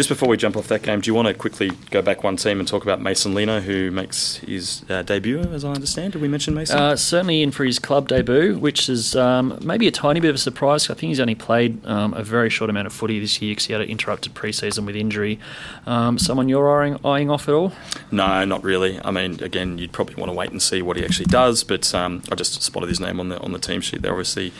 Just 0.00 0.08
before 0.08 0.30
we 0.30 0.38
jump 0.38 0.56
off 0.56 0.68
that 0.68 0.80
game, 0.80 1.02
do 1.02 1.10
you 1.10 1.14
want 1.14 1.28
to 1.28 1.34
quickly 1.34 1.72
go 1.90 2.00
back 2.00 2.24
one 2.24 2.36
team 2.36 2.58
and 2.58 2.66
talk 2.66 2.84
about 2.84 3.02
Mason 3.02 3.34
Lino, 3.34 3.60
who 3.60 3.90
makes 3.90 4.36
his 4.36 4.82
uh, 4.88 5.02
debut, 5.02 5.40
as 5.40 5.62
I 5.62 5.72
understand? 5.72 6.14
Did 6.14 6.22
we 6.22 6.28
mention 6.28 6.54
Mason? 6.54 6.78
Uh, 6.78 6.96
certainly 6.96 7.42
in 7.42 7.50
for 7.50 7.66
his 7.66 7.78
club 7.78 8.08
debut, 8.08 8.56
which 8.56 8.88
is 8.88 9.14
um, 9.14 9.58
maybe 9.60 9.86
a 9.86 9.90
tiny 9.90 10.18
bit 10.18 10.30
of 10.30 10.36
a 10.36 10.38
surprise. 10.38 10.88
I 10.88 10.94
think 10.94 11.08
he's 11.10 11.20
only 11.20 11.34
played 11.34 11.84
um, 11.84 12.14
a 12.14 12.22
very 12.22 12.48
short 12.48 12.70
amount 12.70 12.86
of 12.86 12.94
footy 12.94 13.20
this 13.20 13.42
year 13.42 13.52
because 13.52 13.66
he 13.66 13.74
had 13.74 13.82
an 13.82 13.90
interrupted 13.90 14.32
pre-season 14.32 14.86
with 14.86 14.96
injury. 14.96 15.38
Um, 15.84 16.18
someone 16.18 16.48
you're 16.48 16.82
eyeing, 16.82 16.98
eyeing 17.04 17.28
off 17.28 17.46
at 17.46 17.54
all? 17.54 17.74
No, 18.10 18.42
not 18.46 18.64
really. 18.64 18.98
I 19.04 19.10
mean, 19.10 19.42
again, 19.42 19.76
you'd 19.76 19.92
probably 19.92 20.14
want 20.14 20.30
to 20.30 20.34
wait 20.34 20.50
and 20.50 20.62
see 20.62 20.80
what 20.80 20.96
he 20.96 21.04
actually 21.04 21.26
does. 21.26 21.62
But 21.62 21.94
um, 21.94 22.22
I 22.32 22.36
just 22.36 22.62
spotted 22.62 22.88
his 22.88 23.00
name 23.00 23.20
on 23.20 23.28
the 23.28 23.38
on 23.40 23.52
the 23.52 23.58
team 23.58 23.82
sheet. 23.82 24.00
There 24.00 24.12
obviously 24.12 24.54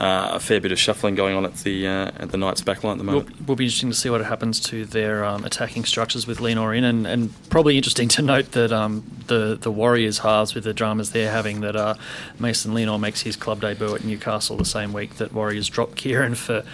uh, 0.00 0.30
a 0.32 0.40
fair 0.40 0.60
bit 0.62 0.72
of 0.72 0.78
shuffling 0.78 1.14
going 1.14 1.36
on 1.36 1.44
at 1.44 1.54
the 1.56 1.86
uh, 1.86 2.10
at 2.18 2.30
the 2.30 2.38
Knights 2.38 2.62
backline 2.62 2.92
at 2.92 2.98
the 2.98 3.04
Will, 3.04 3.20
moment. 3.20 3.46
will 3.46 3.54
be 3.54 3.64
interesting 3.64 3.90
to 3.90 3.96
see 3.96 4.08
what 4.08 4.24
happens 4.24 4.58
to 4.60 4.86
their 4.86 5.24
um, 5.24 5.44
attacking 5.44 5.84
structures 5.84 6.26
with 6.26 6.40
Lino 6.40 6.70
in, 6.70 6.84
and, 6.84 7.06
and 7.06 7.50
probably 7.50 7.76
interesting 7.76 8.08
to 8.08 8.22
note 8.22 8.52
that 8.52 8.72
um, 8.72 9.04
the 9.26 9.58
the 9.60 9.70
Warriors 9.70 10.18
halves 10.18 10.54
with 10.54 10.64
the 10.64 10.72
dramas 10.72 11.12
they're 11.12 11.30
having 11.30 11.60
that 11.60 11.76
uh, 11.76 11.94
Mason 12.38 12.72
Lino 12.72 12.96
makes 12.96 13.20
his 13.20 13.36
club 13.36 13.60
debut 13.60 13.94
at 13.94 14.02
Newcastle 14.02 14.56
the 14.56 14.64
same 14.64 14.94
week 14.94 15.16
that 15.16 15.34
Warriors 15.34 15.68
drop 15.68 15.96
Kieran 15.96 16.34
for 16.34 16.64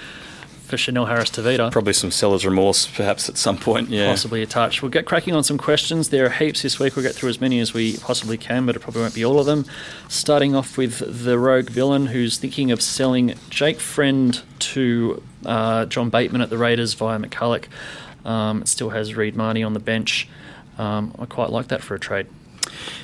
for 0.67 0.77
Chanel 0.77 1.07
Harris 1.07 1.31
Tavita. 1.31 1.71
Probably 1.73 1.93
some 1.93 2.11
seller's 2.11 2.45
remorse, 2.45 2.87
perhaps 2.87 3.29
at 3.29 3.37
some 3.37 3.57
point. 3.57 3.89
Yeah. 3.89 4.09
possibly 4.11 4.43
a 4.43 4.47
touch. 4.47 4.83
We'll 4.83 4.91
get 4.91 5.07
cracking 5.07 5.35
on 5.35 5.45
some 5.45 5.59
questions. 5.59 6.11
There 6.11 6.27
are 6.27 6.31
heaps 6.31 6.63
this 6.63 6.79
week. 6.79 6.97
We'll 6.97 7.05
get 7.05 7.15
through 7.15 7.31
as 7.31 7.41
many 7.41 7.61
as 7.61 7.73
we 7.73 7.97
possibly 7.99 8.37
can, 8.37 8.67
but 8.67 8.77
it 8.77 8.81
probably 8.81 9.03
won't 9.03 9.15
be 9.15 9.25
all 9.25 9.39
of 9.39 9.47
them. 9.47 9.65
Starting 10.09 10.55
off 10.55 10.77
with 10.77 11.25
the 11.25 11.39
rogue 11.39 11.71
villain 11.71 12.07
who's 12.07 12.39
thinking 12.39 12.71
of 12.71 12.83
selling 12.83 13.35
Jake 13.49 13.81
Friend 13.81 14.43
to 14.59 15.23
uh, 15.45 15.87
John 15.87 16.11
Bateman 16.11 16.41
at 16.41 16.51
the 16.51 16.59
Raiders 16.59 16.95
via 16.95 17.19
McCulloch. 17.19 17.67
Um, 18.25 18.63
it 18.63 18.69
still 18.69 18.91
has 18.91 19.15
Reed 19.15 19.37
Mahoney 19.37 19.63
on 19.63 19.73
the 19.73 19.81
bench. 19.81 20.29
Um, 20.79 21.15
I 21.19 21.27
quite 21.27 21.51
like 21.51 21.69
that 21.69 21.83
for 21.83 21.95
a 21.95 21.99
trade. 21.99 22.27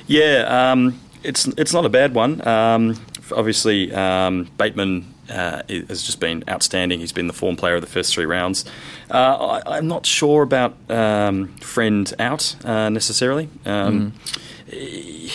Yeah, 0.05 0.71
um, 0.71 0.99
it's 1.23 1.47
it's 1.57 1.73
not 1.73 1.85
a 1.85 1.89
bad 1.89 2.13
one. 2.13 2.45
Um, 2.47 2.99
obviously, 3.31 3.93
um, 3.93 4.49
Bateman 4.57 5.12
uh, 5.29 5.61
has 5.69 6.03
just 6.03 6.19
been 6.19 6.43
outstanding. 6.49 6.99
He's 6.99 7.11
been 7.11 7.27
the 7.27 7.33
form 7.33 7.55
player 7.55 7.75
of 7.75 7.81
the 7.81 7.87
first 7.87 8.13
three 8.13 8.25
rounds. 8.25 8.65
Uh, 9.11 9.59
I, 9.65 9.77
I'm 9.77 9.87
not 9.87 10.05
sure 10.05 10.43
about 10.43 10.75
um, 10.89 11.47
Friend 11.57 12.13
out 12.19 12.55
uh, 12.65 12.89
necessarily. 12.89 13.49
Um, 13.65 14.13
he, 14.67 15.31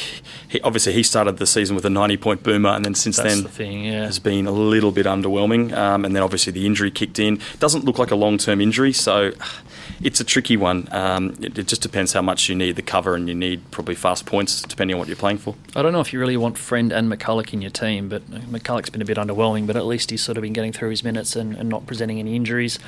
he- 0.49 0.61
obviously, 0.63 0.93
he 0.95 1.03
started 1.03 1.37
the 1.39 1.47
season 1.47 1.77
with 1.77 1.85
a 1.85 1.91
90 1.91 2.17
point 2.17 2.43
boomer, 2.43 2.71
and 2.71 2.85
then 2.85 2.95
since 2.95 3.17
That's 3.17 3.35
then 3.35 3.43
the 3.45 3.49
thing, 3.49 3.85
yeah. 3.85 4.05
has 4.07 4.19
been 4.19 4.47
a 4.47 4.51
little 4.53 4.93
bit 4.93 5.07
underwhelming. 5.07 5.73
Um, 5.77 6.05
and 6.05 6.15
then 6.17 6.23
obviously 6.23 6.53
the 6.53 6.67
injury 6.67 6.91
kicked 6.91 7.19
in. 7.19 7.41
Doesn't 7.59 7.85
look 7.85 7.99
like 7.99 8.11
a 8.11 8.17
long 8.17 8.39
term 8.39 8.61
injury, 8.61 8.93
so 8.93 9.33
it's 10.03 10.21
a 10.21 10.25
tricky 10.25 10.57
one. 10.57 10.89
Um, 10.93 11.37
it, 11.41 11.59
it 11.59 11.67
just 11.67 11.83
depends 11.83 12.13
how 12.13 12.23
much 12.23 12.49
you 12.49 12.55
need 12.55 12.77
the 12.77 12.83
cover, 12.83 13.15
and 13.15 13.29
you 13.29 13.35
need 13.35 13.71
probably 13.71 13.95
fast 13.95 14.27
points 14.27 14.63
depending 14.63 14.95
on 14.95 14.99
what 14.99 15.09
you're 15.09 15.17
playing 15.17 15.39
for. 15.39 15.55
I 15.75 15.83
don't 15.83 15.93
know 15.93 16.01
if 16.01 16.13
you 16.13 16.21
really 16.21 16.37
want 16.37 16.59
Friend 16.59 16.93
and 16.93 17.11
McCulloch 17.11 17.53
in 17.53 17.63
your 17.63 17.71
team, 17.71 18.09
but 18.09 18.29
McCulloch's 18.31 18.91
been 18.91 19.03
a 19.03 19.07
bit 19.07 19.17
underwhelming, 19.17 19.67
but 19.67 19.77
at 19.77 19.87
least 19.87 20.11
he's 20.11 20.23
sort 20.23 20.37
of 20.37 20.43
been 20.43 20.53
getting 20.53 20.73
through 20.73 20.91
his 20.91 21.03
minutes 21.03 21.37
and, 21.37 21.57
and 21.57 21.69
not 21.69 21.87
presenting 21.87 22.19
any 22.19 22.37
injuries. 22.37 22.79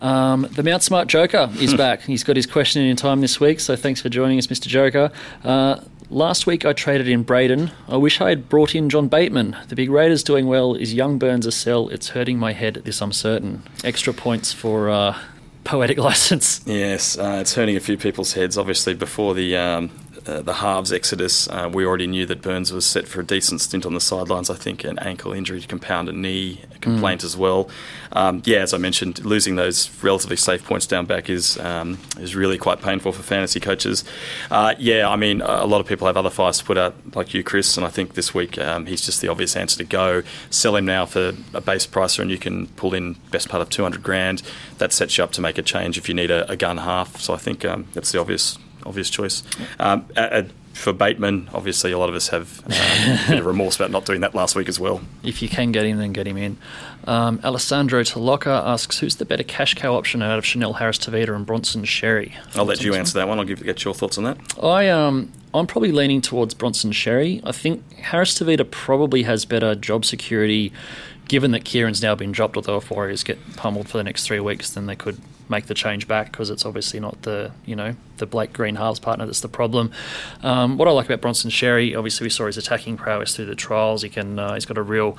Um, 0.00 0.42
the 0.52 0.62
Mount 0.62 0.82
Smart 0.82 1.08
Joker 1.08 1.50
is 1.58 1.74
back. 1.76 2.02
He's 2.02 2.24
got 2.24 2.36
his 2.36 2.46
question 2.46 2.82
in 2.82 2.96
time 2.96 3.20
this 3.20 3.40
week, 3.40 3.60
so 3.60 3.76
thanks 3.76 4.00
for 4.00 4.08
joining 4.08 4.38
us, 4.38 4.46
Mr. 4.48 4.66
Joker. 4.66 5.10
Uh, 5.42 5.80
last 6.10 6.46
week 6.46 6.64
I 6.64 6.72
traded 6.72 7.08
in 7.08 7.24
Braidon. 7.24 7.72
I 7.88 7.96
wish 7.96 8.20
I 8.20 8.28
had 8.28 8.48
brought 8.48 8.74
in 8.74 8.90
John 8.90 9.08
Bateman. 9.08 9.56
The 9.68 9.76
big 9.76 9.90
Raiders 9.90 10.22
doing 10.22 10.46
well. 10.46 10.74
Is 10.74 10.92
Young 10.92 11.18
Burns 11.18 11.46
a 11.46 11.52
sell? 11.52 11.88
It's 11.88 12.10
hurting 12.10 12.38
my 12.38 12.52
head. 12.52 12.82
This 12.84 13.00
I'm 13.00 13.12
certain. 13.12 13.62
Extra 13.82 14.12
points 14.12 14.52
for 14.52 14.90
uh, 14.90 15.18
poetic 15.64 15.98
license. 16.08 16.60
Yes, 16.66 17.18
uh, 17.18 17.38
it's 17.40 17.54
hurting 17.54 17.76
a 17.76 17.80
few 17.80 17.96
people's 17.96 18.34
heads. 18.34 18.56
Obviously, 18.56 18.94
before 18.94 19.34
the 19.34 19.56
um, 19.56 19.90
uh, 20.26 20.42
the 20.42 20.54
halves 20.54 20.92
exodus, 20.92 21.48
uh, 21.48 21.70
we 21.72 21.84
already 21.84 22.06
knew 22.06 22.26
that 22.26 22.42
Burns 22.42 22.72
was 22.72 22.86
set 22.86 23.06
for 23.06 23.20
a 23.20 23.24
decent 23.24 23.60
stint 23.60 23.84
on 23.84 23.94
the 23.94 24.00
sidelines. 24.00 24.50
I 24.50 24.54
think 24.54 24.84
an 24.84 24.98
ankle 25.00 25.32
injury 25.32 25.60
to 25.60 25.66
compound 25.66 26.08
a 26.08 26.12
knee 26.12 26.60
complaint 26.80 27.24
as 27.24 27.36
well. 27.36 27.68
Um, 28.12 28.42
yeah, 28.44 28.58
as 28.58 28.72
I 28.72 28.78
mentioned, 28.78 29.24
losing 29.24 29.56
those 29.56 29.90
relatively 30.02 30.36
safe 30.36 30.64
points 30.64 30.86
down 30.86 31.06
back 31.06 31.28
is 31.28 31.58
um, 31.58 31.98
is 32.18 32.34
really 32.34 32.58
quite 32.58 32.80
painful 32.80 33.12
for 33.12 33.22
fantasy 33.22 33.60
coaches. 33.60 34.04
Uh, 34.50 34.74
yeah, 34.78 35.08
I 35.08 35.16
mean, 35.16 35.40
a 35.42 35.66
lot 35.66 35.80
of 35.80 35.86
people 35.86 36.06
have 36.06 36.16
other 36.16 36.30
fires 36.30 36.58
to 36.58 36.64
put 36.64 36.78
out, 36.78 36.94
like 37.14 37.34
you, 37.34 37.42
Chris, 37.42 37.76
and 37.76 37.86
I 37.86 37.90
think 37.90 38.14
this 38.14 38.32
week 38.32 38.58
um, 38.58 38.86
he's 38.86 39.04
just 39.04 39.20
the 39.20 39.28
obvious 39.28 39.56
answer 39.56 39.78
to 39.78 39.84
go. 39.84 40.22
Sell 40.50 40.76
him 40.76 40.86
now 40.86 41.06
for 41.06 41.34
a 41.52 41.60
base 41.60 41.86
pricer, 41.86 42.20
and 42.20 42.30
you 42.30 42.38
can 42.38 42.68
pull 42.68 42.94
in 42.94 43.14
best 43.30 43.48
part 43.48 43.62
of 43.62 43.70
two 43.70 43.82
hundred 43.82 44.02
grand. 44.02 44.42
That 44.78 44.92
sets 44.92 45.18
you 45.18 45.24
up 45.24 45.32
to 45.32 45.40
make 45.40 45.58
a 45.58 45.62
change 45.62 45.98
if 45.98 46.08
you 46.08 46.14
need 46.14 46.30
a, 46.30 46.50
a 46.50 46.56
gun 46.56 46.78
half. 46.78 47.20
So 47.20 47.34
I 47.34 47.38
think 47.38 47.64
um, 47.64 47.86
that's 47.94 48.12
the 48.12 48.20
obvious 48.20 48.58
obvious 48.86 49.10
choice. 49.10 49.42
Um, 49.78 50.06
a- 50.16 50.40
a- 50.40 50.46
for 50.74 50.92
Bateman, 50.92 51.48
obviously, 51.54 51.92
a 51.92 51.98
lot 51.98 52.08
of 52.08 52.16
us 52.16 52.28
have 52.30 52.60
um, 52.66 52.72
a 52.72 53.24
bit 53.28 53.38
of 53.38 53.46
remorse 53.46 53.76
about 53.76 53.92
not 53.92 54.04
doing 54.04 54.22
that 54.22 54.34
last 54.34 54.56
week 54.56 54.68
as 54.68 54.80
well. 54.80 55.02
If 55.22 55.40
you 55.40 55.48
can 55.48 55.70
get 55.70 55.86
him, 55.86 55.98
then 55.98 56.12
get 56.12 56.26
him 56.26 56.36
in. 56.36 56.56
Um, 57.06 57.38
Alessandro 57.44 58.02
Taloca 58.02 58.60
asks, 58.66 58.98
who's 58.98 59.14
the 59.16 59.24
better 59.24 59.44
cash 59.44 59.74
cow 59.74 59.94
option 59.94 60.20
out 60.20 60.36
of 60.36 60.44
Chanel 60.44 60.72
Harris 60.72 60.98
Tavita 60.98 61.34
and 61.34 61.46
Bronson 61.46 61.84
Xerri? 61.84 62.32
I'll 62.56 62.64
let 62.64 62.82
you 62.82 62.92
answer 62.94 63.16
that 63.18 63.28
one. 63.28 63.38
I'll 63.38 63.44
give, 63.44 63.62
get 63.62 63.84
your 63.84 63.94
thoughts 63.94 64.18
on 64.18 64.24
that. 64.24 64.36
I 64.62 64.88
um 64.88 65.30
I'm 65.54 65.68
probably 65.68 65.92
leaning 65.92 66.20
towards 66.20 66.54
Bronson 66.54 66.90
Xerri. 66.90 67.40
I 67.44 67.52
think 67.52 67.92
Harris 67.94 68.36
Tavita 68.36 68.68
probably 68.68 69.22
has 69.22 69.44
better 69.44 69.76
job 69.76 70.04
security, 70.04 70.72
given 71.28 71.52
that 71.52 71.64
Kieran's 71.64 72.02
now 72.02 72.16
been 72.16 72.32
dropped. 72.32 72.56
Although 72.56 72.78
if 72.78 72.90
Warriors 72.90 73.22
get 73.22 73.38
pummeled 73.56 73.88
for 73.88 73.96
the 73.98 74.04
next 74.04 74.26
three 74.26 74.40
weeks, 74.40 74.70
then 74.72 74.86
they 74.86 74.96
could 74.96 75.20
make 75.54 75.66
the 75.66 75.74
change 75.74 76.08
back 76.08 76.32
because 76.32 76.50
it's 76.50 76.64
obviously 76.66 76.98
not 76.98 77.22
the 77.22 77.52
you 77.64 77.76
know 77.76 77.94
the 78.16 78.26
Blake 78.26 78.52
Green 78.52 78.76
halves 78.76 79.00
partner 79.00 79.26
that's 79.26 79.40
the 79.40 79.48
problem. 79.48 79.92
Um, 80.42 80.76
what 80.78 80.88
I 80.88 80.90
like 80.90 81.06
about 81.06 81.20
Bronson 81.20 81.50
Xerri, 81.50 81.96
obviously 81.96 82.24
we 82.24 82.30
saw 82.30 82.46
his 82.46 82.56
attacking 82.56 82.96
prowess 82.96 83.34
through 83.34 83.46
the 83.46 83.54
trials. 83.54 84.02
He 84.02 84.08
can 84.08 84.38
uh, 84.38 84.54
he's 84.54 84.66
got 84.66 84.78
a 84.78 84.82
real 84.82 85.16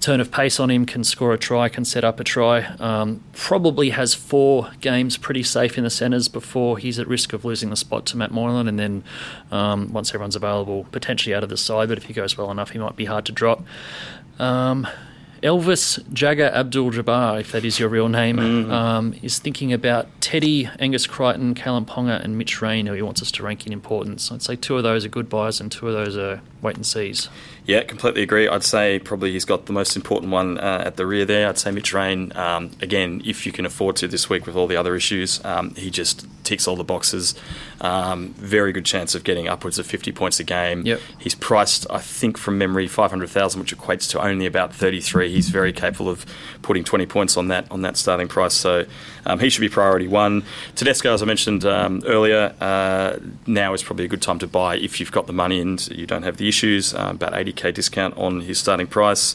turn 0.00 0.20
of 0.20 0.30
pace 0.30 0.60
on 0.60 0.70
him. 0.70 0.86
Can 0.86 1.04
score 1.04 1.32
a 1.32 1.38
try. 1.38 1.68
Can 1.68 1.84
set 1.84 2.04
up 2.04 2.20
a 2.20 2.24
try. 2.24 2.64
Um, 2.78 3.22
probably 3.32 3.90
has 3.90 4.14
four 4.14 4.70
games 4.80 5.16
pretty 5.16 5.42
safe 5.42 5.78
in 5.78 5.84
the 5.84 5.90
centres 5.90 6.28
before 6.28 6.78
he's 6.78 6.98
at 6.98 7.06
risk 7.06 7.32
of 7.32 7.44
losing 7.44 7.70
the 7.70 7.76
spot 7.76 8.06
to 8.06 8.16
Matt 8.16 8.30
Moylan. 8.30 8.68
And 8.68 8.78
then 8.78 9.04
um, 9.50 9.92
once 9.92 10.10
everyone's 10.10 10.36
available, 10.36 10.86
potentially 10.92 11.34
out 11.34 11.42
of 11.42 11.48
the 11.48 11.56
side. 11.56 11.88
But 11.88 11.98
if 11.98 12.04
he 12.04 12.12
goes 12.12 12.36
well 12.36 12.50
enough, 12.50 12.70
he 12.70 12.78
might 12.78 12.96
be 12.96 13.06
hard 13.06 13.24
to 13.26 13.32
drop. 13.32 13.64
Um, 14.38 14.86
Elvis 15.42 15.98
Jagger 16.12 16.50
Abdul 16.54 16.92
Jabbar, 16.92 17.40
if 17.40 17.50
that 17.50 17.64
is 17.64 17.80
your 17.80 17.88
real 17.88 18.08
name, 18.08 18.38
um, 18.70 19.14
is 19.22 19.40
thinking 19.40 19.72
about 19.72 20.06
Teddy, 20.20 20.68
Angus 20.78 21.04
Crichton, 21.06 21.56
Kalyn 21.56 21.84
Ponga, 21.84 22.22
and 22.22 22.38
Mitch 22.38 22.62
Rein, 22.62 22.86
who 22.86 22.92
he 22.92 23.02
wants 23.02 23.22
us 23.22 23.32
to 23.32 23.42
rank 23.42 23.66
in 23.66 23.72
importance. 23.72 24.30
I'd 24.30 24.42
say 24.42 24.54
two 24.54 24.76
of 24.76 24.84
those 24.84 25.04
are 25.04 25.08
good 25.08 25.28
buys 25.28 25.60
and 25.60 25.72
two 25.72 25.88
of 25.88 25.94
those 25.94 26.16
are 26.16 26.40
wait 26.62 26.76
and 26.76 26.86
sees. 26.86 27.28
Yeah, 27.66 27.82
completely 27.82 28.22
agree. 28.22 28.46
I'd 28.46 28.62
say 28.62 29.00
probably 29.00 29.32
he's 29.32 29.44
got 29.44 29.66
the 29.66 29.72
most 29.72 29.96
important 29.96 30.30
one 30.30 30.58
uh, 30.58 30.84
at 30.86 30.96
the 30.96 31.06
rear 31.06 31.24
there. 31.24 31.48
I'd 31.48 31.58
say 31.58 31.72
Mitch 31.72 31.92
Rein. 31.92 32.32
Um, 32.36 32.70
again, 32.80 33.20
if 33.24 33.44
you 33.44 33.50
can 33.50 33.66
afford 33.66 33.96
to 33.96 34.08
this 34.08 34.30
week 34.30 34.46
with 34.46 34.54
all 34.54 34.68
the 34.68 34.76
other 34.76 34.94
issues, 34.94 35.44
um, 35.44 35.74
he 35.74 35.90
just 35.90 36.24
ticks 36.44 36.68
all 36.68 36.76
the 36.76 36.84
boxes. 36.84 37.34
Um, 37.82 38.28
very 38.34 38.72
good 38.72 38.84
chance 38.84 39.16
of 39.16 39.24
getting 39.24 39.48
upwards 39.48 39.78
of 39.78 39.86
50 39.86 40.12
points 40.12 40.38
a 40.38 40.44
game. 40.44 40.86
Yep. 40.86 41.00
He's 41.18 41.34
priced, 41.34 41.84
I 41.90 41.98
think, 41.98 42.38
from 42.38 42.56
memory, 42.56 42.86
500,000, 42.86 43.60
which 43.60 43.76
equates 43.76 44.08
to 44.10 44.24
only 44.24 44.46
about 44.46 44.72
33. 44.72 45.30
He's 45.32 45.48
very 45.48 45.72
capable 45.72 46.08
of 46.08 46.24
putting 46.62 46.84
20 46.84 47.06
points 47.06 47.36
on 47.36 47.48
that 47.48 47.70
on 47.72 47.82
that 47.82 47.96
starting 47.96 48.28
price. 48.28 48.54
So 48.54 48.86
um, 49.26 49.40
he 49.40 49.50
should 49.50 49.60
be 49.60 49.68
priority 49.68 50.06
one. 50.06 50.44
Tedesco, 50.76 51.12
as 51.12 51.22
I 51.22 51.26
mentioned 51.26 51.64
um, 51.64 52.02
earlier, 52.06 52.54
uh, 52.60 53.18
now 53.46 53.74
is 53.74 53.82
probably 53.82 54.04
a 54.04 54.08
good 54.08 54.22
time 54.22 54.38
to 54.38 54.46
buy 54.46 54.76
if 54.76 55.00
you've 55.00 55.12
got 55.12 55.26
the 55.26 55.32
money 55.32 55.60
and 55.60 55.84
you 55.88 56.06
don't 56.06 56.22
have 56.22 56.36
the 56.36 56.48
issues. 56.48 56.94
Uh, 56.94 57.08
about 57.10 57.32
80k 57.32 57.74
discount 57.74 58.16
on 58.16 58.42
his 58.42 58.58
starting 58.58 58.86
price. 58.86 59.34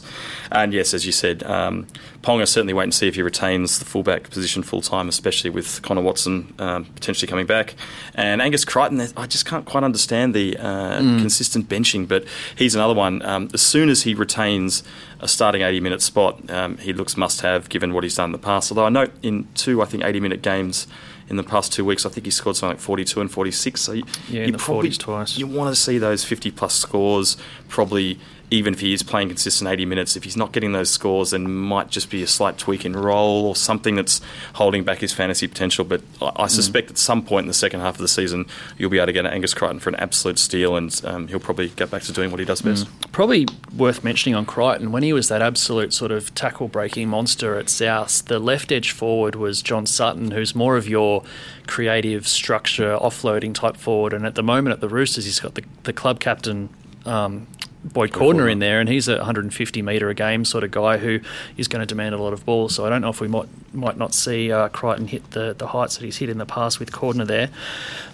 And 0.50 0.72
yes, 0.72 0.94
as 0.94 1.04
you 1.04 1.12
said, 1.12 1.42
um, 1.42 1.86
Ponga 2.28 2.46
certainly 2.46 2.74
wait 2.74 2.84
and 2.84 2.92
see 2.92 3.08
if 3.08 3.14
he 3.14 3.22
retains 3.22 3.78
the 3.78 3.86
fullback 3.86 4.28
position 4.28 4.62
full 4.62 4.82
time, 4.82 5.08
especially 5.08 5.48
with 5.48 5.80
Connor 5.80 6.02
Watson 6.02 6.52
um, 6.58 6.84
potentially 6.84 7.26
coming 7.26 7.46
back. 7.46 7.74
And 8.14 8.42
Angus 8.42 8.66
Crichton, 8.66 9.00
I 9.16 9.26
just 9.26 9.46
can't 9.46 9.64
quite 9.64 9.82
understand 9.82 10.34
the 10.34 10.54
uh, 10.58 11.00
mm. 11.00 11.20
consistent 11.20 11.70
benching, 11.70 12.06
but 12.06 12.26
he's 12.54 12.74
another 12.74 12.92
one. 12.92 13.22
Um, 13.22 13.48
as 13.54 13.62
soon 13.62 13.88
as 13.88 14.02
he 14.02 14.12
retains 14.12 14.82
a 15.20 15.26
starting 15.26 15.62
80 15.62 15.80
minute 15.80 16.02
spot, 16.02 16.50
um, 16.50 16.76
he 16.76 16.92
looks 16.92 17.16
must 17.16 17.40
have 17.40 17.70
given 17.70 17.94
what 17.94 18.04
he's 18.04 18.16
done 18.16 18.26
in 18.26 18.32
the 18.32 18.38
past. 18.38 18.70
Although 18.70 18.84
I 18.84 18.90
note 18.90 19.12
in 19.22 19.48
two, 19.54 19.80
I 19.80 19.86
think, 19.86 20.04
80 20.04 20.20
minute 20.20 20.42
games 20.42 20.86
in 21.30 21.36
the 21.36 21.42
past 21.42 21.72
two 21.72 21.84
weeks. 21.84 22.04
I 22.04 22.10
think 22.10 22.26
he 22.26 22.30
scored 22.30 22.56
something 22.56 22.76
like 22.76 22.82
42 22.82 23.22
and 23.22 23.30
46. 23.30 23.80
So 23.80 23.92
you, 23.92 24.04
yeah, 24.28 24.42
in 24.42 24.52
the 24.52 24.58
probably, 24.58 24.90
40s 24.90 24.98
twice. 24.98 25.38
You 25.38 25.46
want 25.46 25.74
to 25.74 25.80
see 25.80 25.96
those 25.96 26.24
50 26.24 26.50
plus 26.50 26.74
scores, 26.74 27.38
probably 27.68 28.18
even 28.50 28.72
if 28.72 28.80
he 28.80 28.92
is 28.92 29.02
playing 29.02 29.28
consistent 29.28 29.70
80 29.70 29.84
minutes, 29.84 30.16
if 30.16 30.24
he's 30.24 30.36
not 30.36 30.52
getting 30.52 30.72
those 30.72 30.90
scores, 30.90 31.30
then 31.30 31.50
might 31.50 31.90
just 31.90 32.10
be 32.10 32.22
a 32.22 32.26
slight 32.26 32.56
tweak 32.56 32.84
in 32.84 32.94
role 32.94 33.46
or 33.46 33.54
something 33.54 33.94
that's 33.94 34.20
holding 34.54 34.84
back 34.84 34.98
his 34.98 35.12
fantasy 35.12 35.46
potential. 35.46 35.84
But 35.84 36.02
I, 36.22 36.46
mm. 36.46 36.50
suspect 36.50 36.90
at 36.90 36.98
some 36.98 37.22
point 37.22 37.44
in 37.44 37.48
the 37.48 37.54
second 37.54 37.80
half 37.80 37.96
of 37.96 38.00
the 38.00 38.08
season, 38.08 38.46
you'll 38.78 38.90
be 38.90 38.98
able 38.98 39.06
to 39.06 39.12
get 39.12 39.26
Angus 39.26 39.52
Crichton 39.52 39.80
for 39.80 39.90
an 39.90 39.96
absolute 39.96 40.38
steal, 40.38 40.76
and 40.76 41.00
um, 41.04 41.28
he'll 41.28 41.40
probably 41.40 41.68
get 41.68 41.90
back 41.90 42.02
to 42.02 42.12
doing 42.12 42.30
what 42.30 42.40
he 42.40 42.46
does 42.46 42.62
best. 42.62 42.86
Mm. 42.86 43.12
Probably 43.12 43.46
worth 43.76 44.02
mentioning 44.02 44.34
on 44.34 44.46
Crichton 44.46 44.92
when 44.92 45.02
he 45.02 45.12
was 45.12 45.28
that 45.28 45.42
absolute 45.42 45.92
sort 45.92 46.10
of 46.10 46.34
tackle 46.34 46.68
breaking 46.68 47.08
monster 47.08 47.58
at 47.58 47.68
South. 47.68 48.24
The 48.24 48.38
left 48.38 48.72
edge 48.72 48.92
forward 48.92 49.34
was 49.34 49.60
John 49.60 49.84
Sutton, 49.84 50.30
who's 50.30 50.54
more 50.54 50.76
of 50.76 50.88
your 50.88 51.22
creative 51.66 52.26
structure 52.26 52.96
offloading 52.96 53.54
type 53.54 53.76
forward, 53.76 54.14
and 54.14 54.24
at 54.24 54.36
the 54.36 54.42
moment 54.42 54.72
at 54.72 54.80
the 54.80 54.88
Roosters, 54.88 55.26
he's 55.26 55.40
got 55.40 55.54
the, 55.54 55.64
the 55.82 55.92
club 55.92 56.18
captain 56.18 56.70
um, 57.04 57.46
Boyd 57.84 58.10
Cordner 58.10 58.50
in 58.50 58.58
there, 58.58 58.80
and 58.80 58.88
he's 58.88 59.06
a 59.08 59.16
150 59.16 59.82
metre 59.82 60.08
a 60.08 60.14
game 60.14 60.44
sort 60.44 60.64
of 60.64 60.70
guy 60.70 60.98
who 60.98 61.20
is 61.56 61.68
going 61.68 61.80
to 61.80 61.86
demand 61.86 62.14
a 62.14 62.18
lot 62.18 62.32
of 62.32 62.44
balls. 62.44 62.74
So 62.74 62.84
I 62.84 62.88
don't 62.88 63.00
know 63.00 63.08
if 63.08 63.20
we 63.20 63.28
might 63.28 63.48
might 63.72 63.96
not 63.96 64.14
see 64.14 64.50
uh, 64.50 64.68
Crichton 64.68 65.06
hit 65.06 65.30
the, 65.30 65.54
the 65.56 65.68
heights 65.68 65.96
that 65.96 66.04
he's 66.04 66.16
hit 66.16 66.28
in 66.28 66.38
the 66.38 66.46
past 66.46 66.80
with 66.80 66.90
Cordner 66.90 67.26
there. 67.26 67.50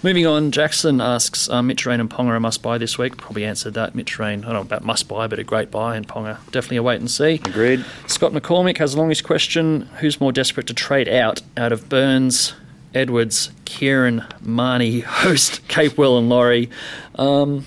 Moving 0.02 0.26
on, 0.26 0.50
Jackson 0.50 1.00
asks 1.00 1.48
uh, 1.48 1.62
Mitch 1.62 1.86
Rein 1.86 2.00
and 2.00 2.10
Ponga 2.10 2.36
a 2.36 2.40
must 2.40 2.62
buy 2.62 2.76
this 2.76 2.98
week. 2.98 3.16
Probably 3.16 3.44
answered 3.44 3.74
that. 3.74 3.94
Mitch 3.94 4.18
Rein, 4.18 4.40
I 4.40 4.46
don't 4.48 4.54
know 4.54 4.60
about 4.60 4.84
must 4.84 5.08
buy, 5.08 5.26
but 5.26 5.38
a 5.38 5.44
great 5.44 5.70
buy, 5.70 5.96
and 5.96 6.06
Ponga 6.06 6.38
definitely 6.50 6.78
a 6.78 6.82
wait 6.82 7.00
and 7.00 7.10
see. 7.10 7.34
Agreed. 7.44 7.84
Scott 8.06 8.32
McCormick 8.32 8.78
has 8.78 8.94
a 8.94 8.98
longest 8.98 9.24
question: 9.24 9.82
Who's 10.00 10.20
more 10.20 10.32
desperate 10.32 10.66
to 10.66 10.74
trade 10.74 11.08
out 11.08 11.40
out 11.56 11.72
of 11.72 11.88
Burns? 11.88 12.54
Edwards, 12.94 13.50
Kieran, 13.64 14.24
Mahoney, 14.40 15.00
Host, 15.00 15.66
Capewell, 15.66 16.16
and 16.16 16.28
Lawrie. 16.28 16.70
Um, 17.16 17.66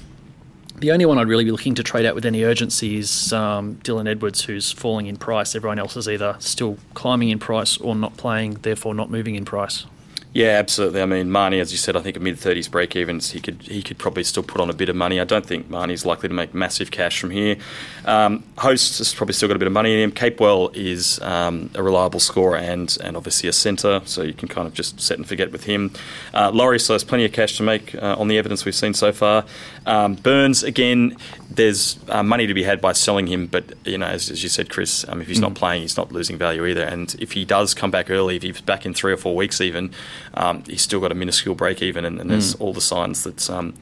the 0.80 0.92
only 0.92 1.06
one 1.06 1.18
I'd 1.18 1.28
really 1.28 1.44
be 1.44 1.52
looking 1.52 1.76
to 1.76 1.84
trade 1.84 2.06
out 2.06 2.14
with 2.14 2.26
any 2.26 2.44
urgency 2.44 2.98
is 2.98 3.34
um, 3.34 3.76
Dylan 3.78 4.08
Edwards, 4.08 4.44
who's 4.44 4.72
falling 4.72 5.08
in 5.08 5.18
price. 5.18 5.56
Everyone 5.56 5.80
else 5.80 5.98
is 5.98 6.08
either 6.08 6.36
still 6.40 6.78
climbing 6.94 7.30
in 7.30 7.40
price 7.40 7.78
or 7.78 7.96
not 7.96 8.16
playing, 8.18 8.56
therefore 8.62 8.94
not 8.94 9.10
moving 9.10 9.36
in 9.36 9.44
price. 9.44 9.86
Yeah, 10.34 10.60
absolutely. 10.60 11.02
I 11.02 11.06
mean, 11.06 11.32
Mahoney, 11.32 11.60
as 11.60 11.72
you 11.72 11.78
said, 11.78 11.96
I 11.96 12.02
think 12.02 12.16
a 12.16 12.20
mid 12.20 12.38
thirties 12.38 12.68
break 12.68 12.96
evens, 12.96 13.32
he 13.32 13.40
could 13.40 13.62
he 13.64 13.82
could 13.82 13.98
probably 13.98 14.24
still 14.24 14.44
put 14.44 14.62
on 14.62 14.70
a 14.70 14.74
bit 14.74 14.88
of 14.88 14.96
money. 14.96 15.20
I 15.20 15.24
don't 15.24 15.46
think 15.46 15.70
Mahoney's 15.70 16.06
likely 16.06 16.30
to 16.30 16.36
make 16.36 16.54
massive 16.54 16.92
cash 16.92 17.20
from 17.20 17.32
here. 17.32 17.58
Um, 18.06 18.44
Host 18.58 19.00
has 19.00 19.14
probably 19.14 19.34
still 19.34 19.48
got 19.48 19.56
a 19.56 19.60
bit 19.60 19.68
of 19.68 19.74
money 19.74 19.94
in 19.94 20.00
him. 20.00 20.12
Capewell 20.12 20.76
is 20.76 21.20
um, 21.22 21.72
a 21.74 21.82
reliable 21.82 22.20
scorer 22.20 22.58
and 22.58 22.96
and 23.04 23.18
obviously 23.18 23.50
a 23.50 23.54
centre, 23.54 24.02
so 24.06 24.22
you 24.22 24.34
can 24.34 24.48
kind 24.48 24.68
of 24.68 24.74
just 24.74 25.00
set 25.02 25.18
and 25.18 25.28
forget 25.28 25.52
with 25.52 25.64
him. 25.64 25.92
Uh, 26.34 26.52
Lawrie 26.54 26.80
still 26.80 26.94
has 26.94 27.04
plenty 27.04 27.26
of 27.26 27.32
cash 27.32 27.58
to 27.58 27.64
make 27.64 27.96
uh, 27.96 28.16
on 28.20 28.28
the 28.28 28.38
evidence 28.38 28.64
we've 28.64 28.76
seen 28.76 28.94
so 28.94 29.12
far. 29.12 29.46
Um, 29.88 30.16
Burns 30.16 30.62
again, 30.62 31.18
there's 31.50 31.98
uh, 32.10 32.22
money 32.22 32.46
to 32.46 32.54
be 32.54 32.64
had 32.64 32.80
by 32.80 32.92
selling 32.92 33.26
him, 33.26 33.48
but 33.48 33.74
you 33.86 33.98
know, 33.98 34.08
as, 34.08 34.30
as 34.30 34.44
you 34.44 34.50
said, 34.50 34.70
Chris, 34.70 35.04
um, 35.08 35.22
if 35.22 35.28
he's 35.28 35.40
mm. 35.40 35.44
not 35.44 35.56
playing, 35.56 35.82
he's 35.82 35.98
not 35.98 36.12
losing 36.12 36.38
value 36.38 36.66
either. 36.66 36.84
And 36.84 37.16
if 37.20 37.32
he 37.32 37.44
does 37.44 37.74
come 37.74 37.90
back 37.90 38.12
early, 38.12 38.36
if 38.36 38.44
he's 38.44 38.62
back 38.62 38.86
in 38.86 38.94
three 38.94 39.14
or 39.14 39.18
four 39.18 39.36
weeks 39.36 39.62
even 39.62 39.92
um, 40.34 40.64
he's 40.68 40.82
still 40.82 41.00
got 41.00 41.12
a 41.12 41.16
minuscule 41.16 41.56
break 41.56 41.82
even, 41.82 42.06
and, 42.06 42.20
and 42.20 42.30
there's 42.30 42.56
mm. 42.56 42.62
all 42.62 42.74
the 42.74 42.82
signs 42.82 43.24
that 43.24 43.50
um, 43.50 43.74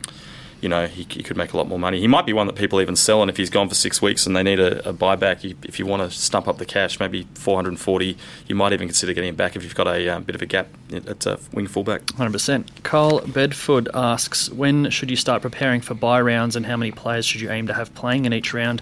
you 0.65 0.69
know, 0.69 0.87
he, 0.87 1.05
he, 1.11 1.21
could 1.21 1.37
make 1.37 1.53
a 1.53 1.57
lot 1.57 1.67
more 1.67 1.77
money. 1.77 1.99
He 1.99 2.07
might 2.07 2.25
be 2.25 2.33
one 2.33 2.47
that 2.47 2.55
people 2.55 2.81
even 2.81 2.95
sell, 2.95 3.21
and 3.21 3.29
if 3.29 3.37
he's 3.37 3.51
gone 3.51 3.69
for 3.69 3.75
six 3.75 4.01
weeks 4.01 4.25
and 4.25 4.35
they 4.35 4.41
need 4.41 4.59
a, 4.59 4.89
a 4.89 4.93
buyback, 4.95 5.43
you, 5.43 5.55
if 5.61 5.77
you 5.77 5.85
want 5.85 6.01
to 6.01 6.09
stump 6.09 6.47
up 6.47 6.57
the 6.57 6.65
cash, 6.65 6.99
maybe 6.99 7.27
440, 7.35 8.17
you 8.47 8.55
might 8.55 8.73
even 8.73 8.87
consider 8.87 9.13
getting 9.13 9.29
him 9.29 9.35
back 9.35 9.55
if 9.55 9.61
you've 9.61 9.75
got 9.75 9.87
a 9.87 10.09
um, 10.09 10.23
bit 10.23 10.33
of 10.33 10.41
a 10.41 10.47
gap 10.47 10.69
at 10.91 11.27
uh, 11.27 11.37
wing 11.53 11.67
fullback. 11.67 12.01
100%. 12.01 12.81
Carl 12.81 13.19
Bedford 13.27 13.89
asks, 13.93 14.49
when 14.49 14.89
should 14.89 15.11
you 15.11 15.15
start 15.15 15.43
preparing 15.43 15.81
for 15.81 15.93
buy 15.93 16.19
rounds 16.19 16.55
and 16.55 16.65
how 16.65 16.77
many 16.77 16.91
players 16.91 17.27
should 17.27 17.41
you 17.41 17.51
aim 17.51 17.67
to 17.67 17.73
have 17.73 17.93
playing 17.93 18.25
in 18.25 18.33
each 18.33 18.51
round? 18.51 18.81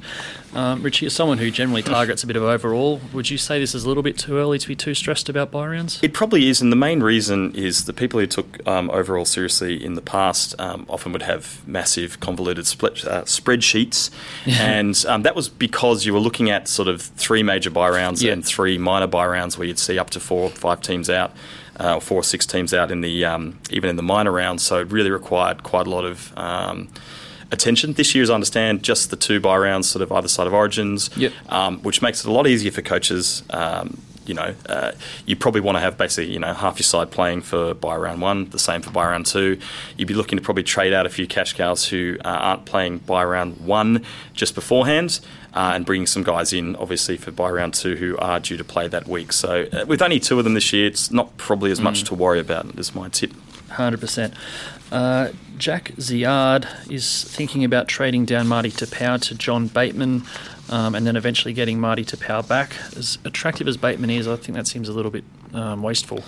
Um, 0.56 0.84
Richie, 0.84 1.08
as 1.08 1.14
someone 1.14 1.40
who 1.40 1.50
generally 1.50 1.82
targets 1.82 2.24
a 2.24 2.28
bit 2.28 2.36
of 2.36 2.44
overall, 2.44 3.02
would 3.12 3.30
you 3.30 3.38
say 3.38 3.60
this 3.60 3.74
is 3.74 3.86
a 3.86 3.88
little 3.88 4.04
bit 4.04 4.18
too 4.18 4.38
early 4.38 4.60
to 4.60 4.68
be 4.68 4.76
too 4.76 4.94
stressed 4.94 5.28
about 5.28 5.52
buy 5.52 5.68
rounds? 5.68 6.00
It 6.04 6.14
probably 6.14 6.48
is, 6.48 6.62
and 6.62 6.72
the 6.72 6.78
main 6.78 7.02
reason 7.02 7.54
is 7.56 7.86
the 7.86 7.94
people 7.94 8.20
who 8.20 8.28
took 8.28 8.66
um, 8.68 8.90
overall 8.92 9.26
seriously 9.26 9.84
in 9.84 9.96
the 9.96 10.02
past 10.02 10.54
um, 10.60 10.86
often 10.88 11.12
would 11.12 11.24
have 11.24 11.68
massive 11.74 12.20
convoluted 12.22 12.66
split, 12.66 13.06
uh, 13.06 13.24
spreadsheets, 13.24 14.10
and 14.46 15.04
um, 15.10 15.24
that 15.24 15.36
was 15.36 15.50
because 15.50 16.06
you 16.06 16.14
were 16.14 16.20
looking 16.20 16.50
at 16.50 16.70
sort 16.70 16.88
of 16.88 17.02
three 17.02 17.44
major 17.44 17.70
buy 17.70 17.90
rounds 17.90 18.24
yeah. 18.24 18.32
and 18.32 18.46
three 18.46 18.78
minor 18.78 19.08
buy 19.08 19.26
rounds 19.26 19.58
where 19.58 19.68
you'd 19.68 19.80
see 19.80 20.00
up 20.00 20.10
to 20.12 20.20
four 20.20 20.44
or 20.44 20.50
five 20.50 20.80
teams 20.82 21.10
out. 21.10 21.32
Uh, 21.80 21.96
or 21.96 22.02
four 22.02 22.20
or 22.20 22.24
six 22.24 22.46
teams 22.46 22.72
out 22.72 22.92
in 22.92 23.02
the 23.02 23.26
um, 23.26 23.60
even 23.72 23.90
in 23.90 23.96
the 23.96 24.04
minor 24.04 24.32
rounds, 24.32 24.62
so 24.62 24.80
it 24.80 24.92
really 24.92 25.10
required 25.10 25.64
quite 25.64 25.88
a 25.88 25.90
lot 25.90 26.06
of 26.06 26.32
um, 26.38 26.88
attention. 27.52 27.94
This 27.94 28.14
year, 28.14 28.22
as 28.22 28.30
I 28.30 28.36
understand, 28.36 28.84
just 28.84 29.10
the 29.10 29.16
two 29.16 29.40
buy 29.40 29.58
rounds, 29.58 29.90
sort 29.90 30.04
of 30.04 30.12
either 30.12 30.28
side 30.28 30.46
of 30.46 30.54
Origins, 30.54 31.10
yep. 31.18 31.34
um, 31.50 31.80
which 31.82 32.00
makes 32.00 32.24
it 32.24 32.28
a 32.28 32.32
lot 32.32 32.46
easier 32.46 32.72
for 32.72 32.84
coaches. 32.84 33.42
Um, 33.50 34.00
you 34.26 34.34
know, 34.34 34.56
uh, 34.68 34.92
you 35.26 35.36
probably 35.36 35.62
want 35.62 35.76
to 35.76 35.80
have 35.80 35.98
basically, 35.98 36.32
you 36.32 36.40
know, 36.40 36.54
half 36.54 36.78
your 36.78 36.84
side 36.84 37.12
playing 37.12 37.42
for 37.42 37.74
buy 37.74 37.96
round 37.96 38.22
one, 38.22 38.50
the 38.50 38.60
same 38.60 38.82
for 38.82 38.92
buy 38.92 39.06
round 39.06 39.26
two. 39.26 39.60
You'd 39.98 40.08
be 40.08 40.14
looking 40.14 40.38
to 40.38 40.44
probably 40.44 40.64
trade 40.64 40.94
out 40.94 41.06
a 41.06 41.10
few 41.10 41.28
cash 41.28 41.54
cows 41.54 41.88
who 41.88 42.18
uh, 42.24 42.28
aren't 42.28 42.66
playing 42.66 43.00
buy 43.00 43.24
round 43.24 43.58
one 43.66 44.06
just 44.34 44.56
beforehand. 44.56 45.20
Uh, 45.56 45.74
and 45.76 45.86
bringing 45.86 46.08
some 46.08 46.24
guys 46.24 46.52
in, 46.52 46.76
obviously, 46.78 47.16
for 47.16 47.30
buy 47.30 47.48
round 47.48 47.76
two 47.76 47.96
who 47.96 48.18
are 48.18 48.40
due 48.40 48.58
to 48.58 48.64
play 48.64 48.88
that 48.88 49.08
week. 49.08 49.32
So, 49.32 49.68
uh, 49.72 49.86
with 49.88 50.02
only 50.02 50.20
two 50.20 50.40
of 50.40 50.46
them 50.46 50.56
this 50.56 50.74
year, 50.74 50.88
it's 50.88 51.12
not 51.12 51.38
probably 51.38 51.70
as 51.70 51.80
much 51.80 52.02
mm. 52.02 52.08
to 52.08 52.16
worry 52.16 52.40
about, 52.40 52.80
is 52.80 52.96
my 52.96 53.08
tip. 53.10 53.32
100%. 53.70 54.34
Uh, 54.92 55.30
Jack 55.58 55.92
Ziard 55.98 56.68
is 56.90 57.24
thinking 57.24 57.64
about 57.64 57.88
trading 57.88 58.26
down 58.26 58.48
Marty 58.48 58.70
Taupau 58.70 59.22
to 59.22 59.36
John 59.36 59.68
Bateman 59.68 60.24
um, 60.70 60.96
and 60.96 61.06
then 61.06 61.16
eventually 61.16 61.54
getting 61.54 61.80
Marty 61.80 62.04
to 62.06 62.18
power 62.18 62.44
back. 62.44 62.76
As 62.96 63.18
attractive 63.24 63.68
as 63.68 63.78
Bateman 63.78 64.10
is, 64.10 64.28
I 64.28 64.36
think 64.36 64.56
that 64.56 64.68
seems 64.68 64.90
a 64.90 64.94
little 64.94 65.12
bit 65.12 65.24
um, 65.54 65.82
wasteful. 65.84 66.24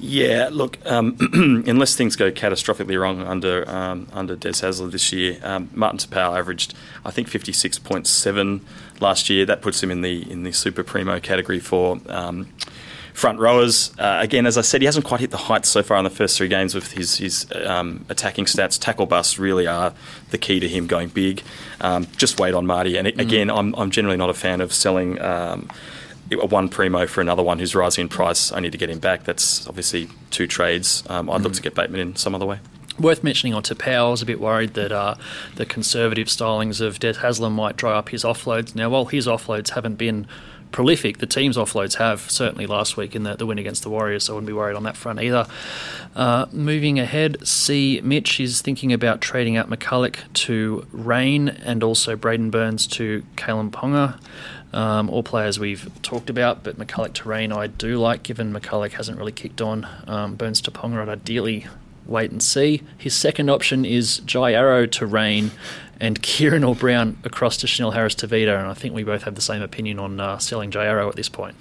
Yeah, 0.00 0.48
look, 0.50 0.78
um, 0.86 1.16
unless 1.66 1.94
things 1.94 2.16
go 2.16 2.30
catastrophically 2.30 3.00
wrong 3.00 3.22
under 3.22 3.68
um, 3.70 4.08
under 4.12 4.34
Des 4.34 4.50
Hasler 4.50 4.90
this 4.90 5.12
year, 5.12 5.38
um, 5.42 5.70
Martin 5.72 5.98
Taupau 5.98 6.36
averaged, 6.36 6.74
I 7.04 7.10
think, 7.10 7.28
fifty 7.28 7.52
six 7.52 7.78
point 7.78 8.06
seven 8.06 8.64
last 9.00 9.30
year. 9.30 9.46
That 9.46 9.62
puts 9.62 9.82
him 9.82 9.90
in 9.90 10.02
the 10.02 10.30
in 10.30 10.42
the 10.42 10.52
super 10.52 10.82
primo 10.82 11.20
category 11.20 11.60
for 11.60 12.00
um, 12.08 12.48
front 13.14 13.38
rowers. 13.38 13.92
Uh, 13.96 14.18
again, 14.20 14.44
as 14.44 14.58
I 14.58 14.60
said, 14.60 14.82
he 14.82 14.86
hasn't 14.86 15.06
quite 15.06 15.20
hit 15.20 15.30
the 15.30 15.36
heights 15.36 15.68
so 15.68 15.82
far 15.82 15.96
in 15.98 16.04
the 16.04 16.10
first 16.10 16.36
three 16.36 16.48
games 16.48 16.74
with 16.74 16.92
his, 16.92 17.16
his 17.16 17.46
um, 17.64 18.04
attacking 18.10 18.44
stats. 18.44 18.78
Tackle 18.78 19.06
busts 19.06 19.38
really 19.38 19.66
are 19.66 19.94
the 20.30 20.36
key 20.36 20.60
to 20.60 20.68
him 20.68 20.86
going 20.88 21.08
big. 21.08 21.42
Um, 21.80 22.06
just 22.16 22.38
wait 22.38 22.54
on 22.54 22.66
Marty. 22.66 22.96
And 22.96 23.06
mm. 23.06 23.18
again, 23.18 23.50
I'm, 23.50 23.72
I'm 23.76 23.90
generally 23.90 24.16
not 24.16 24.30
a 24.30 24.34
fan 24.34 24.60
of 24.60 24.74
selling. 24.74 25.22
Um, 25.22 25.70
one 26.32 26.68
primo 26.70 27.06
for 27.06 27.20
another 27.20 27.42
one 27.42 27.58
who's 27.58 27.74
rising 27.74 28.02
in 28.02 28.08
price. 28.08 28.50
I 28.50 28.58
need 28.58 28.72
to 28.72 28.78
get 28.78 28.90
him 28.90 28.98
back. 28.98 29.24
That's 29.24 29.68
obviously 29.68 30.08
two 30.30 30.46
trades. 30.46 31.04
Um, 31.08 31.30
I'd 31.30 31.40
mm. 31.40 31.44
look 31.44 31.52
to 31.52 31.62
get 31.62 31.74
Bateman 31.74 32.00
in 32.00 32.16
some 32.16 32.34
other 32.34 32.46
way. 32.46 32.58
Worth 32.98 33.22
mentioning 33.22 33.54
on 33.54 33.62
Taupau, 33.62 34.06
I 34.06 34.10
was 34.10 34.22
a 34.22 34.26
bit 34.26 34.40
worried 34.40 34.74
that 34.74 34.90
uh, 34.90 35.16
the 35.56 35.66
conservative 35.66 36.28
stylings 36.28 36.80
of 36.80 36.98
Des 36.98 37.14
Hasler 37.14 37.52
might 37.52 37.76
dry 37.76 37.92
up 37.92 38.08
his 38.08 38.24
offloads. 38.24 38.74
Now, 38.74 38.88
while 38.88 39.04
his 39.04 39.26
offloads 39.26 39.70
haven't 39.70 39.96
been 39.96 40.26
prolific 40.74 41.18
the 41.18 41.26
team's 41.26 41.56
offloads 41.56 41.94
have, 41.98 42.28
certainly 42.28 42.66
last 42.66 42.96
week 42.96 43.14
in 43.14 43.22
the, 43.22 43.36
the 43.36 43.46
win 43.46 43.58
against 43.58 43.84
the 43.84 43.88
Warriors, 43.88 44.24
so 44.24 44.32
I 44.32 44.34
wouldn't 44.34 44.48
be 44.48 44.52
worried 44.52 44.74
on 44.74 44.82
that 44.82 44.96
front 44.96 45.22
either. 45.22 45.46
Uh, 46.16 46.46
moving 46.50 46.98
ahead, 46.98 47.46
C. 47.46 48.00
Mitch 48.02 48.40
is 48.40 48.60
thinking 48.60 48.92
about 48.92 49.20
trading 49.20 49.56
out 49.56 49.70
McCulloch 49.70 50.16
to 50.32 50.84
Rein 50.90 51.48
and 51.48 51.84
also 51.84 52.16
Braidon 52.16 52.50
Burns 52.50 52.88
to 52.88 53.22
Kalyn 53.36 53.70
Ponga. 53.70 54.18
Um, 54.72 55.08
all 55.10 55.22
players 55.22 55.60
we've 55.60 55.88
talked 56.02 56.28
about, 56.28 56.64
but 56.64 56.76
McCulloch 56.76 57.12
to 57.12 57.28
Rein 57.28 57.52
I 57.52 57.68
do 57.68 57.96
like, 57.96 58.24
given 58.24 58.52
McCulloch 58.52 58.94
hasn't 58.94 59.16
really 59.16 59.30
kicked 59.30 59.60
on. 59.60 59.86
Um, 60.08 60.34
Burns 60.34 60.60
to 60.62 60.72
Ponga 60.72 61.00
I'd 61.00 61.08
ideally 61.08 61.68
wait 62.04 62.32
and 62.32 62.42
see. 62.42 62.82
His 62.98 63.14
second 63.14 63.48
option 63.48 63.84
is 63.84 64.18
Jai 64.18 64.54
Arrow 64.54 64.86
to 64.86 65.06
Rein 65.06 65.52
and 66.00 66.20
Kieran 66.22 66.64
or 66.64 66.74
Brown 66.74 67.18
across 67.24 67.56
to 67.58 67.66
Chanel 67.66 67.92
Harris 67.92 68.14
Tavita, 68.14 68.58
and 68.58 68.66
I 68.66 68.74
think 68.74 68.94
we 68.94 69.04
both 69.04 69.22
have 69.22 69.34
the 69.34 69.40
same 69.40 69.62
opinion 69.62 69.98
on 69.98 70.20
uh, 70.20 70.38
selling 70.38 70.70
Jai 70.70 70.86
Arrow 70.86 71.08
at 71.08 71.16
this 71.16 71.28
point. 71.28 71.56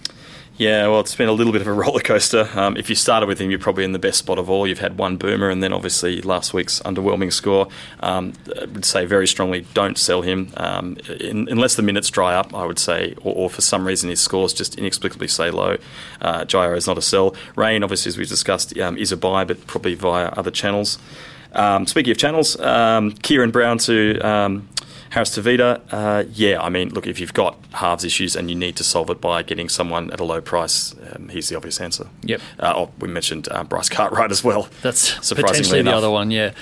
Yeah, 0.55 0.87
well, 0.87 0.99
it's 0.99 1.15
been 1.15 1.29
a 1.29 1.33
little 1.33 1.51
bit 1.51 1.61
of 1.61 1.67
a 1.67 1.73
roller 1.73 1.99
coaster. 1.99 2.47
Um, 2.53 2.77
if 2.77 2.87
you 2.87 2.95
started 2.95 3.25
with 3.25 3.39
him, 3.39 3.49
you're 3.49 3.59
probably 3.59 3.83
in 3.83 3.91
the 3.91 3.99
best 3.99 4.19
spot 4.19 4.37
of 4.37 4.51
all. 4.51 4.67
You've 4.67 4.79
had 4.79 4.99
one 4.99 5.17
boomer, 5.17 5.49
and 5.49 5.63
then 5.63 5.73
obviously 5.73 6.21
last 6.21 6.53
week's 6.53 6.79
underwhelming 6.81 7.33
score. 7.33 7.67
Um, 8.01 8.33
I 8.61 8.65
would 8.65 8.85
say 8.85 9.05
very 9.05 9.25
strongly 9.27 9.65
don't 9.73 9.97
sell 9.97 10.21
him 10.21 10.53
um, 10.57 10.97
in, 11.19 11.47
unless 11.49 11.75
the 11.75 11.81
minutes 11.81 12.09
dry 12.11 12.35
up. 12.35 12.53
I 12.53 12.65
would 12.65 12.77
say, 12.77 13.15
or, 13.23 13.35
or, 13.35 13.49
for 13.49 13.61
some 13.61 13.85
reason 13.87 14.11
his 14.11 14.19
scores 14.19 14.53
just 14.53 14.77
inexplicably 14.77 15.27
stay 15.27 15.49
low. 15.49 15.77
Uh, 16.21 16.45
Jai 16.45 16.65
Arrow 16.65 16.77
is 16.77 16.85
not 16.85 16.99
a 16.99 17.01
sell. 17.01 17.35
Rein, 17.55 17.83
obviously, 17.83 18.09
as 18.09 18.17
we 18.19 18.25
discussed, 18.25 18.77
um, 18.77 18.95
is 18.95 19.11
a 19.11 19.17
buy, 19.17 19.43
but 19.43 19.65
probably 19.65 19.95
via 19.95 20.27
other 20.27 20.51
channels. 20.51 20.99
Um, 21.53 21.87
speaking 21.87 22.11
of 22.11 22.17
channels, 22.17 22.59
um, 22.59 23.11
Kieran 23.11 23.51
Brown 23.51 23.77
to 23.79 24.19
um, 24.19 24.67
Harris 25.11 25.37
Tavita, 25.37 25.81
uh, 25.91 26.23
yeah, 26.33 26.59
I 26.59 26.69
mean, 26.69 26.89
look, 26.89 27.05
if 27.05 27.19
you've 27.19 27.35
got 27.35 27.55
halves 27.73 28.03
issues 28.03 28.35
and 28.35 28.49
you 28.49 28.55
need 28.55 28.75
to 28.77 28.83
solve 28.83 29.11
it 29.11 29.21
by 29.21 29.43
getting 29.43 29.69
someone 29.69 30.09
at 30.11 30.19
a 30.19 30.23
low 30.23 30.41
price, 30.41 30.95
um, 31.11 31.29
he's 31.29 31.49
the 31.49 31.55
obvious 31.55 31.79
answer. 31.79 32.07
Yep. 32.23 32.41
Uh, 32.57 32.73
oh, 32.75 32.91
we 32.99 33.07
mentioned 33.07 33.47
uh, 33.51 33.63
Bryce 33.63 33.89
Cartwright 33.89 34.31
as 34.31 34.43
well. 34.43 34.69
That's 34.81 35.23
surprisingly 35.25 35.79
enough. 35.79 35.93
the 35.93 35.97
other 35.97 36.09
one, 36.09 36.31
yeah. 36.31 36.53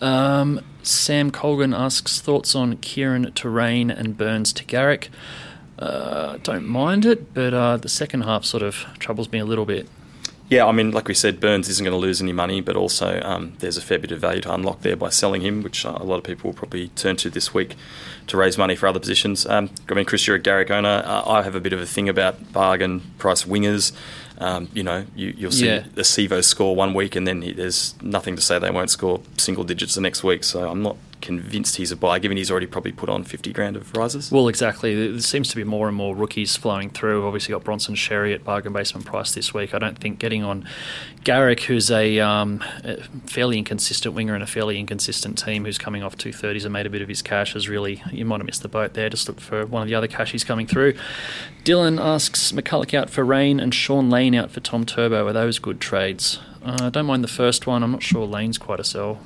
Um, 0.00 0.60
Sam 0.82 1.30
Colgan 1.30 1.72
asks 1.72 2.20
thoughts 2.20 2.56
on 2.56 2.78
Kieran 2.78 3.32
to 3.32 3.48
Rein 3.48 3.90
and 3.92 4.18
Burns 4.18 4.52
to 4.54 4.64
Garrick. 4.64 5.08
Uh, 5.78 6.38
don't 6.42 6.66
mind 6.66 7.04
it, 7.06 7.32
but 7.32 7.54
uh, 7.54 7.76
the 7.76 7.88
second 7.88 8.22
half 8.22 8.44
sort 8.44 8.62
of 8.64 8.86
troubles 8.98 9.30
me 9.30 9.38
a 9.38 9.44
little 9.44 9.66
bit. 9.66 9.88
Yeah, 10.50 10.66
I 10.66 10.72
mean, 10.72 10.90
like 10.90 11.08
we 11.08 11.14
said, 11.14 11.40
Burns 11.40 11.68
isn't 11.70 11.84
going 11.84 11.94
to 11.94 11.98
lose 11.98 12.20
any 12.20 12.32
money, 12.32 12.60
but 12.60 12.76
also 12.76 13.20
um, 13.22 13.54
there's 13.60 13.78
a 13.78 13.80
fair 13.80 13.98
bit 13.98 14.12
of 14.12 14.20
value 14.20 14.42
to 14.42 14.52
unlock 14.52 14.82
there 14.82 14.94
by 14.94 15.08
selling 15.08 15.40
him, 15.40 15.62
which 15.62 15.86
uh, 15.86 15.96
a 15.98 16.04
lot 16.04 16.16
of 16.16 16.24
people 16.24 16.50
will 16.50 16.54
probably 16.54 16.88
turn 16.88 17.16
to 17.16 17.30
this 17.30 17.54
week 17.54 17.76
to 18.26 18.36
raise 18.36 18.58
money 18.58 18.76
for 18.76 18.86
other 18.86 19.00
positions. 19.00 19.46
Um, 19.46 19.70
I 19.88 19.94
mean, 19.94 20.04
Chris, 20.04 20.26
you're 20.26 20.36
a 20.36 20.40
Garrick 20.40 20.70
owner. 20.70 21.02
Uh, 21.04 21.22
I 21.26 21.42
have 21.42 21.54
a 21.54 21.60
bit 21.60 21.72
of 21.72 21.80
a 21.80 21.86
thing 21.86 22.10
about 22.10 22.52
bargain 22.52 23.00
price 23.16 23.44
wingers. 23.44 23.92
Um, 24.36 24.68
you 24.74 24.82
know, 24.82 25.06
you, 25.14 25.46
will 25.46 25.52
see 25.52 25.66
yeah. 25.66 25.84
the 25.94 26.02
Sivo 26.02 26.44
score 26.44 26.76
one 26.76 26.92
week, 26.92 27.16
and 27.16 27.26
then 27.26 27.40
he, 27.40 27.52
there's 27.52 27.94
nothing 28.02 28.36
to 28.36 28.42
say 28.42 28.58
they 28.58 28.70
won't 28.70 28.90
score 28.90 29.22
single 29.38 29.64
digits 29.64 29.94
the 29.94 30.02
next 30.02 30.22
week. 30.22 30.44
So 30.44 30.68
I'm 30.68 30.82
not 30.82 30.96
convinced 31.24 31.76
he's 31.76 31.90
a 31.90 31.96
buy, 31.96 32.18
given 32.18 32.36
he's 32.36 32.50
already 32.50 32.66
probably 32.66 32.92
put 32.92 33.08
on 33.08 33.24
50 33.24 33.52
grand 33.52 33.76
of 33.76 33.96
rises? 33.96 34.30
Well, 34.30 34.46
exactly. 34.46 35.10
There 35.10 35.20
seems 35.20 35.48
to 35.48 35.56
be 35.56 35.64
more 35.64 35.88
and 35.88 35.96
more 35.96 36.14
rookies 36.14 36.54
flowing 36.54 36.90
through. 36.90 37.20
We've 37.20 37.26
Obviously, 37.26 37.52
got 37.52 37.64
Bronson 37.64 37.94
Xerri 37.94 38.34
at 38.34 38.44
bargain 38.44 38.72
basement 38.72 39.06
price 39.06 39.34
this 39.34 39.54
week. 39.54 39.74
I 39.74 39.78
don't 39.78 39.98
think 39.98 40.18
getting 40.18 40.44
on 40.44 40.68
Garrick, 41.24 41.62
who's 41.62 41.90
a, 41.90 42.20
um, 42.20 42.62
a 42.84 43.02
fairly 43.26 43.58
inconsistent 43.58 44.14
winger 44.14 44.34
and 44.34 44.42
a 44.42 44.46
fairly 44.46 44.78
inconsistent 44.78 45.38
team 45.38 45.64
who's 45.64 45.78
coming 45.78 46.02
off 46.02 46.16
230s 46.16 46.64
and 46.64 46.72
made 46.72 46.86
a 46.86 46.90
bit 46.90 47.00
of 47.00 47.08
his 47.08 47.22
cash, 47.22 47.56
is 47.56 47.68
really, 47.68 48.02
you 48.12 48.26
might 48.26 48.38
have 48.38 48.46
missed 48.46 48.62
the 48.62 48.68
boat 48.68 48.92
there. 48.92 49.08
Just 49.08 49.26
look 49.26 49.40
for 49.40 49.64
one 49.66 49.82
of 49.82 49.88
the 49.88 49.94
other 49.94 50.06
cashies 50.06 50.44
coming 50.44 50.66
through. 50.66 50.94
Dylan 51.64 51.98
asks 51.98 52.52
McCulloch 52.52 52.92
out 52.92 53.08
for 53.08 53.24
Rein 53.24 53.58
and 53.58 53.74
Shaun 53.74 54.10
Lane 54.10 54.34
out 54.34 54.50
for 54.50 54.60
Tom 54.60 54.84
Turbo. 54.84 55.26
Are 55.26 55.32
those 55.32 55.58
good 55.58 55.80
trades? 55.80 56.38
I 56.62 56.86
uh, 56.86 56.90
don't 56.90 57.06
mind 57.06 57.24
the 57.24 57.28
first 57.28 57.66
one. 57.66 57.82
I'm 57.82 57.92
not 57.92 58.02
sure 58.02 58.26
Lane's 58.26 58.58
quite 58.58 58.80
a 58.80 58.84
sell. 58.84 59.18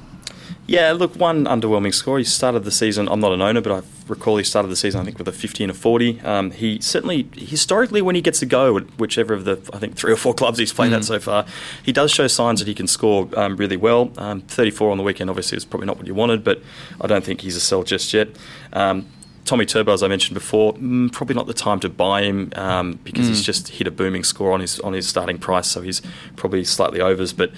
Yeah, 0.68 0.92
look, 0.92 1.16
one 1.16 1.46
underwhelming 1.46 1.94
score. 1.94 2.18
He 2.18 2.24
started 2.24 2.62
the 2.64 2.70
season. 2.70 3.08
I'm 3.08 3.20
not 3.20 3.32
an 3.32 3.40
owner, 3.40 3.62
but 3.62 3.72
I 3.72 3.82
recall 4.06 4.36
he 4.36 4.44
started 4.44 4.68
the 4.68 4.76
season 4.76 5.00
I 5.00 5.04
think 5.04 5.16
with 5.16 5.26
a 5.26 5.32
50 5.32 5.64
and 5.64 5.70
a 5.70 5.74
40. 5.74 6.20
Um, 6.20 6.50
he 6.50 6.78
certainly 6.82 7.26
historically 7.32 8.02
when 8.02 8.14
he 8.14 8.20
gets 8.20 8.38
to 8.40 8.46
go 8.46 8.76
at 8.76 8.84
whichever 8.98 9.32
of 9.32 9.46
the 9.46 9.58
I 9.72 9.78
think 9.78 9.96
three 9.96 10.12
or 10.12 10.16
four 10.16 10.34
clubs 10.34 10.58
he's 10.58 10.72
played 10.72 10.92
mm. 10.92 10.96
at 10.96 11.04
so 11.06 11.18
far, 11.18 11.46
he 11.82 11.90
does 11.90 12.10
show 12.10 12.26
signs 12.26 12.60
that 12.60 12.68
he 12.68 12.74
can 12.74 12.86
score 12.86 13.30
um, 13.34 13.56
really 13.56 13.78
well. 13.78 14.12
Um, 14.18 14.42
34 14.42 14.90
on 14.90 14.98
the 14.98 15.02
weekend 15.02 15.30
obviously 15.30 15.56
is 15.56 15.64
probably 15.64 15.86
not 15.86 15.96
what 15.96 16.06
you 16.06 16.14
wanted, 16.14 16.44
but 16.44 16.60
I 17.00 17.06
don't 17.06 17.24
think 17.24 17.40
he's 17.40 17.56
a 17.56 17.60
sell 17.60 17.82
just 17.82 18.12
yet. 18.12 18.28
Um, 18.74 19.06
Tommy 19.46 19.64
Turbo, 19.64 19.94
as 19.94 20.02
I 20.02 20.08
mentioned 20.08 20.34
before, 20.34 20.74
mm, 20.74 21.10
probably 21.10 21.34
not 21.34 21.46
the 21.46 21.54
time 21.54 21.80
to 21.80 21.88
buy 21.88 22.24
him 22.24 22.52
um, 22.56 22.98
because 23.04 23.24
mm. 23.24 23.30
he's 23.30 23.42
just 23.42 23.68
hit 23.68 23.86
a 23.86 23.90
booming 23.90 24.22
score 24.22 24.52
on 24.52 24.60
his 24.60 24.78
on 24.80 24.92
his 24.92 25.08
starting 25.08 25.38
price, 25.38 25.68
so 25.68 25.80
he's 25.80 26.02
probably 26.36 26.62
slightly 26.64 27.00
overs. 27.00 27.32
But 27.32 27.52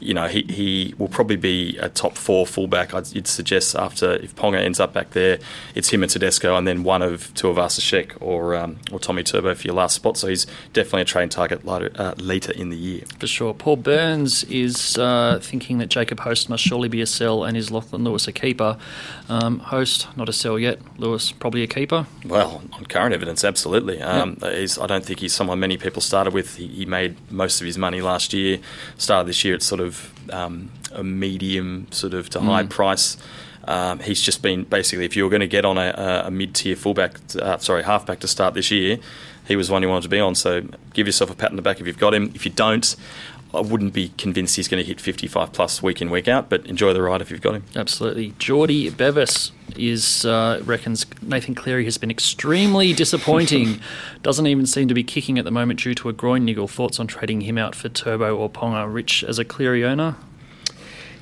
you 0.00 0.14
know, 0.14 0.28
he, 0.28 0.42
he 0.42 0.94
will 0.98 1.08
probably 1.08 1.36
be 1.36 1.76
a 1.78 1.88
top 1.88 2.16
four 2.16 2.46
fullback. 2.46 2.92
I'd 2.94 3.26
suggest 3.26 3.74
after 3.74 4.14
if 4.14 4.34
Ponga 4.36 4.58
ends 4.58 4.80
up 4.80 4.92
back 4.92 5.10
there, 5.10 5.38
it's 5.74 5.90
him 5.90 6.02
and 6.02 6.10
Tedesco, 6.10 6.56
and 6.56 6.66
then 6.66 6.84
one 6.84 7.02
of 7.02 7.32
Tuivasa-Sheck 7.34 8.12
or 8.20 8.54
um, 8.54 8.78
or 8.92 8.98
Tommy 8.98 9.22
Turbo 9.22 9.54
for 9.54 9.66
your 9.66 9.74
last 9.74 9.94
spot. 9.94 10.16
So 10.16 10.28
he's 10.28 10.46
definitely 10.72 11.02
a 11.02 11.06
train 11.06 11.28
target 11.28 11.64
later, 11.64 11.90
uh, 11.96 12.14
later 12.18 12.52
in 12.52 12.70
the 12.70 12.76
year. 12.76 13.02
For 13.18 13.26
sure. 13.26 13.54
Paul 13.54 13.76
Burns 13.76 14.44
is 14.44 14.98
uh, 14.98 15.38
thinking 15.42 15.78
that 15.78 15.88
Jacob 15.88 16.20
Host 16.20 16.48
must 16.48 16.64
surely 16.64 16.88
be 16.88 17.00
a 17.00 17.06
sell, 17.06 17.44
and 17.44 17.56
is 17.56 17.70
Lachlan 17.70 18.04
Lewis 18.04 18.26
a 18.28 18.32
keeper? 18.32 18.76
Um, 19.28 19.60
Host 19.60 20.08
not 20.16 20.28
a 20.28 20.32
sell 20.32 20.58
yet. 20.58 20.80
Lewis 20.98 21.32
probably 21.32 21.62
a 21.62 21.66
keeper. 21.66 22.06
Well, 22.24 22.62
on 22.72 22.86
current 22.86 23.14
evidence, 23.14 23.44
absolutely. 23.44 24.00
Um, 24.02 24.38
yep. 24.42 24.78
I 24.80 24.86
don't 24.86 25.04
think 25.04 25.20
he's 25.20 25.32
someone 25.32 25.60
many 25.60 25.76
people 25.76 26.02
started 26.02 26.34
with. 26.34 26.56
He, 26.56 26.66
he 26.66 26.86
made 26.86 27.16
most 27.30 27.60
of 27.60 27.66
his 27.66 27.78
money 27.78 28.00
last 28.00 28.32
year. 28.32 28.58
Started 28.98 29.28
this 29.28 29.44
year, 29.44 29.54
it's 29.54 29.66
sort 29.66 29.80
of 29.80 29.83
of 29.84 30.12
um, 30.30 30.70
a 30.92 31.04
medium 31.04 31.86
sort 31.90 32.14
of 32.14 32.30
to 32.30 32.38
mm. 32.40 32.46
high 32.46 32.64
price. 32.64 33.16
Um, 33.66 34.00
he's 34.00 34.20
just 34.20 34.42
been 34.42 34.64
basically, 34.64 35.04
if 35.06 35.16
you 35.16 35.24
were 35.24 35.30
going 35.30 35.40
to 35.40 35.46
get 35.46 35.64
on 35.64 35.78
a, 35.78 36.24
a 36.26 36.30
mid 36.30 36.54
tier 36.54 36.76
fullback, 36.76 37.16
uh, 37.40 37.58
sorry, 37.58 37.82
halfback 37.82 38.20
to 38.20 38.28
start 38.28 38.54
this 38.54 38.70
year, 38.70 38.98
he 39.46 39.56
was 39.56 39.70
one 39.70 39.82
you 39.82 39.88
wanted 39.88 40.02
to 40.02 40.08
be 40.08 40.20
on. 40.20 40.34
So 40.34 40.62
give 40.92 41.06
yourself 41.06 41.30
a 41.30 41.34
pat 41.34 41.50
on 41.50 41.56
the 41.56 41.62
back 41.62 41.80
if 41.80 41.86
you've 41.86 41.98
got 41.98 42.14
him. 42.14 42.30
If 42.34 42.44
you 42.44 42.52
don't, 42.52 42.96
I 43.54 43.60
wouldn't 43.60 43.92
be 43.92 44.10
convinced 44.18 44.56
he's 44.56 44.68
going 44.68 44.82
to 44.82 44.86
hit 44.86 45.00
55 45.00 45.52
plus 45.52 45.82
week 45.82 46.02
in, 46.02 46.10
week 46.10 46.28
out, 46.28 46.48
but 46.48 46.66
enjoy 46.66 46.92
the 46.92 47.02
ride 47.02 47.20
if 47.20 47.30
you've 47.30 47.40
got 47.40 47.54
him. 47.54 47.64
Absolutely. 47.74 48.34
Geordie 48.38 48.90
Bevis 48.90 49.52
is 49.76 50.24
uh, 50.24 50.60
reckons 50.64 51.06
Nathan 51.22 51.54
Cleary 51.54 51.84
has 51.84 51.98
been 51.98 52.10
extremely 52.10 52.92
disappointing. 52.92 53.80
Doesn't 54.22 54.46
even 54.46 54.66
seem 54.66 54.88
to 54.88 54.94
be 54.94 55.04
kicking 55.04 55.38
at 55.38 55.44
the 55.44 55.50
moment 55.50 55.80
due 55.80 55.94
to 55.94 56.08
a 56.08 56.12
groin 56.12 56.44
niggle. 56.44 56.68
Thoughts 56.68 56.98
on 56.98 57.06
trading 57.06 57.42
him 57.42 57.58
out 57.58 57.74
for 57.74 57.88
Turbo 57.88 58.36
or 58.36 58.50
Ponga? 58.50 58.92
Rich, 58.92 59.24
as 59.24 59.38
a 59.38 59.44
Cleary 59.44 59.84
owner? 59.84 60.16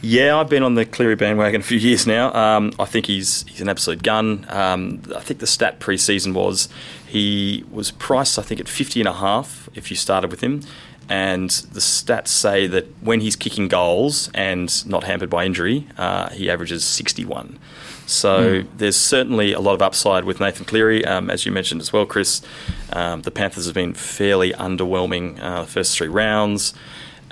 Yeah, 0.05 0.37
I've 0.37 0.49
been 0.49 0.64
on 0.64 0.74
the 0.74 0.85
Cleary 0.85 1.14
bandwagon 1.14 1.61
a 1.61 1.64
few 1.64 1.78
years 1.78 2.09
now. 2.09 2.35
Um, 2.35 2.72
I 2.78 2.87
think 2.87 3.07
he's 3.07 3.45
he's 3.49 3.61
an 3.61 3.68
absolute 3.68 4.03
gun. 4.03 4.45
Um, 4.49 5.01
I 5.14 5.20
think 5.20 5.39
the 5.39 5.47
stat 5.47 5.78
pre-season 5.78 6.35
was 6.35 6.68
he 7.07 7.64
was 7.70 7.93
priced, 7.93 8.37
I 8.37 8.43
think, 8.43 8.61
at 8.61 8.68
50 8.68 9.01
and 9.01 9.09
a 9.09 9.12
half 9.12 9.68
if 9.74 9.93
you 9.93 9.97
started 9.97 10.33
with 10.33 10.41
him 10.41 10.62
and 11.09 11.51
the 11.51 11.81
stats 11.81 12.29
say 12.29 12.67
that 12.67 12.87
when 13.01 13.21
he's 13.21 13.37
kicking 13.37 13.69
goals 13.69 14.31
and 14.35 14.87
not 14.87 15.05
hampered 15.05 15.31
by 15.31 15.45
injury, 15.45 15.87
uh, 15.99 16.31
he 16.31 16.51
averages 16.51 16.85
61. 16.85 17.59
So 18.07 18.63
mm. 18.63 18.69
there's 18.77 18.97
certainly 18.97 19.53
a 19.53 19.61
lot 19.61 19.75
of 19.75 19.83
upside 19.83 20.25
with 20.25 20.41
Nathan 20.41 20.65
Cleary, 20.65 21.05
um, 21.05 21.31
as 21.31 21.47
you 21.47 21.53
mentioned 21.53 21.81
as 21.81 21.93
well, 21.93 22.07
Chris. 22.07 22.43
Um, 22.93 23.23
the 23.23 23.31
Panthers 23.31 23.67
have 23.67 23.75
been 23.75 23.95
fairly 23.95 24.53
underwhelming 24.53 25.41
uh, 25.41 25.63
the 25.63 25.67
first 25.67 25.97
three 25.97 26.09
rounds. 26.09 26.75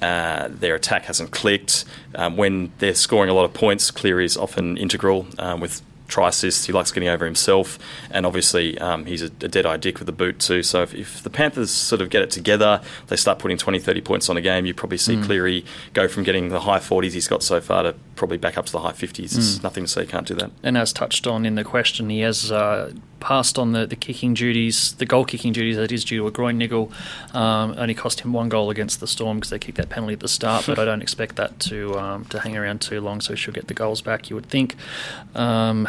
Uh, 0.00 0.48
their 0.48 0.74
attack 0.74 1.04
hasn't 1.04 1.30
clicked. 1.30 1.84
Um, 2.14 2.36
when 2.36 2.72
they're 2.78 2.94
scoring 2.94 3.28
a 3.28 3.34
lot 3.34 3.44
of 3.44 3.52
points, 3.52 3.90
Cleary 3.90 4.24
is 4.24 4.36
often 4.36 4.78
integral 4.78 5.26
um, 5.38 5.60
with 5.60 5.82
try 6.10 6.28
assists. 6.28 6.66
He 6.66 6.72
likes 6.72 6.92
getting 6.92 7.08
over 7.08 7.24
himself, 7.24 7.78
and 8.10 8.26
obviously 8.26 8.78
um, 8.78 9.06
he's 9.06 9.22
a, 9.22 9.26
a 9.26 9.48
dead 9.48 9.64
eye 9.64 9.76
dick 9.76 9.98
with 9.98 10.06
the 10.06 10.12
boot 10.12 10.38
too. 10.38 10.62
So 10.62 10.82
if, 10.82 10.94
if, 10.94 11.22
the 11.22 11.30
Panthers 11.30 11.70
sort 11.70 12.02
of 12.02 12.10
get 12.10 12.22
it 12.22 12.30
together, 12.30 12.82
they 13.06 13.16
start 13.16 13.38
putting 13.38 13.56
20, 13.56 13.78
30 13.78 14.00
points 14.02 14.28
on 14.28 14.36
a 14.36 14.40
game. 14.40 14.66
You 14.66 14.74
probably 14.74 14.98
see 14.98 15.16
mm. 15.16 15.24
Cleary 15.24 15.64
go 15.94 16.08
from 16.08 16.24
getting 16.24 16.48
the 16.48 16.60
high 16.60 16.78
40s 16.78 17.12
he's 17.12 17.28
got 17.28 17.42
so 17.42 17.60
far 17.60 17.84
to 17.84 17.94
probably 18.16 18.36
back 18.36 18.58
up 18.58 18.66
to 18.66 18.72
the 18.72 18.80
high 18.80 18.92
50s. 18.92 19.30
Mm. 19.30 19.62
nothing 19.62 19.84
to 19.84 19.88
say 19.88 20.02
he 20.02 20.06
can't 20.06 20.26
do 20.26 20.34
that. 20.34 20.50
And 20.62 20.76
as 20.76 20.92
touched 20.92 21.26
on 21.26 21.46
in 21.46 21.54
the 21.54 21.64
question, 21.64 22.10
he 22.10 22.20
has 22.20 22.50
uh, 22.50 22.92
passed 23.20 23.58
on 23.58 23.72
the, 23.72 23.86
the 23.86 23.96
kicking 23.96 24.34
duties, 24.34 24.94
the 24.94 25.06
goal 25.06 25.24
kicking 25.24 25.52
duties 25.52 25.76
that 25.76 25.92
is 25.92 26.04
due 26.04 26.18
to 26.18 26.26
a 26.26 26.30
groin 26.30 26.58
niggle. 26.58 26.90
Um, 27.32 27.74
only 27.78 27.94
cost 27.94 28.20
him 28.20 28.32
one 28.32 28.48
goal 28.48 28.70
against 28.70 29.00
the 29.00 29.06
Storm 29.06 29.38
because 29.38 29.50
they 29.50 29.58
kicked 29.58 29.76
that 29.78 29.90
penalty 29.90 30.14
at 30.14 30.20
the 30.20 30.28
start, 30.28 30.66
but 30.66 30.78
I 30.78 30.84
don't 30.84 31.02
expect 31.02 31.36
that 31.36 31.60
to 31.60 31.98
um, 31.98 32.24
to 32.26 32.40
hang 32.40 32.56
around 32.56 32.80
too 32.80 33.00
long, 33.00 33.20
so 33.20 33.34
she'll 33.34 33.54
get 33.54 33.68
the 33.68 33.74
goals 33.74 34.00
back, 34.00 34.30
you 34.30 34.36
would 34.36 34.46
think. 34.46 34.74
Um, 35.34 35.88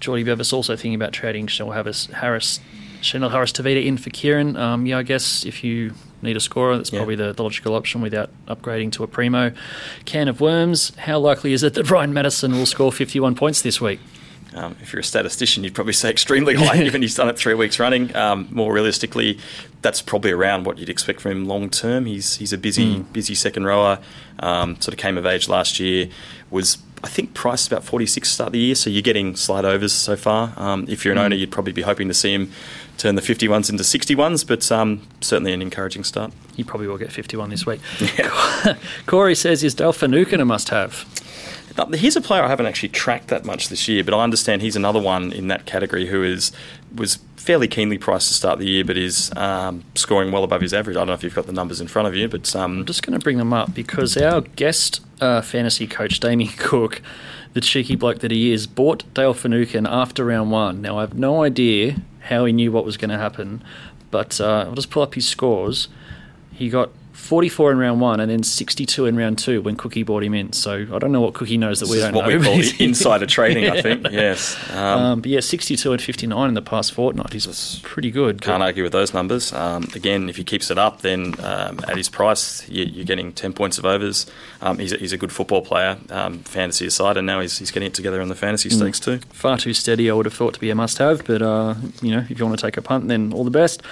Geordie 0.00 0.24
Bevis 0.24 0.52
also 0.52 0.76
thinking 0.76 0.94
about 0.94 1.12
trading 1.12 1.46
Chanel 1.46 1.72
Harris, 1.72 2.06
Harris 2.06 2.60
Chanel 3.00 3.30
Harris 3.30 3.52
Tavita 3.52 3.84
in 3.84 3.96
for 3.96 4.10
Kieran. 4.10 4.56
Um, 4.56 4.86
yeah, 4.86 4.98
I 4.98 5.02
guess 5.02 5.44
if 5.44 5.62
you 5.62 5.94
need 6.22 6.36
a 6.36 6.40
scorer, 6.40 6.76
that's 6.76 6.92
yeah. 6.92 7.00
probably 7.00 7.16
the, 7.16 7.32
the, 7.32 7.42
logical 7.42 7.74
option 7.74 8.00
without 8.00 8.30
upgrading 8.46 8.92
to 8.92 9.04
a 9.04 9.06
primo. 9.06 9.52
Can 10.04 10.28
of 10.28 10.40
worms. 10.40 10.94
How 10.96 11.18
likely 11.18 11.52
is 11.52 11.62
it 11.62 11.74
that 11.74 11.90
Ryan 11.90 12.12
Matterson 12.12 12.52
will 12.52 12.66
score 12.66 12.90
51 12.90 13.34
points 13.34 13.62
this 13.62 13.80
week? 13.80 14.00
Um, 14.54 14.76
if 14.80 14.92
you're 14.92 15.00
a 15.00 15.04
statistician, 15.04 15.64
you'd 15.64 15.74
probably 15.74 15.92
say 15.92 16.10
extremely 16.10 16.54
high, 16.58 16.82
given 16.82 17.02
he's 17.02 17.14
done 17.14 17.28
it 17.28 17.36
three 17.36 17.54
weeks 17.54 17.78
running. 17.78 18.14
Um, 18.16 18.48
more 18.50 18.72
realistically, 18.72 19.38
that's 19.82 20.00
probably 20.00 20.30
around 20.30 20.64
what 20.64 20.78
you'd 20.78 20.88
expect 20.88 21.20
from 21.20 21.32
him 21.32 21.44
long 21.46 21.70
term. 21.70 22.06
He's 22.06 22.36
he's 22.36 22.52
a 22.52 22.58
busy 22.58 22.96
mm. 22.96 23.12
busy 23.12 23.34
second 23.34 23.64
rower. 23.64 23.98
Um, 24.38 24.80
sort 24.80 24.94
of 24.94 24.98
came 24.98 25.18
of 25.18 25.26
age 25.26 25.48
last 25.48 25.80
year. 25.80 26.08
Was 26.50 26.78
I 27.04 27.06
think 27.06 27.34
priced 27.34 27.70
about 27.70 27.84
46 27.84 28.26
start 28.30 28.52
the 28.52 28.58
year, 28.58 28.74
so 28.74 28.88
you're 28.88 29.02
getting 29.02 29.36
slight 29.36 29.66
overs 29.66 29.92
so 29.92 30.16
far. 30.16 30.54
Um, 30.56 30.86
if 30.88 31.04
you're 31.04 31.12
an 31.12 31.18
mm. 31.18 31.24
owner, 31.24 31.36
you'd 31.36 31.50
probably 31.50 31.74
be 31.74 31.82
hoping 31.82 32.08
to 32.08 32.14
see 32.14 32.32
him 32.32 32.50
turn 32.96 33.14
the 33.14 33.20
51s 33.20 33.68
into 33.68 33.82
61s, 33.82 34.46
but 34.46 34.72
um, 34.72 35.06
certainly 35.20 35.52
an 35.52 35.60
encouraging 35.60 36.02
start. 36.02 36.32
He 36.56 36.64
probably 36.64 36.86
will 36.86 36.96
get 36.96 37.12
51 37.12 37.50
this 37.50 37.66
week. 37.66 37.82
Corey 39.06 39.34
says, 39.34 39.62
is 39.62 39.74
Dale 39.74 39.92
Finucane 39.92 40.40
a 40.40 40.46
must 40.46 40.70
have? 40.70 41.04
Now, 41.76 41.86
here's 41.88 42.16
a 42.16 42.22
player 42.22 42.42
I 42.42 42.48
haven't 42.48 42.66
actually 42.66 42.88
tracked 42.88 43.28
that 43.28 43.44
much 43.44 43.68
this 43.68 43.86
year, 43.86 44.02
but 44.02 44.14
I 44.14 44.22
understand 44.22 44.62
he's 44.62 44.76
another 44.76 45.00
one 45.00 45.30
in 45.30 45.48
that 45.48 45.66
category 45.66 46.06
who 46.06 46.22
is 46.22 46.52
was 46.94 47.18
fairly 47.36 47.68
keenly 47.68 47.98
priced 47.98 48.28
to 48.28 48.34
start 48.34 48.58
the 48.58 48.66
year, 48.66 48.84
but 48.84 48.96
is 48.96 49.30
um, 49.36 49.84
scoring 49.94 50.32
well 50.32 50.44
above 50.44 50.60
his 50.60 50.72
average. 50.72 50.96
I 50.96 51.00
don't 51.00 51.08
know 51.08 51.14
if 51.14 51.22
you've 51.22 51.34
got 51.34 51.46
the 51.46 51.52
numbers 51.52 51.80
in 51.80 51.88
front 51.88 52.08
of 52.08 52.14
you, 52.14 52.28
but 52.28 52.54
um, 52.56 52.78
I'm 52.78 52.86
just 52.86 53.02
going 53.02 53.18
to 53.18 53.22
bring 53.22 53.38
them 53.38 53.52
up 53.52 53.74
because 53.74 54.16
our 54.16 54.40
guest 54.40 55.00
uh, 55.20 55.42
fantasy 55.42 55.86
coach, 55.86 56.20
Damien 56.20 56.52
Cook, 56.56 57.02
the 57.52 57.60
cheeky 57.60 57.96
bloke 57.96 58.20
that 58.20 58.30
he 58.30 58.52
is, 58.52 58.66
bought 58.66 59.04
Dale 59.14 59.34
Finucane 59.34 59.86
after 59.86 60.24
round 60.24 60.50
one. 60.50 60.80
Now 60.80 60.98
I 60.98 61.02
have 61.02 61.14
no 61.14 61.42
idea 61.42 61.96
how 62.20 62.44
he 62.46 62.52
knew 62.52 62.72
what 62.72 62.84
was 62.84 62.96
going 62.96 63.10
to 63.10 63.18
happen, 63.18 63.62
but 64.10 64.40
uh, 64.40 64.66
I'll 64.68 64.74
just 64.74 64.90
pull 64.90 65.02
up 65.02 65.14
his 65.14 65.28
scores. 65.28 65.88
He 66.52 66.70
got 66.70 66.90
44 67.14 67.72
in 67.72 67.78
round 67.78 68.00
one 68.00 68.20
and 68.20 68.30
then 68.30 68.42
62 68.42 69.06
in 69.06 69.16
round 69.16 69.38
two 69.38 69.62
when 69.62 69.76
Cookie 69.76 70.02
brought 70.02 70.22
him 70.22 70.34
in. 70.34 70.52
So 70.52 70.86
I 70.92 70.98
don't 70.98 71.12
know 71.12 71.20
what 71.20 71.34
Cookie 71.34 71.56
knows 71.56 71.80
that 71.80 71.86
this 71.86 71.94
we 71.94 72.00
don't 72.00 72.14
what 72.14 72.28
know. 72.28 72.38
we 72.38 72.44
call 72.44 72.60
insider 72.86 73.24
trading, 73.26 73.70
I 73.70 73.80
think. 73.80 74.06
Yes. 74.10 74.56
Um, 74.72 74.84
Um, 75.04 75.20
but 75.20 75.30
yeah, 75.30 75.40
62 75.40 75.92
and 75.92 76.00
59 76.02 76.48
in 76.48 76.54
the 76.54 76.62
past 76.62 76.92
fortnight. 76.92 77.32
He's 77.32 77.78
pretty 77.82 78.10
good. 78.10 78.40
Can't 78.42 78.62
argue 78.62 78.82
with 78.82 78.92
those 78.92 79.14
numbers. 79.14 79.52
Um, 79.52 79.84
again, 79.94 80.28
if 80.28 80.36
he 80.36 80.44
keeps 80.44 80.70
it 80.70 80.78
up, 80.78 81.00
then 81.02 81.34
um, 81.40 81.80
at 81.88 81.96
his 81.96 82.08
price, 82.08 82.68
you, 82.68 82.84
you're 82.84 83.04
getting 83.04 83.32
10 83.32 83.52
points 83.52 83.78
of 83.78 83.84
overs. 83.84 84.26
Um, 84.60 84.78
he's, 84.78 84.92
a, 84.92 84.96
he's 84.96 85.12
a 85.12 85.16
good 85.18 85.32
football 85.32 85.62
player, 85.62 85.96
um, 86.10 86.38
fantasy 86.40 86.86
aside, 86.86 87.16
and 87.16 87.26
now 87.26 87.40
he's, 87.40 87.58
he's 87.58 87.70
getting 87.70 87.86
it 87.88 87.94
together 87.94 88.20
in 88.20 88.28
the 88.28 88.34
fantasy 88.34 88.68
Mm. 88.68 88.78
stakes 88.78 89.00
too. 89.00 89.18
Far 89.32 89.58
too 89.58 89.74
steady, 89.74 90.10
I 90.10 90.14
would 90.14 90.24
have 90.26 90.34
thought 90.34 90.54
to 90.54 90.60
be 90.60 90.70
a 90.70 90.74
must-have. 90.74 91.24
But 91.26 91.42
uh, 91.42 91.74
you 92.02 92.10
know, 92.12 92.24
if 92.28 92.38
you 92.38 92.44
want 92.46 92.58
to 92.58 92.66
take 92.66 92.76
a 92.76 92.82
punt, 92.82 93.08
then 93.08 93.32
all 93.32 93.44
the 93.44 93.50
best. 93.50 93.82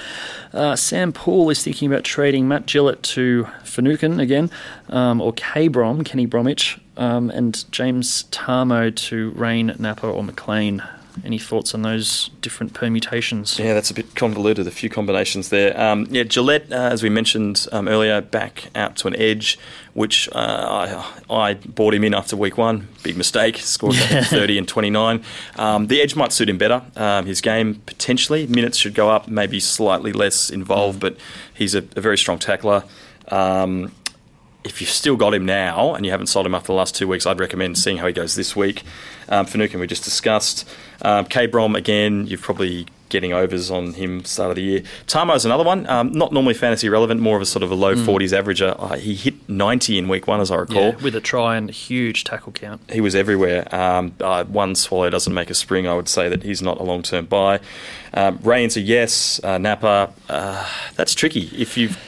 Uh, 0.54 0.76
Sam 0.76 1.12
Poole 1.12 1.50
is 1.50 1.62
thinking 1.62 1.90
about 1.92 2.04
trading 2.04 2.48
Matt 2.48 2.66
Gillett 2.66 3.02
to 3.14 3.46
Finucane 3.64 4.20
again, 4.20 4.50
um, 4.88 5.20
or 5.20 5.32
K 5.32 5.68
Brom, 5.68 6.04
Kenny 6.04 6.26
Bromwich, 6.26 6.78
um, 6.96 7.30
and 7.30 7.64
James 7.70 8.24
Tamou 8.30 8.94
to 9.08 9.30
Rein, 9.30 9.74
Napa, 9.78 10.06
or 10.06 10.22
McLean. 10.22 10.82
Any 11.24 11.38
thoughts 11.38 11.74
on 11.74 11.82
those 11.82 12.30
different 12.40 12.74
permutations? 12.74 13.58
Yeah, 13.58 13.74
that's 13.74 13.90
a 13.90 13.94
bit 13.94 14.14
convoluted. 14.14 14.66
A 14.66 14.70
few 14.70 14.88
combinations 14.88 15.50
there. 15.50 15.78
Um, 15.78 16.06
yeah, 16.10 16.24
Gillett, 16.24 16.70
uh, 16.72 16.74
as 16.74 17.02
we 17.02 17.10
mentioned 17.10 17.66
um, 17.72 17.88
earlier, 17.88 18.20
back 18.20 18.70
out 18.74 18.96
to 18.96 19.08
an 19.08 19.16
edge, 19.16 19.58
which 19.94 20.28
uh, 20.32 21.12
I, 21.28 21.34
I 21.34 21.54
bought 21.54 21.94
him 21.94 22.04
in 22.04 22.14
after 22.14 22.36
week 22.36 22.56
one. 22.56 22.88
Big 23.02 23.16
mistake. 23.16 23.58
Scored 23.58 23.94
30 23.96 24.58
and 24.58 24.68
29. 24.68 25.22
Um, 25.56 25.86
the 25.86 26.00
edge 26.00 26.16
might 26.16 26.32
suit 26.32 26.48
him 26.48 26.58
better. 26.58 26.82
Um, 26.96 27.26
his 27.26 27.40
game 27.40 27.76
potentially 27.86 28.46
minutes 28.46 28.78
should 28.78 28.94
go 28.94 29.10
up, 29.10 29.28
maybe 29.28 29.60
slightly 29.60 30.12
less 30.12 30.50
involved, 30.50 31.00
but 31.00 31.16
he's 31.52 31.74
a, 31.74 31.84
a 31.96 32.00
very 32.00 32.18
strong 32.18 32.38
tackler. 32.38 32.84
Um, 33.28 33.92
if 34.64 34.80
you've 34.80 34.90
still 34.90 35.16
got 35.16 35.34
him 35.34 35.44
now 35.44 35.94
and 35.94 36.04
you 36.04 36.10
haven't 36.12 36.26
sold 36.26 36.46
him 36.46 36.54
after 36.54 36.68
the 36.68 36.74
last 36.74 36.94
two 36.94 37.08
weeks, 37.08 37.26
I'd 37.26 37.40
recommend 37.40 37.78
seeing 37.78 37.98
how 37.98 38.06
he 38.06 38.12
goes 38.12 38.34
this 38.34 38.54
week. 38.54 38.82
Um, 39.28 39.46
Finucane, 39.46 39.80
we 39.80 39.86
just 39.86 40.04
discussed. 40.04 40.68
Um, 41.02 41.24
K 41.26 41.46
Brom, 41.46 41.74
again, 41.74 42.26
you're 42.26 42.38
probably 42.38 42.86
getting 43.08 43.32
overs 43.34 43.70
on 43.70 43.92
him 43.92 44.24
start 44.24 44.50
of 44.50 44.56
the 44.56 44.62
year. 44.62 44.82
Tamou's 45.06 45.44
another 45.44 45.64
one, 45.64 45.86
um, 45.86 46.12
not 46.12 46.32
normally 46.32 46.54
fantasy 46.54 46.88
relevant, 46.88 47.20
more 47.20 47.36
of 47.36 47.42
a 47.42 47.46
sort 47.46 47.62
of 47.62 47.70
a 47.70 47.74
low 47.74 47.94
40s 47.94 48.30
averager. 48.30 48.74
Uh, 48.78 48.96
he 48.96 49.14
hit 49.14 49.34
90 49.50 49.98
in 49.98 50.08
week 50.08 50.26
one, 50.26 50.40
as 50.40 50.50
I 50.50 50.56
recall. 50.56 50.82
Yeah, 50.82 50.96
with 50.96 51.14
a 51.14 51.20
try 51.20 51.56
and 51.56 51.68
a 51.68 51.72
huge 51.72 52.24
tackle 52.24 52.52
count. 52.52 52.80
He 52.90 53.02
was 53.02 53.14
everywhere. 53.14 53.72
Um, 53.74 54.14
uh, 54.18 54.44
one 54.44 54.74
swallow 54.74 55.10
doesn't 55.10 55.34
make 55.34 55.50
a 55.50 55.54
spring. 55.54 55.86
I 55.86 55.94
would 55.94 56.08
say 56.08 56.30
that 56.30 56.42
he's 56.42 56.62
not 56.62 56.80
a 56.80 56.82
long 56.84 57.02
term 57.02 57.26
buy. 57.26 57.60
Um, 58.14 58.38
Rein's 58.42 58.78
a 58.78 58.80
yes. 58.80 59.40
Uh, 59.44 59.58
Napa, 59.58 60.12
uh, 60.30 60.68
that's 60.96 61.14
tricky. 61.14 61.50
If 61.56 61.76
you've 61.76 61.98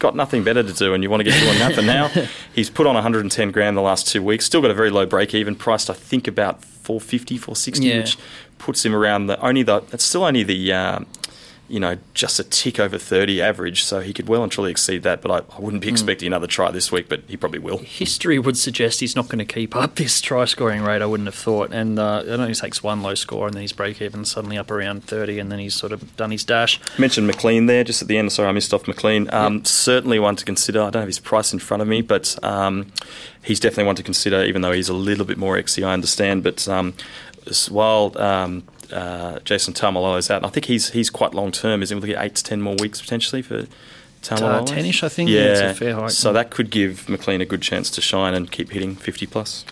got 0.00 0.16
nothing 0.16 0.42
better 0.42 0.62
to 0.64 0.72
do 0.72 0.92
and 0.94 1.02
you 1.04 1.08
want 1.10 1.20
to 1.20 1.24
get 1.30 1.38
to 1.40 1.48
on 1.48 1.58
Napa 1.60 1.82
now, 1.82 2.08
he's 2.54 2.68
put 2.68 2.86
on 2.88 2.94
110 2.94 3.50
grand 3.52 3.76
the 3.76 3.80
last 3.82 4.08
two 4.08 4.22
weeks. 4.22 4.44
Still 4.46 4.60
got 4.60 4.72
a 4.72 4.74
very 4.74 4.90
low 4.90 5.06
break 5.06 5.32
even, 5.34 5.54
priced 5.54 5.88
I 5.88 5.94
think 5.94 6.26
about 6.26 6.64
450, 6.64 7.36
460, 7.38 7.86
Yeah. 7.86 7.98
which 7.98 8.18
puts 8.58 8.84
him 8.84 8.94
around 8.94 9.26
the 9.26 9.40
only 9.40 9.62
the. 9.62 9.82
It's 9.92 10.04
still 10.04 10.24
only 10.24 10.42
the. 10.42 10.72
Um, 10.72 11.06
you 11.70 11.78
know, 11.78 11.96
just 12.14 12.40
a 12.40 12.44
tick 12.44 12.80
over 12.80 12.98
30 12.98 13.40
average, 13.40 13.84
so 13.84 14.00
he 14.00 14.12
could 14.12 14.28
well 14.28 14.42
and 14.42 14.50
truly 14.50 14.72
exceed 14.72 15.04
that. 15.04 15.22
But 15.22 15.30
I, 15.30 15.56
I 15.56 15.60
wouldn't 15.60 15.82
be 15.82 15.88
expecting 15.88 16.26
another 16.26 16.48
try 16.48 16.70
this 16.72 16.90
week, 16.90 17.08
but 17.08 17.22
he 17.28 17.36
probably 17.36 17.60
will. 17.60 17.78
History 17.78 18.38
would 18.40 18.58
suggest 18.58 18.98
he's 18.98 19.14
not 19.14 19.28
going 19.28 19.38
to 19.38 19.44
keep 19.44 19.76
up 19.76 19.94
this 19.94 20.20
try 20.20 20.44
scoring 20.46 20.82
rate, 20.82 21.00
I 21.00 21.06
wouldn't 21.06 21.28
have 21.28 21.34
thought. 21.36 21.72
And 21.72 21.98
uh, 21.98 22.24
I 22.28 22.36
know 22.36 22.46
he 22.48 22.54
takes 22.54 22.82
one 22.82 23.02
low 23.02 23.14
score 23.14 23.46
and 23.46 23.54
then 23.54 23.62
he's 23.62 23.72
break 23.72 24.02
even 24.02 24.24
suddenly 24.24 24.58
up 24.58 24.70
around 24.70 25.04
30 25.04 25.38
and 25.38 25.50
then 25.52 25.60
he's 25.60 25.74
sort 25.74 25.92
of 25.92 26.16
done 26.16 26.32
his 26.32 26.44
dash. 26.44 26.80
mentioned 26.98 27.28
McLean 27.28 27.66
there 27.66 27.84
just 27.84 28.02
at 28.02 28.08
the 28.08 28.18
end. 28.18 28.32
Sorry, 28.32 28.48
I 28.48 28.52
missed 28.52 28.74
off 28.74 28.88
McLean. 28.88 29.32
Um, 29.32 29.64
Certainly 29.64 30.18
one 30.18 30.36
to 30.36 30.44
consider. 30.44 30.80
I 30.80 30.90
don't 30.90 31.02
have 31.02 31.08
his 31.08 31.20
price 31.20 31.52
in 31.52 31.60
front 31.60 31.82
of 31.82 31.88
me, 31.88 32.02
but 32.02 32.36
um, 32.42 32.90
he's 33.44 33.60
definitely 33.60 33.84
one 33.84 33.96
to 33.96 34.02
consider, 34.02 34.42
even 34.44 34.62
though 34.62 34.72
he's 34.72 34.88
a 34.88 34.94
little 34.94 35.24
bit 35.24 35.38
more 35.38 35.56
XC, 35.56 35.84
I 35.84 35.92
understand. 35.92 36.42
But 36.42 36.66
um, 36.66 36.94
while 37.68 38.16
um, 38.18 38.64
uh, 38.92 39.38
Jason 39.40 39.74
Taumalolo 39.74 40.18
is 40.18 40.30
out, 40.30 40.38
and 40.38 40.46
I 40.46 40.50
think 40.50 40.66
he's 40.66 40.90
he's 40.90 41.10
quite 41.10 41.34
long 41.34 41.52
term. 41.52 41.82
Is 41.82 41.90
he 41.90 41.94
looking 41.94 42.14
at 42.14 42.24
eight 42.24 42.34
to 42.36 42.44
ten 42.44 42.60
more 42.60 42.76
weeks 42.80 43.00
potentially 43.00 43.42
for 43.42 43.66
Taumalolo? 44.22 44.62
Uh, 44.62 44.64
10-ish, 44.64 45.02
I 45.02 45.08
think. 45.08 45.30
Yeah, 45.30 45.40
Yeah, 45.40 45.46
it's 45.50 45.60
a 45.60 45.74
fair 45.74 45.94
hike. 45.94 46.10
So 46.10 46.32
that 46.32 46.50
could 46.50 46.70
give 46.70 47.08
McLean 47.08 47.40
a 47.40 47.46
good 47.46 47.62
chance 47.62 47.90
to 47.90 48.00
shine 48.00 48.34
and 48.34 48.50
keep 48.50 48.70
hitting 48.70 48.94
50 48.96 49.26
plus. 49.26 49.64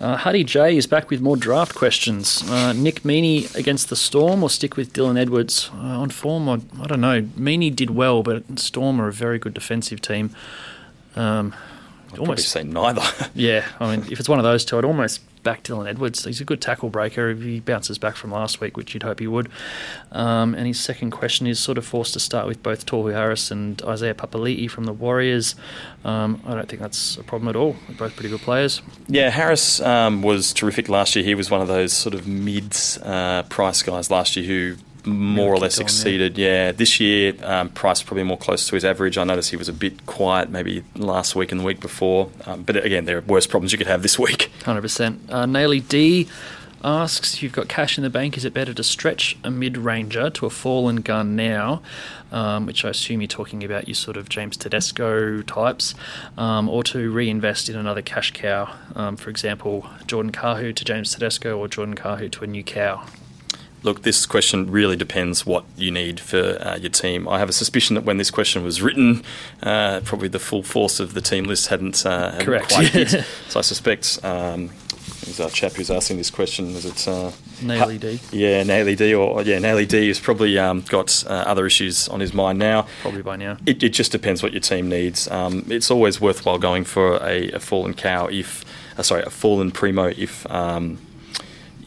Uh, 0.00 0.16
Huddy 0.16 0.42
J 0.42 0.76
is 0.76 0.88
back 0.88 1.10
with 1.10 1.20
more 1.20 1.36
draft 1.36 1.76
questions. 1.76 2.42
Uh, 2.50 2.72
Nick 2.72 3.02
Meaney 3.02 3.54
against 3.54 3.88
the 3.88 3.94
Storm 3.94 4.42
or 4.42 4.50
stick 4.50 4.76
with 4.76 4.92
Dylan 4.92 5.16
Edwards? 5.16 5.70
Uh, 5.74 6.00
on 6.00 6.10
form, 6.10 6.48
I, 6.48 6.54
I 6.82 6.86
don't 6.88 7.00
know. 7.00 7.22
Meaney 7.22 7.74
did 7.74 7.90
well, 7.90 8.24
but 8.24 8.58
Storm 8.58 9.00
are 9.00 9.06
a 9.06 9.12
very 9.12 9.38
good 9.38 9.54
defensive 9.54 10.00
team. 10.00 10.34
Um, 11.14 11.54
I'd 12.10 12.16
probably 12.16 12.38
say 12.38 12.64
neither. 12.64 13.02
Yeah, 13.34 13.64
I 13.78 13.96
mean, 13.96 14.10
if 14.10 14.18
it's 14.18 14.28
one 14.28 14.40
of 14.40 14.42
those 14.44 14.64
two, 14.64 14.76
I'd 14.76 14.84
almost 14.84 15.20
back 15.42 15.62
Dylan 15.64 15.88
Edwards. 15.88 16.24
He's 16.24 16.40
a 16.40 16.44
good 16.44 16.60
tackle 16.60 16.88
breaker 16.88 17.30
if 17.30 17.40
he 17.40 17.60
bounces 17.60 17.98
back 17.98 18.16
from 18.16 18.30
last 18.30 18.60
week, 18.60 18.76
which 18.76 18.94
you'd 18.94 19.02
hope 19.02 19.20
he 19.20 19.26
would. 19.26 19.48
Um, 20.12 20.54
and 20.54 20.66
his 20.66 20.78
second 20.78 21.10
question 21.10 21.46
is 21.46 21.58
sort 21.58 21.78
of 21.78 21.84
forced 21.84 22.12
to 22.14 22.20
start 22.20 22.46
with 22.46 22.62
both 22.62 22.86
Tohu 22.86 23.12
Harris 23.12 23.50
and 23.50 23.80
Isaiah 23.82 24.14
Papali'i 24.14 24.70
from 24.70 24.84
the 24.84 24.92
Warriors. 24.92 25.54
Um, 26.04 26.40
I 26.46 26.54
don't 26.54 26.68
think 26.68 26.82
that's 26.82 27.16
a 27.16 27.24
problem 27.24 27.48
at 27.48 27.56
all. 27.56 27.76
They're 27.88 27.96
both 27.96 28.14
pretty 28.14 28.30
good 28.30 28.40
players. 28.40 28.82
Yeah, 29.08 29.30
Harris 29.30 29.80
um, 29.80 30.22
was 30.22 30.52
terrific 30.52 30.88
last 30.88 31.16
year. 31.16 31.24
He 31.24 31.34
was 31.34 31.50
one 31.50 31.60
of 31.60 31.68
those 31.68 31.92
sort 31.92 32.14
of 32.14 32.26
mid 32.26 32.76
uh, 33.02 33.42
price 33.44 33.82
guys 33.82 34.10
last 34.10 34.36
year 34.36 34.46
who 34.46 34.76
more 35.04 35.52
or 35.52 35.58
less 35.58 35.78
kicked 35.78 35.90
on, 35.90 35.94
yeah. 35.94 35.96
exceeded. 35.96 36.38
Yeah, 36.38 36.72
this 36.72 37.00
year 37.00 37.34
um, 37.42 37.68
price 37.70 38.02
probably 38.02 38.24
more 38.24 38.38
close 38.38 38.66
to 38.68 38.74
his 38.74 38.84
average. 38.84 39.18
I 39.18 39.24
noticed 39.24 39.50
he 39.50 39.56
was 39.56 39.68
a 39.68 39.72
bit 39.72 40.06
quiet 40.06 40.50
maybe 40.50 40.84
last 40.96 41.34
week 41.34 41.52
and 41.52 41.60
the 41.60 41.64
week 41.64 41.80
before. 41.80 42.30
Um, 42.46 42.62
but 42.62 42.76
again, 42.76 43.04
there 43.04 43.18
are 43.18 43.22
worse 43.22 43.46
problems 43.46 43.72
you 43.72 43.78
could 43.78 43.86
have 43.86 44.02
this 44.02 44.18
week. 44.18 44.50
Hundred 44.64 44.82
percent. 44.82 45.20
Uh, 45.28 45.44
Naily 45.46 45.86
D 45.86 46.28
asks, 46.84 47.42
"You've 47.42 47.52
got 47.52 47.68
cash 47.68 47.96
in 47.96 48.02
the 48.02 48.10
bank. 48.10 48.36
Is 48.36 48.44
it 48.44 48.52
better 48.52 48.74
to 48.74 48.82
stretch 48.82 49.36
a 49.44 49.50
mid-ranger 49.50 50.30
to 50.30 50.46
a 50.46 50.50
fallen 50.50 50.96
gun 50.96 51.36
now, 51.36 51.82
um, 52.30 52.66
which 52.66 52.84
I 52.84 52.90
assume 52.90 53.20
you're 53.20 53.28
talking 53.28 53.62
about 53.62 53.88
your 53.88 53.94
sort 53.94 54.16
of 54.16 54.28
James 54.28 54.56
Tedesco 54.56 55.42
types, 55.42 55.94
um, 56.36 56.68
or 56.68 56.82
to 56.84 57.10
reinvest 57.10 57.68
in 57.68 57.76
another 57.76 58.02
cash 58.02 58.32
cow? 58.32 58.72
Um, 58.96 59.16
for 59.16 59.30
example, 59.30 59.88
Jordan 60.06 60.32
Kahu 60.32 60.74
to 60.74 60.84
James 60.84 61.12
Tedesco, 61.12 61.56
or 61.58 61.68
Jordan 61.68 61.94
Kahu 61.94 62.30
to 62.32 62.44
a 62.44 62.46
new 62.46 62.64
cow." 62.64 63.04
Look, 63.82 64.02
this 64.02 64.26
question 64.26 64.70
really 64.70 64.96
depends 64.96 65.44
what 65.44 65.64
you 65.76 65.90
need 65.90 66.20
for 66.20 66.58
uh, 66.60 66.76
your 66.76 66.90
team. 66.90 67.28
I 67.28 67.38
have 67.38 67.48
a 67.48 67.52
suspicion 67.52 67.94
that 67.94 68.04
when 68.04 68.16
this 68.16 68.30
question 68.30 68.62
was 68.62 68.80
written, 68.80 69.24
uh, 69.62 70.00
probably 70.04 70.28
the 70.28 70.38
full 70.38 70.62
force 70.62 71.00
of 71.00 71.14
the 71.14 71.20
team 71.20 71.44
list 71.44 71.68
hadn't, 71.68 72.04
uh, 72.06 72.30
hadn't 72.30 72.46
Correct. 72.46 72.72
quite 72.72 72.88
hit. 72.88 73.10
so 73.48 73.58
I 73.58 73.62
suspect 73.62 74.20
um, 74.22 74.70
there's 75.24 75.40
our 75.40 75.50
chap 75.50 75.72
who's 75.72 75.90
asking 75.90 76.16
this 76.16 76.30
question. 76.30 76.74
Was 76.74 76.84
it 76.84 77.08
uh, 77.08 77.30
Naily 77.60 77.98
D. 77.98 78.20
Yeah, 78.32 78.62
Naily 78.62 78.96
D, 78.96 79.14
or 79.14 79.42
yeah, 79.42 79.58
Naily 79.58 79.86
D 79.86 80.08
has 80.08 80.20
probably 80.20 80.58
um, 80.58 80.82
got 80.82 81.24
uh, 81.26 81.44
other 81.46 81.66
issues 81.66 82.08
on 82.08 82.20
his 82.20 82.34
mind 82.34 82.58
now. 82.58 82.86
Probably 83.02 83.22
by 83.22 83.36
now. 83.36 83.56
It, 83.66 83.82
it 83.82 83.90
just 83.90 84.12
depends 84.12 84.42
what 84.42 84.52
your 84.52 84.60
team 84.60 84.88
needs. 84.88 85.28
Um, 85.30 85.64
it's 85.68 85.90
always 85.90 86.20
worthwhile 86.20 86.58
going 86.58 86.84
for 86.84 87.16
a, 87.16 87.50
a 87.52 87.60
fallen 87.60 87.94
cow 87.94 88.26
if, 88.26 88.64
uh, 88.98 89.02
sorry, 89.02 89.22
a 89.22 89.30
fallen 89.30 89.70
primo 89.70 90.06
if 90.06 90.48
um, 90.50 90.98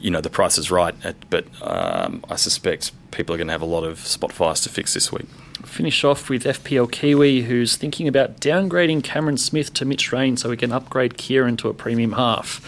you 0.06 0.12
know 0.12 0.22
the 0.22 0.30
price 0.30 0.60
is 0.60 0.70
right. 0.70 0.94
Uh, 1.04 1.14
But 1.32 1.46
um, 1.64 2.24
I 2.30 2.36
suspect 2.36 2.92
people 3.10 3.34
are 3.34 3.40
going 3.40 3.48
to 3.48 3.54
have 3.54 3.64
a 3.64 3.66
lot 3.78 3.84
of 3.84 3.98
spot 4.06 4.32
fires 4.32 4.62
to 4.62 4.70
fix 4.70 4.94
this 4.94 5.12
week. 5.12 5.26
Finish 5.66 6.04
off 6.04 6.30
with 6.30 6.44
FPL 6.44 6.92
Kiwi, 6.92 7.42
who's 7.42 7.76
thinking 7.76 8.08
about 8.08 8.40
downgrading 8.40 9.04
Cameron 9.04 9.38
Smith 9.38 9.74
to 9.74 9.84
Mitch 9.84 10.12
Rein 10.12 10.38
so 10.38 10.50
we 10.50 10.58
can 10.58 10.72
upgrade 10.72 11.18
Kieran 11.18 11.58
to 11.58 11.70
a 11.70 11.74
premium 11.74 12.12
half. 12.14 12.62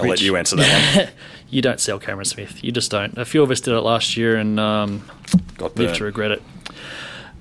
I'll 0.00 0.08
let 0.08 0.22
you 0.22 0.36
answer 0.36 0.56
that 0.56 0.96
one. 0.96 1.08
You 1.50 1.60
don't 1.60 1.78
sell 1.78 1.98
Cameron 1.98 2.24
Smith. 2.24 2.64
You 2.64 2.72
just 2.72 2.90
don't. 2.90 3.18
A 3.18 3.26
few 3.26 3.42
of 3.42 3.50
us 3.50 3.60
did 3.60 3.74
it 3.74 3.82
last 3.82 4.16
year 4.16 4.36
and 4.36 4.58
um, 4.58 5.02
Got 5.58 5.76
live 5.76 5.94
to 5.98 6.04
regret 6.04 6.30
it. 6.30 6.42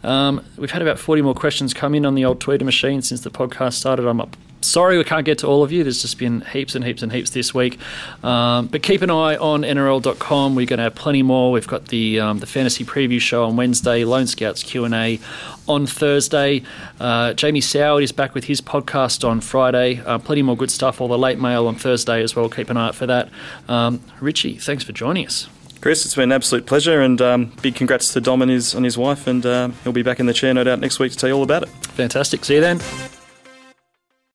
Um, 0.04 0.44
we've 0.58 0.72
had 0.72 0.82
about 0.82 1.00
40 1.00 1.22
more 1.22 1.34
questions 1.34 1.74
come 1.74 1.96
in 1.96 2.06
on 2.06 2.16
the 2.16 2.26
old 2.26 2.42
Twitter 2.42 2.66
machine 2.66 3.02
since 3.02 3.22
the 3.22 3.30
podcast 3.32 3.76
started. 3.76 4.06
I'm 4.06 4.20
up 4.20 4.36
sorry 4.62 4.97
we 4.97 5.03
can't 5.03 5.26
get 5.26 5.39
to 5.39 5.47
all 5.47 5.64
of 5.64 5.72
you. 5.72 5.84
There's 5.84 6.01
just 6.01 6.18
been 6.18 6.41
heaps 6.41 6.76
and 6.76 6.84
heaps 6.84 7.01
and 7.01 7.12
heaps 7.12 7.32
this 7.32 7.53
week. 7.53 7.80
Um, 8.24 8.68
but 8.68 8.84
keep 8.84 9.01
an 9.01 9.09
eye 9.09 9.36
on 9.38 9.62
NRL.com. 9.62 10.55
We're 10.55 10.66
going 10.66 10.78
to 10.78 10.84
have 10.84 10.95
plenty 10.95 11.24
more. 11.24 11.51
We've 11.51 11.68
got 11.68 11.88
the 11.88 12.20
um, 12.20 12.39
the 12.39 12.45
fantasy 12.45 12.84
preview 12.84 13.20
show 13.20 13.45
on 13.45 13.55
Wednesday, 13.55 14.03
Lone 14.03 14.28
Scouts 14.28 14.64
Q 14.64 14.86
and 14.86 14.93
A 14.93 15.20
on 15.68 15.86
Thursday. 15.86 16.64
Uh, 16.99 17.34
Jamie 17.34 17.62
Soward 17.62 18.03
is 18.03 18.12
back 18.12 18.34
with 18.34 18.45
his 18.45 18.62
podcast 18.62 19.28
on 19.28 19.41
Friday. 19.41 20.01
Uh, 20.05 20.18
plenty 20.18 20.41
more 20.41 20.57
good 20.57 20.72
stuff. 20.72 21.01
All 21.01 21.07
the 21.07 21.18
late 21.18 21.39
mail 21.39 21.68
on 21.68 21.76
Thursday 21.76 22.22
as 22.22 22.36
well. 22.36 22.49
Keep 22.49 22.70
an 22.70 22.78
eye 22.78 22.88
out 22.88 22.95
for 22.95 23.05
that. 23.05 23.30
Um, 23.68 24.01
Richie, 24.20 24.57
thanks 24.57 24.84
for 24.84 24.91
joining 24.91 25.26
us. 25.26 25.47
Chris, 25.82 26.05
it's 26.05 26.14
been 26.14 26.26
an 26.26 26.32
absolute 26.32 26.68
pleasure, 26.68 27.01
and 27.01 27.20
um, 27.22 27.51
big 27.64 27.74
congrats 27.74 28.14
to 28.14 28.22
Dom 28.22 28.43
and 28.43 28.51
his, 28.51 28.76
and 28.76 28.86
his 28.86 28.99
wife, 28.99 29.26
and 29.26 29.43
uh, 29.43 29.70
he'll 29.84 29.91
be 29.91 30.03
back 30.03 30.20
in 30.20 30.28
the 30.28 30.34
chair, 30.34 30.53
no 30.53 30.64
doubt, 30.64 30.80
next 30.80 30.99
week 30.99 31.12
to 31.12 31.18
tell 31.18 31.28
you 31.28 31.36
all 31.36 31.43
about 31.43 31.64
it. 31.64 31.70
Fantastic. 31.70 32.45
See 32.45 32.55
you 32.55 32.62
then. 32.62 32.80